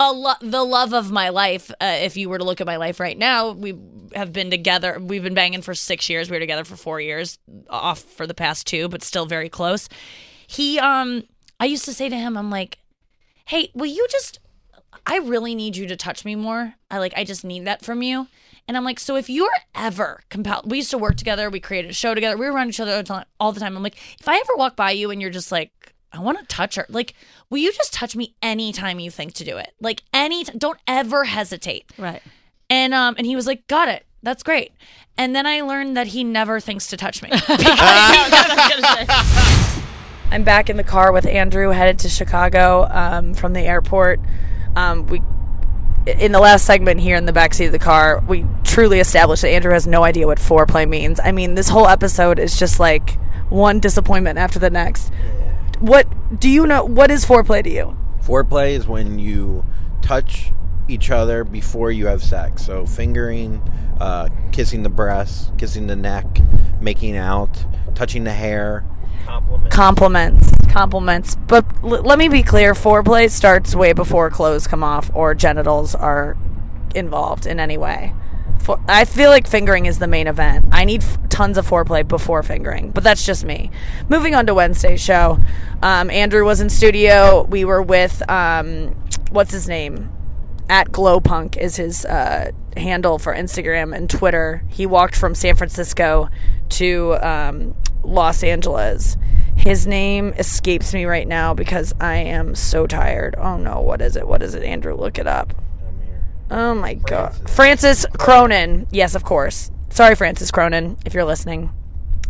a 0.00 0.12
lo- 0.12 0.32
the 0.40 0.64
love 0.64 0.92
of 0.94 1.12
my 1.12 1.28
life. 1.28 1.70
Uh, 1.72 1.98
if 2.00 2.16
you 2.16 2.28
were 2.28 2.38
to 2.38 2.44
look 2.44 2.60
at 2.60 2.66
my 2.66 2.76
life 2.76 2.98
right 2.98 3.16
now, 3.16 3.52
we 3.52 3.78
have 4.14 4.32
been 4.32 4.50
together. 4.50 4.98
We've 4.98 5.22
been 5.22 5.34
banging 5.34 5.62
for 5.62 5.74
six 5.74 6.08
years. 6.08 6.30
We 6.30 6.36
were 6.36 6.40
together 6.40 6.64
for 6.64 6.76
four 6.76 7.00
years, 7.00 7.38
off 7.68 8.00
for 8.00 8.26
the 8.26 8.34
past 8.34 8.66
two, 8.66 8.88
but 8.88 9.04
still 9.04 9.26
very 9.26 9.50
close. 9.50 9.88
He 10.46 10.78
um, 10.80 11.24
I 11.60 11.66
used 11.66 11.84
to 11.84 11.92
say 11.92 12.08
to 12.08 12.16
him, 12.16 12.36
I'm 12.36 12.50
like, 12.50 12.78
hey, 13.44 13.70
will 13.74 13.86
you 13.86 14.06
just? 14.10 14.40
I 15.06 15.18
really 15.18 15.54
need 15.54 15.76
you 15.76 15.86
to 15.86 15.96
touch 15.96 16.24
me 16.24 16.34
more. 16.34 16.74
I 16.90 16.98
like, 16.98 17.12
I 17.16 17.24
just 17.24 17.44
need 17.44 17.66
that 17.66 17.84
from 17.84 18.02
you. 18.02 18.26
And 18.66 18.76
I'm 18.76 18.84
like, 18.84 18.98
so 19.00 19.16
if 19.16 19.28
you're 19.28 19.50
ever 19.74 20.22
compelled, 20.28 20.70
we 20.70 20.78
used 20.78 20.90
to 20.90 20.98
work 20.98 21.16
together, 21.16 21.50
we 21.50 21.60
created 21.60 21.90
a 21.90 21.94
show 21.94 22.14
together, 22.14 22.36
we 22.36 22.46
were 22.46 22.52
around 22.52 22.68
each 22.68 22.80
other 22.80 22.92
all 22.92 22.98
the 22.98 23.04
time- 23.04 23.24
all 23.38 23.52
the 23.52 23.60
time. 23.60 23.76
I'm 23.76 23.82
like, 23.82 23.96
if 24.18 24.28
I 24.28 24.36
ever 24.36 24.54
walk 24.56 24.76
by 24.76 24.90
you 24.92 25.10
and 25.10 25.20
you're 25.20 25.30
just 25.30 25.50
like, 25.52 25.94
I 26.12 26.18
want 26.20 26.38
to 26.38 26.44
touch 26.46 26.74
her, 26.76 26.86
like, 26.88 27.14
will 27.50 27.58
you 27.58 27.72
just 27.72 27.92
touch 27.92 28.16
me 28.16 28.34
anytime 28.40 29.00
you 29.00 29.10
think 29.10 29.34
to 29.34 29.44
do 29.44 29.58
it? 29.58 29.74
Like, 29.80 30.02
any, 30.14 30.44
don't 30.44 30.78
ever 30.86 31.24
hesitate. 31.24 31.90
right. 31.98 32.22
And 32.72 32.94
um, 32.94 33.16
and 33.18 33.26
he 33.26 33.34
was 33.34 33.48
like, 33.48 33.66
got 33.66 33.88
it, 33.88 34.06
that's 34.22 34.44
great. 34.44 34.72
And 35.18 35.34
then 35.34 35.44
I 35.44 35.60
learned 35.62 35.96
that 35.96 36.06
he 36.08 36.22
never 36.22 36.60
thinks 36.60 36.86
to 36.88 36.96
touch 36.96 37.20
me. 37.20 37.30
I'm 40.30 40.44
back 40.44 40.70
in 40.70 40.76
the 40.76 40.84
car 40.84 41.10
with 41.12 41.26
Andrew, 41.26 41.70
headed 41.70 41.98
to 42.00 42.08
Chicago 42.08 42.86
um, 42.88 43.34
from 43.34 43.52
the 43.52 43.62
airport. 43.62 44.20
Um, 44.76 45.06
we, 45.08 45.20
in 46.06 46.30
the 46.30 46.38
last 46.38 46.64
segment 46.64 47.00
here 47.00 47.16
in 47.16 47.26
the 47.26 47.32
backseat 47.32 47.66
of 47.66 47.72
the 47.72 47.80
car, 47.80 48.22
we 48.28 48.46
truly 48.62 49.00
established 49.00 49.42
that 49.42 49.50
Andrew 49.50 49.72
has 49.72 49.88
no 49.88 50.04
idea 50.04 50.28
what 50.28 50.38
foreplay 50.38 50.88
means. 50.88 51.18
I 51.22 51.32
mean, 51.32 51.56
this 51.56 51.68
whole 51.68 51.88
episode 51.88 52.38
is 52.38 52.56
just 52.56 52.78
like 52.78 53.18
one 53.48 53.80
disappointment 53.80 54.38
after 54.38 54.60
the 54.60 54.70
next. 54.70 55.12
What 55.80 56.06
do 56.38 56.48
you 56.48 56.66
know? 56.66 56.84
What 56.84 57.10
is 57.10 57.24
foreplay 57.24 57.64
to 57.64 57.70
you? 57.70 57.96
Foreplay 58.22 58.72
is 58.72 58.86
when 58.86 59.18
you 59.18 59.64
touch 60.02 60.52
each 60.88 61.10
other 61.10 61.42
before 61.42 61.90
you 61.90 62.06
have 62.06 62.22
sex. 62.22 62.64
So 62.66 62.84
fingering, 62.84 63.62
uh, 63.98 64.28
kissing 64.52 64.82
the 64.82 64.90
breast, 64.90 65.56
kissing 65.56 65.86
the 65.86 65.96
neck, 65.96 66.26
making 66.80 67.16
out, 67.16 67.64
touching 67.94 68.24
the 68.24 68.32
hair. 68.32 68.84
Compliment. 69.24 69.70
Compliments, 69.70 70.52
compliments. 70.68 71.36
But 71.46 71.64
l- 71.82 72.02
let 72.02 72.18
me 72.18 72.28
be 72.28 72.42
clear: 72.42 72.74
foreplay 72.74 73.30
starts 73.30 73.74
way 73.74 73.92
before 73.92 74.30
clothes 74.30 74.66
come 74.66 74.82
off 74.82 75.10
or 75.14 75.34
genitals 75.34 75.94
are 75.94 76.36
involved 76.94 77.46
in 77.46 77.60
any 77.60 77.78
way. 77.78 78.12
For, 78.60 78.78
I 78.86 79.04
feel 79.06 79.30
like 79.30 79.46
fingering 79.46 79.86
is 79.86 79.98
the 79.98 80.06
main 80.06 80.26
event. 80.26 80.66
I 80.70 80.84
need 80.84 81.02
f- 81.02 81.18
tons 81.30 81.56
of 81.56 81.66
foreplay 81.66 82.06
before 82.06 82.42
fingering, 82.42 82.90
but 82.90 83.02
that's 83.02 83.24
just 83.24 83.44
me. 83.44 83.70
Moving 84.08 84.34
on 84.34 84.46
to 84.46 84.54
Wednesday's 84.54 85.00
show, 85.00 85.38
um, 85.82 86.10
Andrew 86.10 86.44
was 86.44 86.60
in 86.60 86.68
studio. 86.68 87.44
We 87.44 87.64
were 87.64 87.80
with 87.80 88.22
um, 88.30 88.88
what's 89.30 89.52
his 89.52 89.66
name? 89.66 90.12
At 90.68 90.92
Glowpunk 90.92 91.56
is 91.56 91.76
his 91.76 92.04
uh, 92.04 92.52
handle 92.76 93.18
for 93.18 93.34
Instagram 93.34 93.96
and 93.96 94.08
Twitter. 94.08 94.62
He 94.68 94.86
walked 94.86 95.16
from 95.16 95.34
San 95.34 95.56
Francisco 95.56 96.28
to 96.70 97.14
um, 97.22 97.74
Los 98.04 98.44
Angeles. 98.44 99.16
His 99.56 99.86
name 99.86 100.32
escapes 100.38 100.94
me 100.94 101.06
right 101.06 101.26
now 101.26 101.54
because 101.54 101.92
I 102.00 102.16
am 102.16 102.54
so 102.54 102.86
tired. 102.86 103.34
Oh 103.36 103.56
no, 103.56 103.80
what 103.80 104.00
is 104.00 104.16
it? 104.16 104.28
What 104.28 104.42
is 104.42 104.54
it? 104.54 104.62
Andrew, 104.62 104.94
look 104.94 105.18
it 105.18 105.26
up. 105.26 105.54
Oh 106.50 106.74
my 106.74 106.94
god. 106.94 107.48
Francis 107.48 108.06
Cronin. 108.18 108.86
Yes, 108.90 109.14
of 109.14 109.24
course. 109.24 109.70
Sorry, 109.90 110.14
Francis 110.14 110.50
Cronin, 110.50 110.96
if 111.04 111.14
you're 111.14 111.24
listening. 111.24 111.70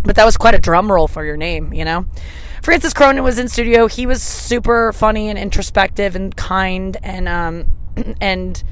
But 0.03 0.17
that 0.17 0.25
was 0.25 0.37
quite 0.37 0.55
a 0.55 0.59
drum 0.59 0.91
roll 0.91 1.09
for 1.09 1.25
your 1.25 1.37
name, 1.37 1.73
you 1.73 1.85
know? 1.85 2.07
Francis 2.63 2.93
Cronin 2.93 3.25
was 3.25 3.39
in 3.39 3.49
studio. 3.49 3.87
He 3.87 4.07
was 4.07 4.23
super 4.23 4.93
funny 4.93 5.29
and 5.29 5.39
introspective 5.39 6.15
and 6.15 6.35
kind 6.37 6.97
and 7.03 7.29
um 7.29 7.67
and 8.21 8.63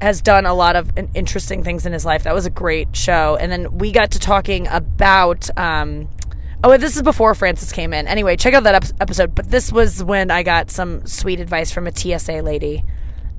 has 0.00 0.20
done 0.20 0.46
a 0.46 0.54
lot 0.54 0.74
of 0.74 0.90
interesting 1.14 1.62
things 1.62 1.86
in 1.86 1.92
his 1.92 2.04
life. 2.04 2.24
That 2.24 2.34
was 2.34 2.46
a 2.46 2.50
great 2.50 2.94
show. 2.96 3.36
And 3.40 3.50
then 3.50 3.78
we 3.78 3.92
got 3.92 4.12
to 4.12 4.18
talking 4.18 4.68
about 4.68 5.48
um 5.58 6.08
Oh, 6.64 6.76
this 6.76 6.94
is 6.94 7.02
before 7.02 7.34
Francis 7.34 7.72
came 7.72 7.92
in. 7.92 8.06
Anyway, 8.06 8.36
check 8.36 8.54
out 8.54 8.62
that 8.62 8.92
episode. 9.00 9.34
But 9.34 9.50
this 9.50 9.72
was 9.72 10.02
when 10.04 10.30
I 10.30 10.44
got 10.44 10.70
some 10.70 11.04
sweet 11.06 11.40
advice 11.40 11.72
from 11.72 11.88
a 11.88 11.96
TSA 11.96 12.42
lady, 12.42 12.84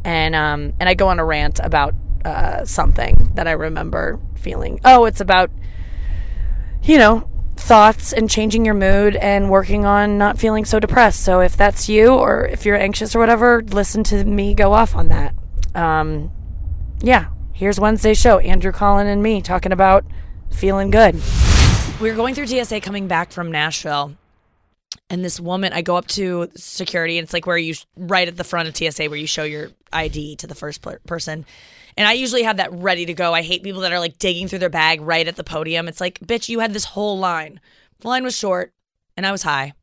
and 0.04 0.36
um, 0.36 0.74
and 0.80 0.90
I 0.90 0.94
go 0.94 1.08
on 1.08 1.20
a 1.20 1.26
rant 1.26 1.60
about 1.64 1.94
uh, 2.26 2.66
something 2.66 3.32
that 3.36 3.48
I 3.48 3.52
remember 3.52 4.20
feeling. 4.36 4.80
Oh, 4.84 5.06
it's 5.06 5.22
about 5.22 5.52
you 6.84 6.98
know 6.98 7.30
thoughts 7.56 8.12
and 8.12 8.30
changing 8.30 8.66
your 8.66 8.74
mood 8.74 9.16
and 9.16 9.50
working 9.50 9.86
on 9.86 10.18
not 10.18 10.38
feeling 10.38 10.66
so 10.66 10.80
depressed. 10.80 11.24
So 11.24 11.40
if 11.40 11.56
that's 11.56 11.88
you 11.88 12.10
or 12.14 12.46
if 12.46 12.66
you're 12.66 12.76
anxious 12.76 13.16
or 13.16 13.20
whatever, 13.20 13.62
listen 13.62 14.04
to 14.06 14.24
me 14.24 14.54
go 14.54 14.74
off 14.74 14.96
on 14.96 15.10
that. 15.10 15.36
Um, 15.76 16.32
yeah, 17.02 17.28
here's 17.54 17.80
Wednesday's 17.80 18.20
show. 18.20 18.40
Andrew 18.40 18.72
Collin 18.72 19.08
and 19.08 19.22
me 19.22 19.42
talking 19.42 19.72
about 19.72 20.06
feeling 20.52 20.92
good. 20.92 21.22
We 22.02 22.10
were 22.10 22.16
going 22.16 22.36
through 22.36 22.48
TSA 22.48 22.82
coming 22.82 23.08
back 23.08 23.32
from 23.32 23.52
Nashville. 23.52 24.16
And 25.10 25.24
this 25.24 25.40
woman, 25.40 25.74
I 25.74 25.82
go 25.82 25.96
up 25.96 26.08
to 26.10 26.50
security, 26.56 27.18
and 27.18 27.26
it's 27.26 27.34
like 27.34 27.46
where 27.46 27.58
you 27.58 27.76
right 27.98 28.28
at 28.28 28.38
the 28.38 28.44
front 28.44 28.68
of 28.68 28.76
TSA 28.76 29.06
where 29.06 29.18
you 29.18 29.28
show 29.28 29.44
your 29.44 29.70
ID 29.94 30.38
to 30.38 30.48
the 30.48 30.56
first 30.56 30.86
person. 31.06 31.46
And 31.96 32.08
I 32.08 32.14
usually 32.14 32.44
have 32.44 32.58
that 32.58 32.74
ready 32.74 33.06
to 33.06 33.14
go. 33.14 33.34
I 33.34 33.42
hate 33.42 33.64
people 33.64 33.82
that 33.82 33.94
are 33.94 34.00
like 34.00 34.18
digging 34.18 34.48
through 34.48 34.60
their 34.60 34.70
bag 34.70 35.02
right 35.02 35.28
at 35.28 35.36
the 35.36 35.44
podium. 35.44 35.88
It's 35.88 36.02
like, 36.02 36.20
bitch, 36.20 36.50
you 36.50 36.60
had 36.60 36.74
this 36.74 36.86
whole 36.86 37.18
line. 37.18 37.60
The 38.00 38.08
line 38.08 38.24
was 38.24 38.38
short, 38.38 38.74
and 39.16 39.26
I 39.26 39.32
was 39.32 39.44
high, 39.44 39.74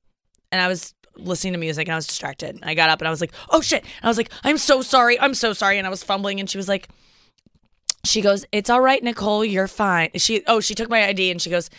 and 0.51 0.61
I 0.61 0.69
was 0.69 0.95
listening 1.17 1.53
to 1.53 1.59
music, 1.59 1.87
and 1.87 1.93
I 1.93 1.97
was 1.97 2.07
distracted. 2.07 2.59
I 2.63 2.75
got 2.75 2.91
up, 2.91 3.01
and 3.01 3.09
I 3.09 3.11
was 3.11 3.21
like, 3.21 3.33
oh 3.51 3.61
shit. 3.61 3.83
And 3.83 4.05
I 4.05 4.09
was 4.09 4.17
like, 4.17 4.31
I'm 4.43 4.59
so 4.59 4.83
sorry. 4.83 5.19
I'm 5.21 5.35
so 5.35 5.53
sorry. 5.53 5.79
And 5.79 5.87
I 5.87 5.91
was 5.91 6.03
fumbling, 6.03 6.41
and 6.41 6.51
she 6.51 6.59
was 6.59 6.69
like, 6.69 6.89
she 8.05 8.21
goes, 8.21 8.45
"It's 8.53 8.71
all 8.71 8.81
right, 8.81 9.03
Nicole. 9.03 9.45
You're 9.45 9.69
fine." 9.69 10.11
She 10.17 10.43
oh, 10.47 10.61
she 10.61 10.75
took 10.75 10.89
my 10.89 11.07
ID 11.07 11.31
and 11.31 11.41
she 11.41 11.51
goes, 11.51 11.71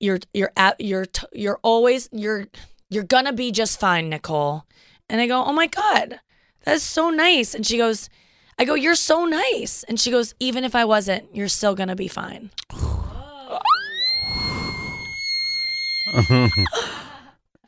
"You're 0.00 0.20
you're 0.32 0.52
at 0.56 0.80
you're 0.80 1.06
you're 1.32 1.58
always 1.62 2.08
you're 2.12 2.46
you're 2.90 3.04
gonna 3.04 3.32
be 3.32 3.50
just 3.50 3.80
fine, 3.80 4.08
Nicole." 4.08 4.64
And 5.08 5.20
I 5.20 5.26
go, 5.26 5.42
"Oh 5.42 5.52
my 5.52 5.66
god, 5.66 6.20
that's 6.64 6.82
so 6.82 7.10
nice." 7.10 7.54
And 7.54 7.66
she 7.66 7.76
goes, 7.76 8.08
"I 8.58 8.64
go, 8.64 8.74
you're 8.74 8.94
so 8.94 9.24
nice." 9.24 9.84
And 9.84 9.98
she 9.98 10.10
goes, 10.10 10.34
"Even 10.38 10.64
if 10.64 10.74
I 10.74 10.84
wasn't, 10.84 11.34
you're 11.34 11.48
still 11.48 11.74
gonna 11.74 11.96
be 11.96 12.08
fine." 12.08 12.50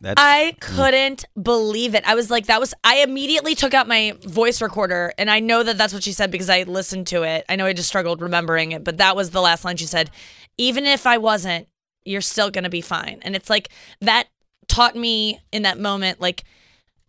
That's 0.03 0.14
I 0.16 0.57
couldn't 0.61 1.26
believe 1.40 1.94
it. 1.94 2.09
I 2.09 2.14
was 2.14 2.31
like, 2.31 2.46
that 2.46 2.59
was, 2.59 2.72
I 2.83 3.03
immediately 3.03 3.55
took 3.55 3.74
out 3.74 3.87
my 3.87 4.14
voice 4.22 4.62
recorder 4.62 5.12
and 5.18 5.31
I 5.31 5.40
know 5.40 5.62
that 5.62 5.76
that's 5.76 5.92
what 5.92 6.03
she 6.03 6.12
said 6.12 6.31
because 6.31 6.48
I 6.48 6.62
listened 6.62 7.07
to 7.09 7.22
it. 7.22 7.44
I 7.50 7.57
know 7.57 7.66
I 7.66 7.74
just 7.74 7.88
struggled 7.88 8.22
remembering 8.22 8.72
it, 8.72 8.83
but 8.83 8.96
that 8.96 9.14
was 9.14 9.31
the 9.31 9.42
last 9.42 9.62
line 9.62 9.76
she 9.76 9.85
said. 9.85 10.11
Even 10.57 10.87
if 10.87 11.07
I 11.07 11.18
wasn't, 11.18 11.68
you're 12.07 12.22
still 12.22 12.50
going 12.50 12.64
to 12.64 12.70
be 12.70 12.81
fine. 12.81 13.18
And 13.22 13.37
it's 13.37 13.50
like, 13.50 13.68
that 14.00 14.29
taught 14.68 14.96
me 14.96 15.38
in 15.53 15.62
that 15.62 15.79
moment, 15.79 16.18
like, 16.18 16.44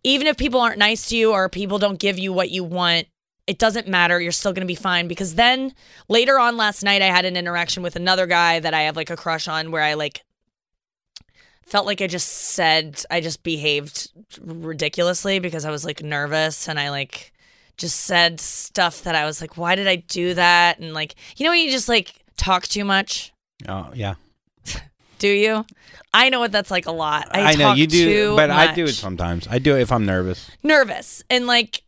even 0.04 0.26
if 0.26 0.36
people 0.36 0.60
aren't 0.60 0.78
nice 0.78 1.08
to 1.08 1.16
you 1.16 1.32
or 1.32 1.48
people 1.48 1.78
don't 1.78 1.98
give 1.98 2.18
you 2.18 2.32
what 2.32 2.50
you 2.50 2.64
want, 2.64 3.06
it 3.46 3.58
doesn't 3.58 3.88
matter. 3.88 4.20
You're 4.20 4.32
still 4.32 4.52
going 4.52 4.66
to 4.66 4.72
be 4.72 4.74
fine 4.74 5.08
because 5.08 5.34
then 5.34 5.74
later 6.08 6.38
on 6.38 6.56
last 6.56 6.82
night, 6.82 7.02
I 7.02 7.06
had 7.06 7.24
an 7.24 7.36
interaction 7.36 7.82
with 7.82 7.96
another 7.96 8.26
guy 8.26 8.60
that 8.60 8.74
I 8.74 8.82
have 8.82 8.96
like 8.96 9.10
a 9.10 9.16
crush 9.16 9.48
on 9.48 9.70
where 9.70 9.82
I 9.82 9.94
like 9.94 10.24
felt 11.66 11.86
like 11.86 12.00
I 12.00 12.06
just 12.06 12.28
said, 12.28 13.04
I 13.10 13.20
just 13.20 13.42
behaved 13.42 14.10
ridiculously 14.40 15.38
because 15.38 15.64
I 15.64 15.70
was 15.70 15.84
like 15.84 16.02
nervous 16.02 16.68
and 16.68 16.78
I 16.78 16.90
like 16.90 17.32
just 17.76 18.00
said 18.00 18.40
stuff 18.40 19.02
that 19.02 19.14
I 19.14 19.24
was 19.24 19.40
like, 19.40 19.56
why 19.56 19.74
did 19.74 19.88
I 19.88 19.96
do 19.96 20.34
that? 20.34 20.78
And 20.78 20.94
like, 20.94 21.14
you 21.36 21.44
know, 21.44 21.50
when 21.50 21.60
you 21.60 21.70
just 21.70 21.88
like 21.88 22.22
talk 22.36 22.64
too 22.64 22.84
much. 22.84 23.32
Oh 23.68 23.90
yeah. 23.94 24.14
Do 25.22 25.28
you? 25.28 25.64
I 26.12 26.30
know 26.30 26.40
what 26.40 26.50
that's 26.50 26.72
like 26.72 26.86
a 26.86 26.90
lot. 26.90 27.28
I, 27.30 27.52
I 27.52 27.54
know 27.54 27.74
you 27.74 27.86
do, 27.86 28.34
but 28.34 28.50
I 28.50 28.74
do 28.74 28.86
it 28.86 28.94
sometimes. 28.94 29.46
I 29.48 29.60
do 29.60 29.76
it 29.76 29.82
if 29.82 29.92
I'm 29.92 30.04
nervous. 30.04 30.50
nervous 30.64 31.22
and 31.30 31.46
like 31.46 31.84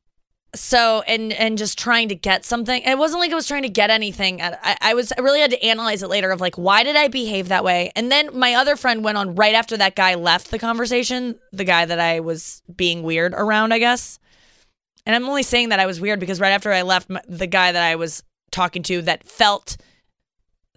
so 0.54 1.02
and 1.08 1.32
and 1.32 1.58
just 1.58 1.76
trying 1.76 2.08
to 2.10 2.14
get 2.14 2.44
something 2.44 2.80
it 2.82 2.96
wasn't 2.96 3.18
like 3.18 3.32
i 3.32 3.34
was 3.34 3.48
trying 3.48 3.62
to 3.64 3.68
get 3.68 3.90
anything 3.90 4.40
I, 4.40 4.76
I 4.80 4.94
was 4.94 5.12
i 5.18 5.20
really 5.20 5.40
had 5.40 5.50
to 5.50 5.60
analyze 5.64 6.04
it 6.04 6.08
later 6.08 6.30
of 6.30 6.40
like 6.40 6.54
why 6.54 6.84
did 6.84 6.94
i 6.94 7.08
behave 7.08 7.48
that 7.48 7.64
way 7.64 7.90
and 7.96 8.08
then 8.12 8.30
my 8.38 8.54
other 8.54 8.76
friend 8.76 9.02
went 9.02 9.18
on 9.18 9.34
right 9.34 9.56
after 9.56 9.76
that 9.78 9.96
guy 9.96 10.14
left 10.14 10.52
the 10.52 10.60
conversation 10.60 11.40
the 11.52 11.64
guy 11.64 11.84
that 11.86 11.98
i 11.98 12.20
was 12.20 12.62
being 12.72 13.02
weird 13.02 13.34
around 13.34 13.74
i 13.74 13.80
guess 13.80 14.20
and 15.04 15.16
i'm 15.16 15.28
only 15.28 15.42
saying 15.42 15.70
that 15.70 15.80
i 15.80 15.86
was 15.86 16.00
weird 16.00 16.20
because 16.20 16.38
right 16.38 16.50
after 16.52 16.72
i 16.72 16.82
left 16.82 17.10
the 17.26 17.48
guy 17.48 17.72
that 17.72 17.82
i 17.82 17.96
was 17.96 18.22
talking 18.52 18.84
to 18.84 19.02
that 19.02 19.26
felt 19.26 19.76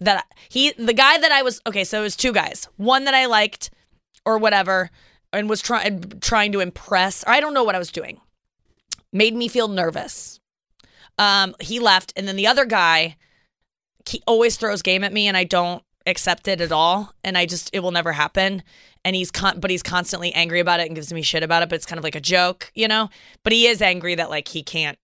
that 0.00 0.26
he 0.48 0.72
the 0.72 0.94
guy 0.94 1.18
that 1.18 1.32
i 1.32 1.42
was 1.42 1.60
okay 1.66 1.84
so 1.84 2.00
it 2.00 2.02
was 2.02 2.16
two 2.16 2.32
guys 2.32 2.68
one 2.76 3.04
that 3.04 3.14
i 3.14 3.26
liked 3.26 3.70
or 4.24 4.38
whatever 4.38 4.90
and 5.32 5.48
was 5.48 5.60
trying 5.60 6.00
trying 6.20 6.52
to 6.52 6.60
impress 6.60 7.24
i 7.26 7.40
don't 7.40 7.54
know 7.54 7.64
what 7.64 7.74
i 7.74 7.78
was 7.78 7.90
doing 7.90 8.20
made 9.12 9.34
me 9.34 9.48
feel 9.48 9.68
nervous. 9.68 10.40
Um, 11.18 11.54
he 11.60 11.80
left, 11.80 12.12
and 12.16 12.28
then 12.28 12.36
the 12.36 12.46
other 12.46 12.64
guy, 12.64 13.16
he 14.08 14.22
always 14.26 14.56
throws 14.56 14.82
game 14.82 15.04
at 15.04 15.12
me, 15.12 15.26
and 15.26 15.36
I 15.36 15.44
don't 15.44 15.82
accept 16.06 16.48
it 16.48 16.60
at 16.60 16.72
all, 16.72 17.12
and 17.24 17.36
I 17.36 17.46
just 17.46 17.70
it 17.72 17.80
will 17.80 17.90
never 17.90 18.12
happen. 18.12 18.62
And 19.04 19.16
he's 19.16 19.30
con- 19.30 19.60
but 19.60 19.70
he's 19.70 19.82
constantly 19.82 20.32
angry 20.32 20.60
about 20.60 20.80
it 20.80 20.86
and 20.86 20.94
gives 20.94 21.12
me 21.12 21.22
shit 21.22 21.42
about 21.42 21.62
it, 21.62 21.68
but 21.68 21.76
it's 21.76 21.86
kind 21.86 21.98
of 21.98 22.04
like 22.04 22.14
a 22.14 22.20
joke, 22.20 22.70
you 22.74 22.88
know. 22.88 23.10
But 23.42 23.52
he 23.52 23.66
is 23.66 23.82
angry 23.82 24.14
that 24.14 24.30
like 24.30 24.48
he 24.48 24.62
can't 24.62 24.98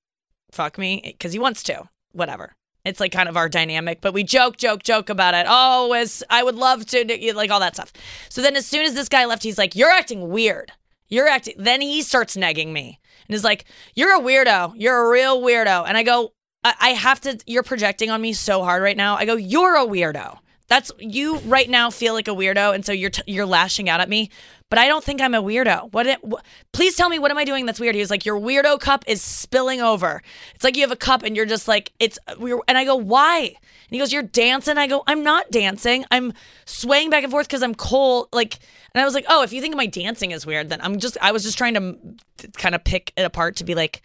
fuck 0.52 0.78
me 0.78 1.00
because 1.04 1.32
he 1.32 1.38
wants 1.38 1.62
to. 1.64 1.88
Whatever. 2.12 2.54
It's 2.84 3.00
like 3.00 3.12
kind 3.12 3.28
of 3.28 3.36
our 3.36 3.48
dynamic, 3.48 4.00
but 4.00 4.12
we 4.12 4.24
joke, 4.24 4.56
joke, 4.58 4.82
joke 4.82 5.08
about 5.08 5.34
it. 5.34 5.46
Oh, 5.48 5.92
as 5.92 6.22
I 6.28 6.42
would 6.42 6.56
love 6.56 6.84
to, 6.86 7.32
like 7.34 7.50
all 7.50 7.60
that 7.60 7.74
stuff. 7.74 7.92
So 8.28 8.42
then, 8.42 8.56
as 8.56 8.66
soon 8.66 8.84
as 8.84 8.94
this 8.94 9.08
guy 9.08 9.24
left, 9.24 9.42
he's 9.42 9.58
like, 9.58 9.74
"You're 9.74 9.90
acting 9.90 10.28
weird. 10.28 10.72
You're 11.08 11.28
acting." 11.28 11.54
Then 11.58 11.80
he 11.80 12.02
starts 12.02 12.36
negging 12.36 12.72
me 12.72 13.00
and 13.26 13.34
is 13.34 13.44
like, 13.44 13.64
"You're 13.94 14.14
a 14.16 14.20
weirdo. 14.20 14.74
You're 14.76 15.06
a 15.06 15.10
real 15.10 15.40
weirdo." 15.40 15.84
And 15.86 15.96
I 15.96 16.02
go, 16.02 16.32
I 16.64 16.90
have 16.90 17.20
to. 17.22 17.38
You're 17.46 17.62
projecting 17.62 18.10
on 18.10 18.22
me 18.22 18.32
so 18.32 18.62
hard 18.62 18.82
right 18.82 18.96
now. 18.96 19.16
I 19.16 19.26
go, 19.26 19.36
"You're 19.36 19.76
a 19.76 19.86
weirdo. 19.86 20.38
That's 20.66 20.90
you 20.98 21.38
right 21.40 21.68
now. 21.68 21.90
Feel 21.90 22.14
like 22.14 22.26
a 22.28 22.32
weirdo, 22.32 22.74
and 22.74 22.84
so 22.84 22.92
you're 22.92 23.10
t- 23.10 23.22
you're 23.26 23.46
lashing 23.46 23.88
out 23.88 24.00
at 24.00 24.08
me." 24.08 24.30
But 24.70 24.78
I 24.78 24.88
don't 24.88 25.04
think 25.04 25.20
I'm 25.20 25.34
a 25.34 25.42
weirdo. 25.42 25.92
What, 25.92 26.06
it, 26.06 26.18
wh- 26.26 26.40
Please 26.72 26.96
tell 26.96 27.08
me 27.08 27.18
what 27.18 27.30
am 27.30 27.38
I 27.38 27.44
doing 27.44 27.64
that's 27.66 27.78
weird? 27.78 27.94
He 27.94 28.00
was 28.00 28.10
like, 28.10 28.24
"Your 28.24 28.40
weirdo 28.40 28.80
cup 28.80 29.04
is 29.06 29.20
spilling 29.20 29.80
over. 29.82 30.22
It's 30.54 30.64
like 30.64 30.76
you 30.76 30.82
have 30.82 30.90
a 30.90 30.96
cup 30.96 31.22
and 31.22 31.36
you're 31.36 31.46
just 31.46 31.68
like 31.68 31.92
it's 32.00 32.18
weird." 32.38 32.60
And 32.66 32.78
I 32.78 32.84
go, 32.84 32.96
"Why?" 32.96 33.40
And 33.40 33.90
he 33.90 33.98
goes, 33.98 34.12
"You're 34.12 34.22
dancing." 34.22 34.78
I 34.78 34.86
go, 34.86 35.04
"I'm 35.06 35.22
not 35.22 35.50
dancing. 35.50 36.06
I'm 36.10 36.32
swaying 36.64 37.10
back 37.10 37.22
and 37.24 37.30
forth 37.30 37.46
because 37.46 37.62
I'm 37.62 37.74
cold." 37.74 38.28
Like, 38.32 38.58
and 38.94 39.02
I 39.02 39.04
was 39.04 39.14
like, 39.14 39.26
"Oh, 39.28 39.42
if 39.42 39.52
you 39.52 39.60
think 39.60 39.76
my 39.76 39.86
dancing 39.86 40.30
is 40.30 40.46
weird, 40.46 40.70
then 40.70 40.80
I'm 40.80 40.98
just." 40.98 41.18
I 41.20 41.32
was 41.32 41.42
just 41.42 41.58
trying 41.58 41.74
to 41.74 42.48
kind 42.54 42.74
of 42.74 42.82
pick 42.84 43.12
it 43.16 43.22
apart 43.22 43.56
to 43.56 43.64
be 43.64 43.74
like, 43.74 44.00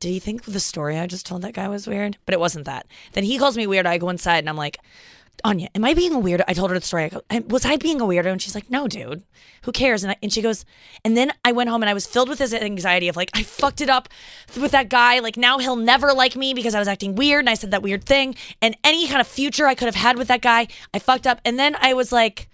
did 0.00 0.08
he 0.08 0.18
think 0.18 0.44
the 0.44 0.58
story 0.58 0.98
I 0.98 1.06
just 1.06 1.26
told 1.26 1.42
that 1.42 1.54
guy 1.54 1.68
was 1.68 1.86
weird? 1.86 2.18
But 2.26 2.34
it 2.34 2.40
wasn't 2.40 2.64
that. 2.64 2.86
Then 3.12 3.22
he 3.22 3.38
calls 3.38 3.56
me 3.56 3.68
weird. 3.68 3.86
I 3.86 3.98
go 3.98 4.08
inside 4.08 4.38
and 4.38 4.48
I'm 4.48 4.56
like, 4.56 4.78
Anya, 5.44 5.68
am 5.74 5.84
I 5.84 5.92
being 5.92 6.12
a 6.12 6.20
weirdo? 6.20 6.44
I 6.46 6.52
told 6.52 6.70
her 6.70 6.78
the 6.78 6.84
story. 6.84 7.04
I 7.04 7.08
go, 7.08 7.22
was 7.48 7.64
I 7.64 7.76
being 7.76 8.00
a 8.00 8.04
weirdo? 8.04 8.30
And 8.30 8.40
she's 8.40 8.54
like, 8.54 8.70
no, 8.70 8.86
dude. 8.86 9.24
Who 9.62 9.72
cares? 9.72 10.04
And, 10.04 10.12
I, 10.12 10.16
and 10.22 10.32
she 10.32 10.40
goes, 10.40 10.64
and 11.04 11.16
then 11.16 11.32
I 11.44 11.50
went 11.50 11.68
home 11.68 11.82
and 11.82 11.90
I 11.90 11.94
was 11.94 12.06
filled 12.06 12.28
with 12.28 12.38
this 12.38 12.52
anxiety 12.52 13.08
of 13.08 13.16
like, 13.16 13.30
I 13.34 13.42
fucked 13.42 13.80
it 13.80 13.88
up 13.88 14.08
with 14.56 14.70
that 14.70 14.88
guy. 14.88 15.18
Like 15.18 15.36
now 15.36 15.58
he'll 15.58 15.76
never 15.76 16.12
like 16.12 16.36
me 16.36 16.54
because 16.54 16.74
I 16.74 16.78
was 16.78 16.86
acting 16.86 17.16
weird 17.16 17.40
and 17.40 17.50
I 17.50 17.54
said 17.54 17.72
that 17.72 17.82
weird 17.82 18.04
thing. 18.04 18.36
And 18.60 18.76
any 18.84 19.08
kind 19.08 19.20
of 19.20 19.26
future 19.26 19.66
I 19.66 19.74
could 19.74 19.86
have 19.86 19.96
had 19.96 20.16
with 20.16 20.28
that 20.28 20.42
guy, 20.42 20.68
I 20.94 21.00
fucked 21.00 21.26
up. 21.26 21.40
And 21.44 21.58
then 21.58 21.76
I 21.80 21.94
was 21.94 22.12
like, 22.12 22.48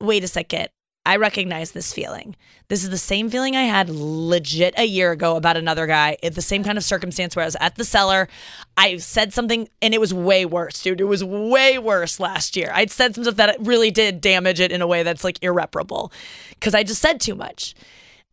wait 0.00 0.22
a 0.22 0.28
second. 0.28 0.68
I 1.04 1.16
recognize 1.16 1.72
this 1.72 1.92
feeling. 1.92 2.36
This 2.68 2.84
is 2.84 2.90
the 2.90 2.98
same 2.98 3.28
feeling 3.28 3.56
I 3.56 3.64
had 3.64 3.90
legit 3.90 4.74
a 4.78 4.84
year 4.84 5.10
ago 5.10 5.36
about 5.36 5.56
another 5.56 5.86
guy. 5.86 6.16
It's 6.22 6.36
the 6.36 6.42
same 6.42 6.62
kind 6.62 6.78
of 6.78 6.84
circumstance 6.84 7.34
where 7.34 7.42
I 7.42 7.46
was 7.46 7.56
at 7.60 7.74
the 7.74 7.84
cellar. 7.84 8.28
I 8.76 8.98
said 8.98 9.32
something 9.32 9.68
and 9.82 9.94
it 9.94 10.00
was 10.00 10.14
way 10.14 10.44
worse, 10.46 10.80
dude. 10.80 11.00
It 11.00 11.04
was 11.04 11.24
way 11.24 11.76
worse 11.76 12.20
last 12.20 12.56
year. 12.56 12.70
I'd 12.72 12.90
said 12.90 13.14
some 13.14 13.24
stuff 13.24 13.36
that 13.36 13.56
really 13.60 13.90
did 13.90 14.20
damage 14.20 14.60
it 14.60 14.70
in 14.70 14.80
a 14.80 14.86
way 14.86 15.02
that's 15.02 15.24
like 15.24 15.42
irreparable 15.42 16.12
because 16.50 16.74
I 16.74 16.84
just 16.84 17.02
said 17.02 17.20
too 17.20 17.34
much. 17.34 17.74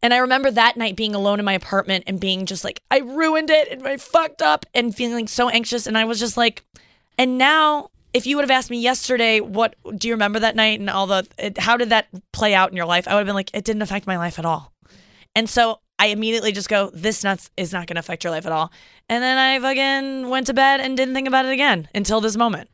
And 0.02 0.14
I 0.14 0.18
remember 0.18 0.52
that 0.52 0.78
night 0.78 0.96
being 0.96 1.16
alone 1.16 1.40
in 1.40 1.46
my 1.46 1.54
apartment 1.54 2.04
and 2.08 2.20
being 2.20 2.46
just 2.46 2.64
like, 2.64 2.82
I 2.92 3.00
ruined 3.00 3.50
it 3.50 3.68
and 3.70 3.86
I 3.86 3.98
fucked 3.98 4.42
up 4.42 4.66
and 4.74 4.96
feeling 4.96 5.28
so 5.28 5.50
anxious. 5.50 5.88
And 5.88 5.98
I 5.98 6.06
was 6.06 6.20
just 6.20 6.38
like, 6.38 6.64
and 7.18 7.38
now 7.38 7.90
if 8.14 8.26
you 8.26 8.36
would 8.36 8.44
have 8.44 8.52
asked 8.52 8.70
me 8.70 8.80
yesterday, 8.80 9.40
what 9.40 9.76
do 9.96 10.08
you 10.08 10.14
remember 10.14 10.40
that 10.40 10.56
night 10.56 10.80
and 10.80 10.90
all 10.90 11.08
the, 11.08 11.28
it, 11.38 11.58
how 11.58 11.78
did 11.78 11.90
that 11.90 12.08
play 12.32 12.54
out 12.54 12.72
in 12.72 12.78
your 12.78 12.86
life? 12.86 13.08
I 13.08 13.14
would 13.14 13.20
have 13.20 13.28
been 13.28 13.36
like, 13.36 13.52
it 13.54 13.64
didn't 13.66 13.82
affect 13.82 14.08
my 14.08 14.18
life 14.18 14.40
at 14.40 14.46
all. 14.46 14.74
And 15.36 15.50
so 15.50 15.80
I 16.00 16.08
immediately 16.08 16.52
just 16.52 16.70
go, 16.70 16.90
this 16.94 17.24
nuts 17.24 17.52
is 17.56 17.72
not 17.72 17.88
going 17.88 17.96
to 17.96 18.00
affect 18.00 18.24
your 18.24 18.32
life 18.32 18.46
at 18.46 18.52
all. 18.52 18.72
And 19.10 19.22
then 19.24 19.38
I 19.38 19.60
fucking 19.60 20.30
went 20.30 20.48
to 20.48 20.54
bed 20.54 20.80
and 20.80 20.98
didn't 20.98 21.14
think 21.14 21.28
about 21.28 21.46
it 21.46 21.52
again 21.52 21.88
until 21.94 22.22
this 22.22 22.38
moment. 22.38 22.70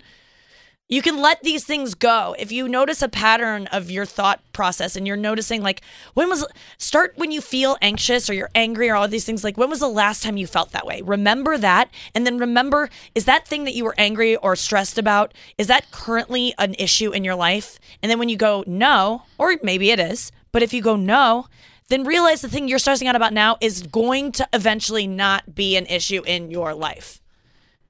You 0.88 1.02
can 1.02 1.20
let 1.20 1.42
these 1.42 1.64
things 1.64 1.96
go. 1.96 2.36
If 2.38 2.52
you 2.52 2.68
notice 2.68 3.02
a 3.02 3.10
pattern 3.10 3.66
of 3.68 3.90
your 3.90 4.06
thought 4.06 4.40
process 4.54 4.96
and 4.96 5.08
you're 5.08 5.18
noticing 5.18 5.64
like 5.64 5.82
when 6.14 6.30
was 6.30 6.46
start 6.78 7.14
when 7.16 7.32
you 7.32 7.42
feel 7.42 7.76
anxious 7.82 8.30
or 8.30 8.34
you're 8.34 8.52
angry 8.54 8.90
or 8.90 8.96
all 8.96 9.08
these 9.08 9.26
things 9.26 9.44
like 9.44 9.58
when 9.58 9.72
was 9.72 9.80
the 9.80 9.88
last 9.88 10.22
time 10.22 10.38
you 10.38 10.46
felt 10.46 10.74
that 10.74 10.86
way? 10.86 11.02
Remember 11.02 11.58
that 11.58 11.90
and 12.14 12.24
then 12.28 12.38
remember 12.38 12.92
is 13.16 13.26
that 13.26 13.48
thing 13.48 13.64
that 13.64 13.74
you 13.74 13.84
were 13.84 13.96
angry 13.98 14.36
or 14.36 14.56
stressed 14.56 15.00
about 15.00 15.34
is 15.58 15.66
that 15.66 15.90
currently 15.90 16.54
an 16.60 16.76
issue 16.76 17.12
in 17.12 17.24
your 17.24 17.36
life? 17.36 17.80
And 18.04 18.12
then 18.12 18.20
when 18.20 18.30
you 18.30 18.38
go 18.38 18.64
no 18.68 19.24
or 19.40 19.56
maybe 19.64 19.90
it 19.90 20.00
is, 20.00 20.32
but 20.52 20.62
if 20.62 20.72
you 20.72 20.84
go 20.84 20.96
no, 20.96 21.48
then 21.88 22.04
realize 22.04 22.42
the 22.42 22.50
thing 22.50 22.68
you're 22.68 22.78
stressing 22.78 23.08
out 23.08 23.16
about 23.16 23.34
now 23.34 23.58
is 23.60 23.82
going 23.82 24.32
to 24.34 24.48
eventually 24.54 25.08
not 25.08 25.56
be 25.56 25.78
an 25.78 25.88
issue 25.88 26.22
in 26.28 26.52
your 26.52 26.76
life. 26.76 27.24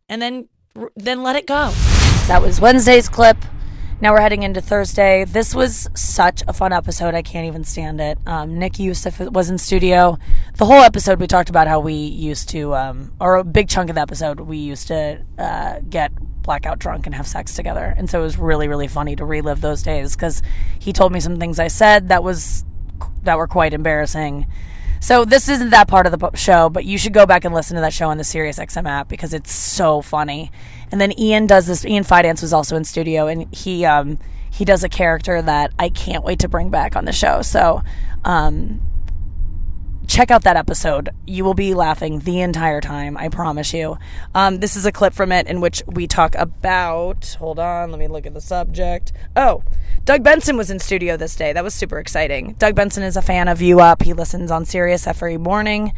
And 0.07 0.21
then 0.21 0.47
then 0.95 1.23
let 1.23 1.35
it 1.35 1.45
go. 1.45 1.73
That 2.27 2.41
was 2.41 2.59
Wednesday's 2.59 3.07
clip. 3.07 3.37
Now 4.01 4.11
we're 4.11 4.19
heading 4.19 4.41
into 4.41 4.59
Thursday. 4.59 5.25
This 5.25 5.53
was 5.53 5.87
such 5.93 6.41
a 6.47 6.53
fun 6.53 6.73
episode. 6.73 7.13
I 7.13 7.21
can't 7.21 7.45
even 7.45 7.63
stand 7.63 8.01
it. 8.01 8.17
Um, 8.25 8.57
Nick 8.57 8.79
Youssef 8.79 9.19
was 9.19 9.51
in 9.51 9.59
studio. 9.59 10.17
The 10.55 10.65
whole 10.65 10.81
episode, 10.81 11.19
we 11.19 11.27
talked 11.27 11.51
about 11.51 11.67
how 11.67 11.81
we 11.81 11.93
used 11.93 12.49
to, 12.49 12.73
um, 12.73 13.13
or 13.19 13.35
a 13.35 13.43
big 13.43 13.69
chunk 13.69 13.91
of 13.91 13.95
the 13.95 14.01
episode, 14.01 14.39
we 14.39 14.57
used 14.57 14.87
to 14.87 15.23
uh, 15.37 15.81
get 15.87 16.11
blackout 16.41 16.79
drunk 16.79 17.05
and 17.05 17.13
have 17.13 17.27
sex 17.27 17.53
together. 17.53 17.93
And 17.95 18.09
so 18.09 18.21
it 18.21 18.23
was 18.23 18.39
really, 18.39 18.67
really 18.67 18.87
funny 18.87 19.15
to 19.17 19.23
relive 19.23 19.61
those 19.61 19.83
days 19.83 20.15
because 20.15 20.41
he 20.79 20.93
told 20.93 21.11
me 21.11 21.19
some 21.19 21.37
things 21.37 21.59
I 21.59 21.67
said 21.67 22.07
that 22.07 22.23
was 22.23 22.65
that 23.21 23.37
were 23.37 23.47
quite 23.47 23.71
embarrassing. 23.71 24.47
So 24.99 25.23
this 25.23 25.49
isn't 25.49 25.69
that 25.69 25.87
part 25.87 26.07
of 26.07 26.17
the 26.17 26.31
show, 26.35 26.67
but 26.67 26.83
you 26.83 26.97
should 26.97 27.13
go 27.13 27.27
back 27.27 27.45
and 27.45 27.53
listen 27.53 27.75
to 27.75 27.81
that 27.81 27.93
show 27.93 28.09
on 28.09 28.17
the 28.17 28.23
SiriusXM 28.23 28.87
app 28.89 29.07
because 29.07 29.35
it's 29.35 29.53
so 29.53 30.01
funny. 30.01 30.51
And 30.95 31.01
then 31.01 31.19
Ian 31.19 31.45
does 31.45 31.67
this. 31.67 31.83
Ian 31.83 32.05
Fidance 32.05 32.41
was 32.41 32.53
also 32.53 32.77
in 32.77 32.85
studio, 32.85 33.27
and 33.27 33.53
he 33.53 33.83
um, 33.83 34.17
he 34.49 34.63
does 34.63 34.81
a 34.81 34.87
character 34.87 35.41
that 35.41 35.73
I 35.77 35.89
can't 35.89 36.23
wait 36.23 36.39
to 36.39 36.47
bring 36.47 36.69
back 36.69 36.95
on 36.95 37.03
the 37.03 37.11
show. 37.11 37.41
So 37.41 37.81
um, 38.23 38.79
check 40.07 40.31
out 40.31 40.43
that 40.43 40.55
episode. 40.55 41.09
You 41.27 41.43
will 41.43 41.53
be 41.53 41.73
laughing 41.73 42.19
the 42.19 42.39
entire 42.39 42.79
time. 42.79 43.17
I 43.17 43.27
promise 43.27 43.73
you. 43.73 43.97
Um, 44.33 44.61
this 44.61 44.77
is 44.77 44.85
a 44.85 44.91
clip 44.93 45.13
from 45.13 45.33
it 45.33 45.47
in 45.47 45.59
which 45.59 45.83
we 45.85 46.07
talk 46.07 46.33
about. 46.35 47.35
Hold 47.39 47.59
on, 47.59 47.91
let 47.91 47.99
me 47.99 48.07
look 48.07 48.25
at 48.25 48.33
the 48.33 48.39
subject. 48.39 49.11
Oh, 49.35 49.63
Doug 50.05 50.23
Benson 50.23 50.55
was 50.55 50.71
in 50.71 50.79
studio 50.79 51.17
this 51.17 51.35
day. 51.35 51.51
That 51.51 51.65
was 51.65 51.73
super 51.73 51.99
exciting. 51.99 52.53
Doug 52.53 52.73
Benson 52.73 53.03
is 53.03 53.17
a 53.17 53.21
fan 53.21 53.49
of 53.49 53.61
You 53.61 53.81
Up. 53.81 54.03
He 54.03 54.13
listens 54.13 54.49
on 54.49 54.63
Sirius 54.63 55.07
every 55.07 55.37
morning. 55.37 55.91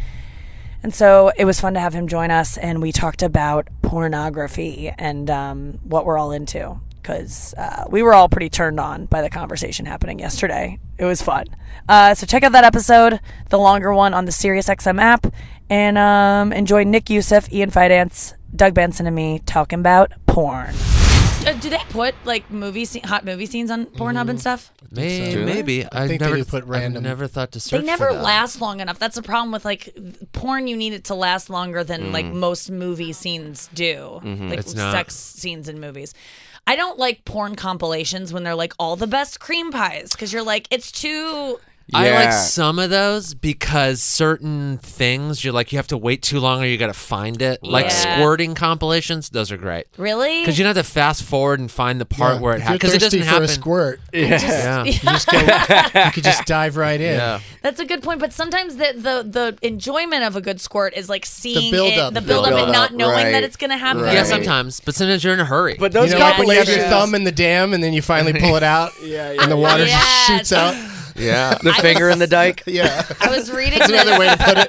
And 0.83 0.93
so 0.93 1.31
it 1.37 1.45
was 1.45 1.59
fun 1.59 1.73
to 1.73 1.79
have 1.79 1.93
him 1.93 2.07
join 2.07 2.31
us, 2.31 2.57
and 2.57 2.81
we 2.81 2.91
talked 2.91 3.23
about 3.23 3.67
pornography 3.81 4.91
and 4.97 5.29
um, 5.29 5.79
what 5.83 6.05
we're 6.05 6.17
all 6.17 6.31
into 6.31 6.79
because 7.07 7.53
uh, 7.57 7.85
we 7.89 8.03
were 8.03 8.13
all 8.13 8.27
pretty 8.27 8.49
turned 8.49 8.81
on 8.81 9.05
by 9.05 9.21
the 9.21 9.29
conversation 9.29 9.85
happening 9.85 10.19
yesterday. 10.19 10.77
It 10.97 11.05
was 11.05 11.21
fun. 11.21 11.45
Uh, 11.87 12.13
so 12.13 12.25
check 12.25 12.43
out 12.43 12.51
that 12.51 12.65
episode, 12.65 13.21
the 13.49 13.57
longer 13.57 13.93
one 13.93 14.13
on 14.13 14.25
the 14.25 14.31
SiriusXM 14.31 14.99
app, 14.99 15.25
and 15.69 15.97
um, 15.97 16.51
enjoy 16.51 16.83
Nick 16.83 17.09
Youssef, 17.09 17.51
Ian 17.51 17.71
Fidance, 17.71 18.33
Doug 18.53 18.73
Benson, 18.73 19.07
and 19.07 19.15
me 19.15 19.39
talking 19.45 19.79
about 19.79 20.11
porn. 20.25 20.75
Uh, 21.45 21.53
do 21.53 21.69
they 21.69 21.77
put 21.89 22.15
like 22.25 22.49
movie 22.49 22.85
scene, 22.85 23.03
hot 23.03 23.25
movie 23.25 23.45
scenes 23.45 23.69
on 23.69 23.85
Pornhub 23.85 24.21
and 24.21 24.29
mm-hmm. 24.29 24.37
stuff? 24.37 24.71
May- 24.91 25.33
so. 25.33 25.45
maybe. 25.45 25.83
I 25.85 25.89
I've 25.91 26.07
think 26.07 26.19
they 26.19 26.25
never 26.25 26.37
do 26.37 26.45
put 26.45 26.69
I've 26.69 26.93
never 26.93 27.27
thought 27.27 27.51
to 27.53 27.59
search. 27.59 27.81
They 27.81 27.85
never 27.85 28.07
for 28.07 28.13
that. 28.13 28.23
last 28.23 28.61
long 28.61 28.79
enough. 28.79 28.99
That's 28.99 29.15
the 29.15 29.21
problem 29.21 29.51
with 29.51 29.65
like 29.65 29.95
porn. 30.31 30.67
You 30.67 30.77
need 30.77 30.93
it 30.93 31.05
to 31.05 31.15
last 31.15 31.49
longer 31.49 31.83
than 31.83 32.11
like 32.11 32.25
mm. 32.25 32.33
most 32.33 32.71
movie 32.71 33.13
scenes 33.13 33.69
do, 33.73 34.21
mm-hmm. 34.23 34.49
like 34.49 34.59
It's 34.59 34.73
not. 34.73 34.91
sex 34.91 35.15
scenes 35.15 35.69
in 35.69 35.79
movies. 35.79 36.13
I 36.65 36.75
don't 36.75 36.99
like 36.99 37.23
porn 37.23 37.55
compilations 37.55 38.33
when 38.33 38.43
they're 38.43 38.55
like 38.55 38.73
all 38.77 38.95
the 38.95 39.07
best 39.07 39.39
cream 39.39 39.71
pies 39.71 40.11
because 40.11 40.33
you're 40.33 40.43
like 40.43 40.67
it's 40.71 40.91
too. 40.91 41.59
I 41.93 42.11
like 42.11 42.33
some 42.33 42.79
of 42.79 42.89
those 42.89 43.33
because 43.33 44.01
certain 44.03 44.77
things 44.79 45.43
you're 45.43 45.53
like 45.53 45.71
you 45.71 45.77
have 45.77 45.87
to 45.87 45.97
wait 45.97 46.21
too 46.21 46.39
long 46.41 46.61
or 46.61 46.65
you 46.65 46.77
got 46.77 46.87
to 46.87 46.93
find 46.93 47.41
it. 47.41 47.63
Like 47.63 47.85
Yeah. 47.85 48.15
squirting 48.17 48.55
compilations, 48.55 49.29
those 49.29 49.51
are 49.53 49.57
great 49.57 49.85
Really? 49.97 50.41
because 50.41 50.57
you 50.59 50.65
don't 50.65 50.75
have 50.75 50.85
to 50.85 50.91
fast 50.91 51.23
forward 51.23 51.59
and 51.61 51.71
find 51.71 52.01
the 52.01 52.05
part 52.05 52.35
Yeah, 52.35 52.41
where 52.41 52.53
it 52.53 52.57
if 52.57 52.63
happens 52.63 52.71
you're 52.83 52.89
because 52.91 52.93
it 52.93 53.01
thirsty 53.01 53.17
doesn't 53.19 53.29
for 53.29 53.33
happen. 53.33 53.43
a 53.45 53.53
squirt, 53.53 53.99
Yeah, 54.13 54.83
you 54.83 54.91
just 54.93 55.27
go. 55.31 55.37
you 56.05 56.11
could 56.11 56.23
just 56.23 56.45
dive 56.45 56.75
right 56.75 56.99
in. 56.99 57.15
yeah. 57.17 57.39
That's 57.61 57.79
a 57.79 57.85
good 57.85 58.03
point, 58.03 58.19
but 58.19 58.33
sometimes 58.33 58.75
the 58.75 58.93
the, 58.95 59.23
the 59.23 59.57
enjoyment 59.67 60.23
of 60.23 60.35
a 60.35 60.41
good 60.41 60.59
squirt 60.59 60.93
is 60.95 61.07
like 61.09 61.25
seeing 61.25 61.71
build-up. 61.71 62.11
it, 62.11 62.13
the 62.15 62.21
build 62.21 62.45
up, 62.45 62.51
and 62.51 62.55
build-up, 62.57 62.73
not 62.73 62.93
knowing 62.95 63.31
that 63.31 63.43
it's 63.43 63.55
gonna 63.55 63.77
happen. 63.77 64.01
right. 64.03 64.13
Yeah, 64.13 64.23
sometimes, 64.23 64.81
but 64.81 64.93
sometimes 64.95 65.23
you're 65.23 65.33
in 65.33 65.39
a 65.39 65.45
hurry. 65.45 65.75
But 65.79 65.93
You 65.93 66.01
those 66.01 66.11
know, 66.11 66.19
like 66.19 66.37
when 66.37 66.47
you 66.49 66.55
have 66.57 66.67
your 66.67 66.79
thumb 66.89 67.15
in 67.15 67.23
the 67.23 67.31
dam 67.31 67.73
and 67.73 67.81
then 67.81 67.93
you 67.93 68.01
finally 68.01 68.33
pull 68.33 68.55
it 68.57 68.63
out, 68.63 68.91
Yeah, 69.01 69.35
and 69.39 69.49
the 69.51 69.55
water 69.57 69.85
just 69.85 69.91
Yes. 69.93 70.27
shoots 70.27 70.51
out. 70.53 70.75
yeah, 71.17 71.57
the 71.61 71.73
finger 71.73 72.09
in 72.09 72.19
the 72.19 72.27
dike. 72.27 72.63
Yeah, 72.67 73.03
I 73.21 73.29
was 73.29 73.51
reading 73.51 73.79
that's 73.79 73.91
another 73.91 74.11
this. 74.11 74.19
way 74.19 74.27
to 74.27 74.37
put 74.37 74.57
it. 74.57 74.67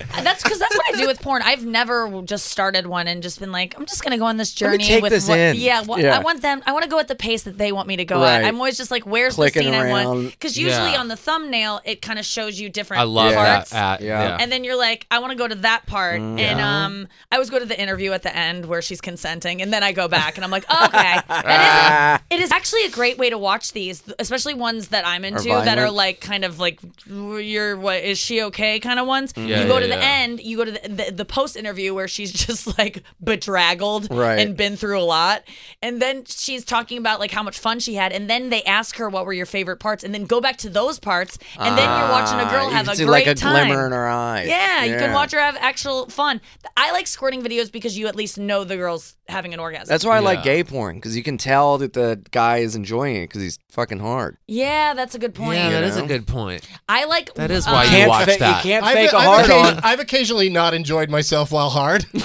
That's 0.41 0.43
because 0.43 0.59
that's 0.59 0.75
what 0.75 0.93
I 0.95 0.97
do 0.97 1.07
with 1.07 1.21
porn. 1.21 1.41
I've 1.43 1.65
never 1.65 2.21
just 2.23 2.45
started 2.47 2.87
one 2.87 3.07
and 3.07 3.21
just 3.23 3.39
been 3.39 3.51
like, 3.51 3.77
I'm 3.77 3.85
just 3.85 4.03
gonna 4.03 4.17
go 4.17 4.25
on 4.25 4.37
this 4.37 4.59
Let 4.61 4.71
me 4.71 4.77
journey 4.77 4.83
take 4.87 5.01
with 5.03 5.11
this 5.11 5.27
what, 5.27 5.39
in. 5.39 5.55
yeah, 5.57 5.81
what, 5.83 6.01
Yeah. 6.01 6.17
I 6.17 6.19
want 6.19 6.41
them. 6.41 6.61
I 6.65 6.71
want 6.71 6.83
to 6.83 6.89
go 6.89 6.99
at 6.99 7.07
the 7.07 7.15
pace 7.15 7.43
that 7.43 7.57
they 7.57 7.71
want 7.71 7.87
me 7.87 7.97
to 7.97 8.05
go 8.05 8.19
Right. 8.21 8.35
at. 8.41 8.45
I'm 8.45 8.55
always 8.57 8.77
just 8.77 8.91
like, 8.91 9.03
where's 9.03 9.35
Clicking 9.35 9.63
the 9.63 9.71
scene 9.71 9.73
I 9.73 9.89
want? 9.89 10.05
around. 10.07 10.25
Because 10.31 10.57
usually 10.57 10.91
Yeah. 10.93 10.99
on 10.99 11.07
the 11.07 11.15
thumbnail, 11.15 11.81
it 11.85 12.01
kind 12.01 12.19
of 12.19 12.25
shows 12.25 12.59
you 12.59 12.69
different 12.69 13.01
I 13.01 13.03
love 13.03 13.33
parts. 13.33 13.69
that. 13.71 14.01
Yeah. 14.01 14.21
yeah. 14.23 14.37
And 14.39 14.51
then 14.51 14.63
you're 14.63 14.75
like, 14.77 15.05
I 15.11 15.19
want 15.19 15.31
to 15.31 15.37
go 15.37 15.47
to 15.47 15.55
that 15.55 15.85
part, 15.85 16.21
Mm. 16.21 16.39
and 16.39 16.59
um, 16.61 17.07
I 17.31 17.35
always 17.35 17.49
go 17.49 17.59
to 17.59 17.65
the 17.65 17.79
interview 17.79 18.11
at 18.11 18.23
the 18.23 18.35
end 18.35 18.65
where 18.65 18.81
she's 18.81 19.01
consenting, 19.01 19.61
and 19.61 19.71
then 19.73 19.83
I 19.83 19.91
go 19.91 20.07
back 20.07 20.35
and 20.37 20.43
I'm 20.45 20.51
like, 20.51 20.65
oh, 20.69 20.85
okay, 20.85 21.19
that 21.27 22.21
is, 22.31 22.37
it 22.39 22.41
is 22.43 22.51
actually 22.51 22.85
a 22.85 22.89
great 22.89 23.17
way 23.17 23.29
to 23.29 23.37
watch 23.37 23.73
these, 23.73 24.03
especially 24.19 24.53
ones 24.53 24.89
that 24.89 25.05
I'm 25.05 25.23
into 25.25 25.49
that 25.49 25.77
are 25.77 25.81
violent. 25.81 25.95
like 25.95 26.21
kind 26.21 26.43
of 26.45 26.59
like 26.59 26.79
you're 27.07 27.77
what 27.77 28.01
is 28.03 28.17
she 28.19 28.41
okay 28.43 28.79
kind 28.79 28.99
of 28.99 29.07
ones. 29.07 29.33
Yeah, 29.35 29.61
you 29.61 29.67
go 29.67 29.75
yeah, 29.75 29.79
to 29.81 29.87
the 29.87 29.95
yeah. 29.95 30.17
end, 30.23 30.30
you 30.39 30.57
go 30.57 30.65
to 30.65 30.71
the, 30.71 30.87
the, 30.87 31.11
the 31.11 31.25
post 31.25 31.55
interview 31.55 31.93
where 31.93 32.07
she's 32.07 32.31
just 32.47 32.77
like 32.77 33.03
bedraggled 33.23 34.07
Right. 34.11 34.39
and 34.39 34.55
been 34.55 34.75
through 34.75 34.99
a 34.99 35.03
lot, 35.03 35.43
and 35.81 36.01
then 36.01 36.25
she's 36.25 36.63
talking 36.63 36.97
about 36.97 37.19
like 37.19 37.31
how 37.31 37.43
much 37.43 37.57
fun 37.59 37.79
she 37.79 37.95
had, 37.95 38.11
and 38.11 38.29
then 38.29 38.49
they 38.49 38.63
ask 38.63 38.95
her 38.97 39.09
what 39.09 39.25
were 39.25 39.33
your 39.33 39.45
favorite 39.45 39.77
parts, 39.77 40.03
and 40.03 40.13
then 40.13 40.25
go 40.25 40.39
back 40.41 40.57
to 40.57 40.69
those 40.69 40.99
parts, 40.99 41.37
and 41.59 41.77
then 41.77 41.87
you're 41.99 42.09
watching 42.09 42.39
a 42.39 42.49
girl 42.49 42.65
Ah, 42.65 42.69
you 42.69 42.75
have 42.75 42.87
a 42.89 42.95
see 42.95 43.03
great 43.05 43.25
like 43.25 43.27
a 43.27 43.35
time. 43.35 43.67
glimmer 43.67 43.85
in 43.85 43.91
her 43.91 44.07
eye. 44.07 44.43
Yeah, 44.43 44.85
you 44.85 44.95
can 44.97 45.13
watch 45.13 45.31
her 45.31 45.39
have 45.39 45.55
actual 45.59 46.07
fun. 46.09 46.41
I 46.77 46.91
like 46.91 47.07
squirting 47.07 47.41
videos 47.41 47.71
because 47.71 47.97
you 47.97 48.07
at 48.07 48.15
least 48.15 48.37
know 48.37 48.63
the 48.63 48.77
girl's 48.77 49.15
having 49.27 49.53
an 49.53 49.59
orgasm. 49.59 49.87
That's 49.87 50.05
why 50.05 50.17
I 50.17 50.19
like 50.19 50.43
gay 50.43 50.63
porn 50.63 50.95
because 50.95 51.15
you 51.15 51.23
can 51.23 51.37
tell 51.37 51.77
that 51.79 51.93
the 51.93 52.21
guy 52.31 52.57
is 52.59 52.75
enjoying 52.75 53.15
it 53.17 53.27
because 53.29 53.41
he's 53.41 53.59
fucking 53.69 53.99
hard. 53.99 54.37
yeah, 54.47 54.93
that's 54.93 55.15
a 55.15 55.19
good 55.19 55.33
point. 55.33 55.57
Yeah, 55.57 55.69
that 55.71 55.83
is 55.83 55.95
a 55.97 56.01
know? 56.01 56.07
good 56.07 56.27
point. 56.27 56.67
I 56.89 57.05
like 57.05 57.33
That 57.35 57.49
is 57.51 57.65
uh, 57.65 57.71
why 57.71 57.83
you 57.85 57.89
Can't 57.89 58.09
watch 58.09 58.29
fa- 58.29 58.35
that. 58.39 58.65
You 58.65 58.71
can't 58.71 58.85
I've, 58.85 58.93
fake 58.93 59.13
a 59.13 59.17
I've 59.17 59.45
hard 59.47 59.51
on. 59.75 59.79
I've 59.83 59.99
occasionally 59.99 60.20
not 60.29 60.73
enjoyed 60.73 61.09
myself 61.09 61.51
while 61.51 61.69
hard. 61.69 62.05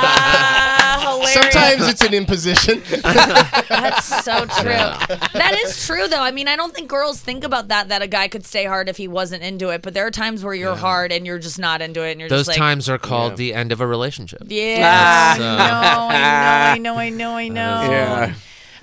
Ah. 0.00 1.24
Sometimes 1.26 1.88
it's 1.88 2.02
an 2.02 2.14
imposition. 2.14 2.82
That's 3.02 4.24
so 4.24 4.46
true. 4.46 4.72
That 4.72 5.58
is 5.64 5.86
true, 5.86 6.08
though. 6.08 6.22
I 6.22 6.30
mean, 6.30 6.48
I 6.48 6.56
don't 6.56 6.74
think 6.74 6.88
girls 6.88 7.20
think 7.20 7.44
about 7.44 7.68
that. 7.68 7.88
That 7.88 8.02
a 8.02 8.06
guy 8.06 8.28
could 8.28 8.46
stay 8.46 8.64
hard 8.64 8.88
if 8.88 8.96
he 8.96 9.08
wasn't 9.08 9.42
into 9.42 9.68
it. 9.70 9.82
But 9.82 9.94
there 9.94 10.06
are 10.06 10.10
times 10.10 10.42
where 10.42 10.54
you're 10.54 10.76
hard 10.76 11.12
and 11.12 11.26
you're 11.26 11.38
just 11.38 11.58
not 11.58 11.82
into 11.82 12.02
it, 12.02 12.12
and 12.12 12.20
you're 12.20 12.28
Those 12.28 12.40
just 12.40 12.48
like, 12.48 12.56
times 12.58 12.88
are 12.88 12.98
called 12.98 13.36
the 13.36 13.52
end 13.54 13.72
of 13.72 13.80
a 13.80 13.86
relationship. 13.86 14.42
Yeah, 14.46 15.36
That's, 15.36 15.40
I 15.40 16.74
uh, 16.74 16.74
know, 16.76 16.78
I 16.78 16.78
know, 16.78 16.94
I 16.96 17.08
know, 17.10 17.32
I 17.36 17.48
know, 17.48 17.62
I 17.74 17.86
know. 17.88 17.92
Yeah. 17.92 18.34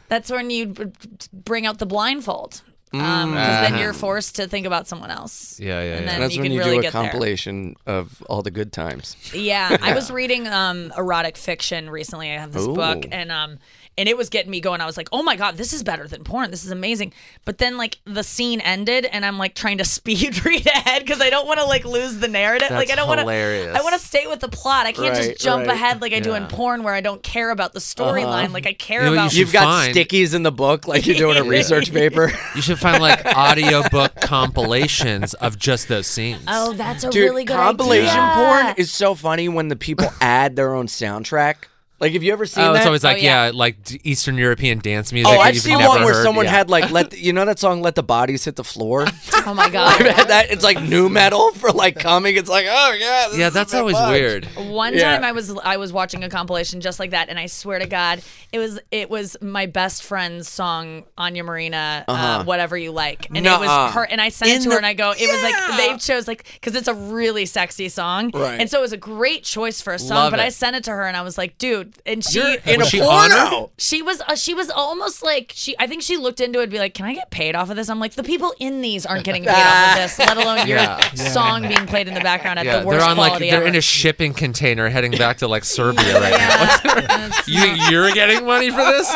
That's 0.07 0.29
when 0.29 0.49
you 0.51 0.67
b- 0.67 0.85
bring 1.33 1.65
out 1.65 1.79
the 1.79 1.85
blindfold. 1.87 2.61
Um, 3.01 3.31
because 3.31 3.69
then 3.69 3.79
you're 3.79 3.93
forced 3.93 4.35
to 4.37 4.47
think 4.47 4.65
about 4.65 4.87
someone 4.87 5.11
else. 5.11 5.59
Yeah, 5.59 5.81
yeah, 5.81 5.95
And 5.95 6.05
yeah. 6.05 6.11
then 6.11 6.19
That's 6.21 6.35
you 6.35 6.41
when 6.41 6.49
can 6.49 6.53
you 6.53 6.59
really 6.59 6.71
do 6.73 6.79
a 6.79 6.81
get 6.83 6.93
there. 6.93 7.01
compilation 7.03 7.75
of 7.85 8.21
all 8.29 8.41
the 8.41 8.51
good 8.51 8.71
times. 8.71 9.15
Yeah, 9.33 9.77
I 9.81 9.93
was 9.95 10.11
reading 10.11 10.47
um 10.47 10.93
erotic 10.97 11.37
fiction 11.37 11.89
recently. 11.89 12.31
I 12.31 12.35
have 12.39 12.51
this 12.53 12.67
book 12.67 13.05
and 13.11 13.31
um 13.31 13.59
and 13.97 14.09
it 14.09 14.17
was 14.17 14.29
getting 14.29 14.51
me 14.51 14.59
going. 14.59 14.81
I 14.81 14.85
was 14.85 14.97
like, 14.97 15.07
"Oh 15.11 15.23
my 15.23 15.35
god, 15.35 15.57
this 15.57 15.71
is 15.73 15.83
better 15.83 16.07
than 16.07 16.23
porn. 16.23 16.51
This 16.51 16.65
is 16.65 16.71
amazing." 16.71 17.13
But 17.45 17.57
then 17.59 17.77
like 17.77 17.97
the 18.05 18.23
scene 18.23 18.59
ended 18.61 19.05
and 19.05 19.25
I'm 19.25 19.37
like 19.37 19.55
trying 19.55 19.77
to 19.77 19.85
speed 19.97 20.43
read 20.45 20.65
ahead 20.67 21.07
cuz 21.07 21.21
I 21.21 21.29
don't 21.29 21.47
want 21.47 21.59
to 21.59 21.65
like 21.65 21.85
lose 21.85 22.17
the 22.19 22.27
narrative. 22.27 22.71
like 22.71 22.89
I 22.89 22.95
That's 22.95 22.97
don't 22.97 23.07
want 23.07 23.19
to 23.19 23.23
hilarious. 23.23 23.75
I 23.77 23.81
want 23.81 23.99
to 23.99 24.05
stay 24.05 24.27
with 24.27 24.39
the 24.39 24.49
plot. 24.49 24.85
I 24.85 24.91
can't 24.91 25.15
Right, 25.17 25.29
just 25.29 25.41
jump 25.41 25.67
right. 25.67 25.73
ahead 25.75 26.01
like 26.01 26.13
I 26.13 26.19
do 26.19 26.33
in 26.33 26.47
porn 26.47 26.83
where 26.83 26.93
I 26.93 27.01
don't 27.01 27.21
care 27.23 27.51
about 27.51 27.73
the 27.73 27.79
storyline. 27.79 28.45
Uh-huh. 28.45 28.53
Like 28.53 28.67
I 28.67 28.73
care 28.73 29.03
You 29.03 29.05
know 29.05 29.11
what 29.11 29.15
you 29.15 29.19
about 29.21 29.31
should 29.31 29.39
You've 29.39 29.53
got 29.53 29.63
find- 29.63 29.95
stickies 29.95 30.33
in 30.33 30.43
the 30.43 30.51
book 30.51 30.87
like 30.87 31.05
you're 31.05 31.15
doing 31.17 31.37
a 31.37 31.43
research 31.57 31.91
paper. 31.93 32.31
You 32.55 32.61
should 32.61 32.79
find 32.79 33.01
like 33.01 33.25
audiobook 33.25 34.15
compilations 34.21 35.33
of 35.35 35.57
just 35.57 35.87
those 35.87 36.07
scenes. 36.07 36.41
Oh, 36.47 36.73
that's 36.73 37.03
a 37.03 37.09
Dude, 37.09 37.23
really 37.23 37.43
good 37.45 37.53
idea. 37.55 37.65
compilation 37.65 38.19
idea. 38.19 38.45
porn 38.45 38.73
is 38.77 38.91
so 38.91 39.15
funny 39.15 39.47
when 39.49 39.67
the 39.67 39.75
people 39.75 40.11
add 40.21 40.55
their 40.55 40.73
own 40.73 40.87
soundtrack. 40.87 41.55
Like, 41.99 42.11
have 42.13 42.23
you 42.23 42.33
ever 42.33 42.45
seen 42.45 42.63
Oh, 42.63 42.73
that? 42.73 42.79
it's 42.79 42.85
always 42.85 43.05
oh, 43.05 43.07
like 43.07 43.17
Oh, 43.17 43.21
yeah. 43.21 43.45
yeah. 43.45 43.51
like 43.53 43.77
Eastern 44.05 44.37
European 44.37 44.79
dance 44.79 45.13
music. 45.13 45.31
Oh, 45.33 45.39
I've 45.39 45.57
seen 45.57 45.79
one 45.79 46.03
where 46.03 46.13
heard. 46.13 46.23
someone 46.23 46.45
Yeah. 46.45 46.51
had 46.51 46.69
like 46.69 46.91
let 46.97 47.11
the, 47.11 47.19
you 47.23 47.31
know 47.33 47.45
that 47.45 47.57
song 47.59 47.81
"Let 47.81 47.95
the 47.95 48.03
Bodies 48.03 48.43
Hit 48.45 48.57
the 48.57 48.63
Floor." 48.65 49.05
Oh 49.45 49.53
my 49.53 49.69
god. 49.69 50.01
I've 50.01 50.15
had 50.15 50.27
that 50.29 50.51
it's 50.51 50.63
like 50.63 50.81
nu 50.81 51.09
metal 51.09 51.51
for 51.53 51.71
like 51.71 51.97
coming. 51.99 52.35
It's 52.35 52.49
like 52.49 52.65
oh 52.69 52.93
yeah, 52.93 53.27
this 53.29 53.37
Yeah, 53.37 53.49
that's 53.49 53.73
always 53.73 53.93
much. 53.93 54.09
weird. 54.11 54.45
One 54.55 54.93
Yeah. 54.93 55.13
time 55.13 55.23
I 55.23 55.31
was 55.31 55.55
I 55.63 55.77
was 55.77 55.93
watching 55.93 56.23
a 56.23 56.29
compilation 56.29 56.81
just 56.81 56.99
like 56.99 57.11
that, 57.11 57.29
and 57.29 57.37
I 57.39 57.45
swear 57.47 57.79
to 57.79 57.85
God, 57.85 58.21
it 58.51 58.59
was 58.59 58.79
it 58.91 59.09
was 59.09 59.37
my 59.41 59.65
best 59.65 60.03
friend's 60.03 60.47
song, 60.49 61.03
Anya 61.17 61.43
Marina, 61.43 62.03
uh 62.07 62.43
whatever 62.43 62.77
you 62.77 62.91
like, 62.91 63.27
and 63.27 63.37
it 63.37 63.41
Nuh-uh. 63.41 63.59
was 63.59 63.93
her, 63.93 64.03
and 64.05 64.19
I 64.21 64.29
sent 64.29 64.51
it 64.51 64.55
In 64.55 64.61
to 64.63 64.69
the- 64.69 64.73
her, 64.73 64.77
and 64.77 64.85
I 64.85 64.93
go, 64.93 65.11
it 65.11 65.31
was 65.31 65.43
like 65.43 65.77
they 65.77 65.97
chose 65.97 66.27
like 66.27 66.45
because 66.53 66.75
it's 66.75 66.87
a 66.87 66.93
really 66.93 67.45
sexy 67.45 67.89
song, 67.89 68.31
Right. 68.33 68.59
and 68.59 68.69
so 68.69 68.79
it 68.79 68.81
was 68.81 68.93
a 68.93 68.97
great 68.97 69.43
choice 69.43 69.81
for 69.81 69.93
a 69.93 69.99
song. 69.99 70.15
Love 70.17 70.31
but 70.31 70.39
I 70.39 70.49
sent 70.49 70.75
it 70.75 70.83
to 70.85 70.91
her, 70.91 71.05
and 71.05 71.15
I 71.17 71.21
was 71.21 71.37
like, 71.37 71.57
dude, 71.57 71.93
and 72.05 72.23
she 72.23 72.39
You're 72.39 72.55
in 72.65 72.79
Was 72.79 72.87
a 72.87 72.89
she 72.89 72.99
porno. 73.01 73.71
she 73.77 74.01
was 74.01 74.21
uh, 74.27 74.35
she 74.35 74.53
was 74.53 74.69
almost 74.69 75.23
like 75.23 75.51
she 75.55 75.75
I 75.77 75.87
think 75.87 76.01
she 76.01 76.17
looked 76.17 76.39
into 76.39 76.59
it 76.59 76.63
and 76.63 76.71
be 76.71 76.79
like, 76.79 76.93
can 76.93 77.05
I 77.05 77.13
get 77.13 77.29
paid 77.31 77.55
off 77.55 77.69
of 77.69 77.75
this? 77.75 77.89
I'm 77.89 77.99
like, 77.99 78.13
the 78.13 78.23
people 78.23 78.53
in 78.59 78.81
these 78.81 79.05
aren't 79.05 79.23
getting 79.23 79.34
paid 79.43 79.51
off 79.51 79.89
of 79.97 80.01
this, 80.03 80.19
let 80.19 80.37
alone 80.37 80.67
your 80.67 80.77
Yeah. 80.77 80.99
song 81.13 81.61
being 81.67 81.85
played 81.87 82.07
in 82.07 82.13
the 82.13 82.21
background 82.21 82.59
at 82.59 82.65
Yeah, 82.65 82.79
the 82.79 82.85
worst 82.87 82.99
they're 82.99 83.09
on 83.09 83.17
like 83.17 83.31
quality 83.31 83.49
they're 83.49 83.59
ever. 83.61 83.67
in 83.67 83.75
a 83.75 83.81
shipping 83.81 84.33
container 84.33 84.89
heading 84.89 85.11
back 85.11 85.37
to 85.37 85.47
like 85.47 85.63
Serbia 85.65 86.19
right 86.19 86.31
now. 86.37 87.29
you 87.47 87.59
think 87.59 87.91
you're 87.91 88.11
getting 88.11 88.45
money 88.45 88.69
for 88.69 88.77
this? 88.77 89.09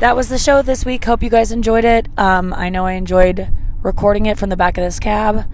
That 0.00 0.16
was 0.16 0.28
the 0.28 0.38
show 0.38 0.62
this 0.62 0.84
week. 0.84 1.04
Hope 1.04 1.22
you 1.22 1.30
guys 1.30 1.52
enjoyed 1.52 1.84
it. 1.84 2.08
Um, 2.18 2.52
I 2.52 2.68
know 2.70 2.84
I 2.86 2.92
enjoyed 2.92 3.48
recording 3.82 4.26
it 4.26 4.36
from 4.36 4.50
the 4.50 4.56
back 4.56 4.76
of 4.76 4.82
this 4.84 4.98
cab. 4.98 5.44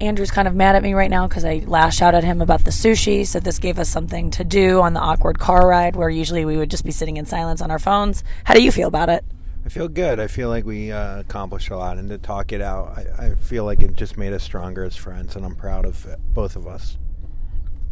Andrew's 0.00 0.30
kind 0.30 0.48
of 0.48 0.54
mad 0.56 0.74
at 0.76 0.82
me 0.82 0.94
right 0.94 1.10
now 1.10 1.28
because 1.28 1.44
I 1.44 1.62
lashed 1.66 2.00
out 2.02 2.14
at 2.14 2.24
him 2.24 2.40
about 2.40 2.64
the 2.64 2.70
sushi. 2.70 3.24
So 3.26 3.38
this 3.38 3.58
gave 3.58 3.78
us 3.78 3.88
something 3.88 4.30
to 4.32 4.42
do 4.44 4.80
on 4.80 4.94
the 4.94 5.00
awkward 5.00 5.38
car 5.38 5.68
ride 5.68 5.94
where 5.94 6.08
usually 6.08 6.44
we 6.44 6.56
would 6.56 6.70
just 6.70 6.84
be 6.84 6.90
sitting 6.90 7.16
in 7.16 7.26
silence 7.26 7.60
on 7.60 7.70
our 7.70 7.78
phones. 7.78 8.24
How 8.44 8.54
do 8.54 8.62
you 8.62 8.72
feel 8.72 8.88
about 8.88 9.08
it? 9.10 9.24
I 9.64 9.68
feel 9.68 9.88
good. 9.88 10.18
I 10.18 10.26
feel 10.26 10.48
like 10.48 10.64
we 10.64 10.90
uh, 10.90 11.20
accomplished 11.20 11.70
a 11.70 11.76
lot, 11.76 11.98
and 11.98 12.08
to 12.08 12.18
talk 12.18 12.52
it 12.52 12.60
out, 12.60 12.96
I, 12.96 13.26
I 13.26 13.34
feel 13.34 13.64
like 13.64 13.82
it 13.82 13.94
just 13.94 14.16
made 14.16 14.32
us 14.32 14.42
stronger 14.42 14.84
as 14.84 14.96
friends, 14.96 15.36
and 15.36 15.44
I'm 15.44 15.54
proud 15.54 15.84
of 15.84 16.06
it, 16.06 16.18
both 16.32 16.56
of 16.56 16.66
us. 16.66 16.96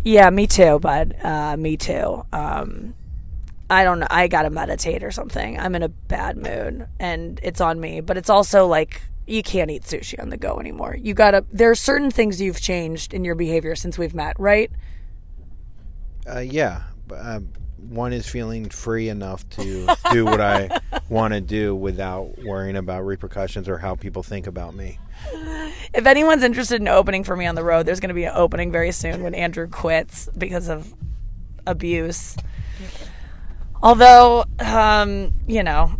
Yeah, 0.05 0.31
me 0.31 0.47
too, 0.47 0.79
bud. 0.79 1.17
Uh, 1.23 1.57
me 1.57 1.77
too. 1.77 2.25
Um, 2.33 2.95
I 3.69 3.85
don't 3.85 4.01
know. 4.01 4.07
I 4.11 4.29
gotta 4.29 4.51
meditate 4.51 5.03
or 5.03 5.11
something. 5.11 5.59
I'm 5.59 5.75
in 5.75 5.83
a 5.83 5.89
bad 5.89 6.39
mood, 6.39 6.89
and 6.99 7.39
it's 7.43 7.61
on 7.61 7.79
me. 7.79 8.01
But 8.01 8.17
it's 8.17 8.31
also 8.31 8.67
like 8.67 9.03
you 9.27 9.43
can't 9.43 9.71
eat 9.71 9.83
sushi 9.83 10.21
on 10.21 10.31
the 10.31 10.39
go 10.39 10.59
anymore. 10.59 10.97
You 10.99 11.13
gotta. 11.13 11.45
There 11.53 11.71
are 11.71 11.75
certain 11.75 12.11
things 12.11 12.41
you've 12.41 12.61
changed 12.61 13.13
in 13.13 13.25
your 13.25 13.35
behavior 13.35 13.77
since 13.77 13.99
we've 13.99 14.15
met, 14.15 14.39
right? 14.41 14.71
Uh, 16.27 16.41
yeah, 16.41 16.85
uh, 17.15 17.41
one 17.79 18.13
is 18.13 18.29
feeling 18.29 18.69
free 18.69 19.09
enough 19.09 19.49
to 19.51 19.87
do 20.13 20.25
what 20.25 20.41
I 20.41 20.81
want 21.09 21.35
to 21.35 21.41
do 21.41 21.75
without 21.75 22.39
worrying 22.45 22.77
about 22.77 23.05
repercussions 23.05 23.69
or 23.69 23.79
how 23.79 23.95
people 23.95 24.23
think 24.23 24.47
about 24.47 24.75
me. 24.75 24.99
If 25.95 26.07
anyone's 26.07 26.43
interested 26.43 26.81
in 26.81 26.89
opening 26.89 27.25
for 27.25 27.37
me 27.37 27.47
on 27.47 27.55
the 27.55 27.65
road, 27.65 27.87
there's 27.87 28.01
going 28.01 28.09
to 28.09 28.15
be 28.15 28.25
an 28.25 28.33
opening 28.35 28.71
very 28.71 28.93
soon 28.93 29.23
when 29.23 29.35
Andrew 29.35 29.69
quits 29.69 30.29
because 30.37 30.69
of 30.69 30.95
abuse. 31.67 32.37
Although, 33.83 34.45
um, 34.59 35.33
you 35.47 35.63
know, 35.63 35.93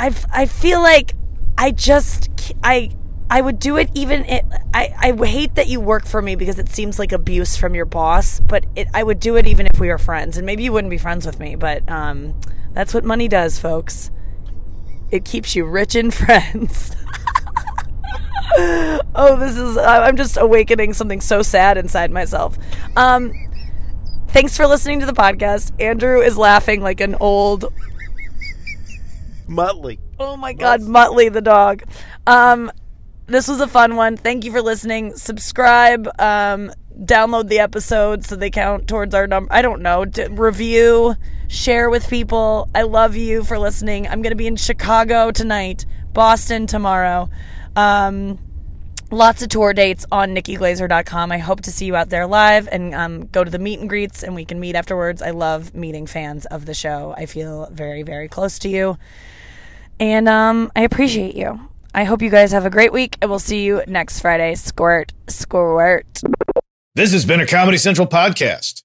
I 0.00 0.14
I 0.32 0.46
feel 0.46 0.82
like 0.82 1.14
I 1.56 1.70
just 1.70 2.52
I 2.62 2.90
I 3.30 3.40
would 3.40 3.58
do 3.58 3.76
it 3.76 3.90
even. 3.94 4.24
It, 4.24 4.44
I 4.72 4.94
I 4.98 5.26
hate 5.26 5.54
that 5.56 5.68
you 5.68 5.80
work 5.80 6.06
for 6.06 6.22
me 6.22 6.34
because 6.34 6.58
it 6.58 6.68
seems 6.68 6.98
like 6.98 7.12
abuse 7.12 7.56
from 7.56 7.74
your 7.74 7.84
boss. 7.84 8.40
But 8.40 8.64
it, 8.74 8.88
I 8.94 9.02
would 9.02 9.20
do 9.20 9.36
it 9.36 9.46
even 9.46 9.66
if 9.66 9.78
we 9.78 9.88
were 9.88 9.98
friends, 9.98 10.36
and 10.36 10.46
maybe 10.46 10.62
you 10.62 10.72
wouldn't 10.72 10.90
be 10.90 10.98
friends 10.98 11.26
with 11.26 11.38
me. 11.38 11.54
But 11.54 11.88
um, 11.90 12.34
that's 12.72 12.94
what 12.94 13.04
money 13.04 13.28
does, 13.28 13.58
folks. 13.58 14.10
It 15.10 15.24
keeps 15.24 15.54
you 15.54 15.66
rich 15.66 15.94
in 15.94 16.10
friends. 16.12 16.96
oh, 18.58 19.36
this 19.38 19.56
is. 19.56 19.76
I'm 19.76 20.16
just 20.16 20.38
awakening 20.38 20.94
something 20.94 21.20
so 21.20 21.42
sad 21.42 21.76
inside 21.76 22.10
myself. 22.10 22.56
Um, 22.96 23.32
thanks 24.28 24.56
for 24.56 24.66
listening 24.66 25.00
to 25.00 25.06
the 25.06 25.12
podcast. 25.12 25.72
Andrew 25.80 26.22
is 26.22 26.38
laughing 26.38 26.80
like 26.80 27.00
an 27.00 27.14
old 27.16 27.72
Muttley. 29.48 29.98
Oh 30.18 30.36
my 30.36 30.52
god, 30.52 30.82
Muttley 30.82 31.32
the 31.32 31.40
dog. 31.40 31.82
Um 32.26 32.70
this 33.28 33.46
was 33.46 33.60
a 33.60 33.68
fun 33.68 33.96
one. 33.96 34.16
Thank 34.16 34.44
you 34.44 34.52
for 34.52 34.62
listening. 34.62 35.16
Subscribe, 35.16 36.08
um 36.18 36.72
download 36.98 37.48
the 37.48 37.60
episodes 37.60 38.26
so 38.26 38.34
they 38.34 38.50
count 38.50 38.88
towards 38.88 39.14
our 39.14 39.28
number. 39.28 39.52
I 39.52 39.62
don't 39.62 39.82
know. 39.82 40.04
D- 40.04 40.26
review, 40.26 41.14
share 41.46 41.88
with 41.90 42.08
people. 42.08 42.68
I 42.74 42.82
love 42.82 43.14
you 43.14 43.44
for 43.44 43.56
listening. 43.56 44.08
I'm 44.08 44.20
going 44.20 44.32
to 44.32 44.36
be 44.36 44.48
in 44.48 44.56
Chicago 44.56 45.30
tonight, 45.30 45.86
Boston 46.12 46.66
tomorrow. 46.66 47.30
Um 47.76 48.38
lots 49.10 49.42
of 49.42 49.48
tour 49.48 49.72
dates 49.72 50.04
on 50.12 50.34
NikkiGlaser.com. 50.34 51.32
I 51.32 51.38
hope 51.38 51.62
to 51.62 51.72
see 51.72 51.86
you 51.86 51.96
out 51.96 52.10
there 52.10 52.26
live 52.26 52.68
and 52.70 52.94
um, 52.94 53.26
go 53.26 53.42
to 53.42 53.50
the 53.50 53.58
meet 53.58 53.80
and 53.80 53.88
greets 53.88 54.22
and 54.22 54.34
we 54.34 54.44
can 54.44 54.60
meet 54.60 54.74
afterwards. 54.74 55.22
I 55.22 55.30
love 55.30 55.74
meeting 55.74 56.06
fans 56.06 56.44
of 56.46 56.66
the 56.66 56.74
show. 56.74 57.14
I 57.16 57.26
feel 57.26 57.68
very, 57.70 58.02
very 58.02 58.28
close 58.28 58.58
to 58.60 58.68
you. 58.68 58.98
And 59.98 60.28
um, 60.28 60.70
I 60.76 60.82
appreciate 60.82 61.34
you. 61.34 61.67
I 61.94 62.04
hope 62.04 62.22
you 62.22 62.30
guys 62.30 62.52
have 62.52 62.66
a 62.66 62.70
great 62.70 62.92
week, 62.92 63.16
and 63.20 63.30
we'll 63.30 63.38
see 63.38 63.64
you 63.64 63.82
next 63.86 64.20
Friday. 64.20 64.54
Squirt, 64.54 65.12
squirt. 65.28 66.22
This 66.94 67.12
has 67.12 67.24
been 67.24 67.40
a 67.40 67.46
Comedy 67.46 67.78
Central 67.78 68.06
podcast. 68.06 68.82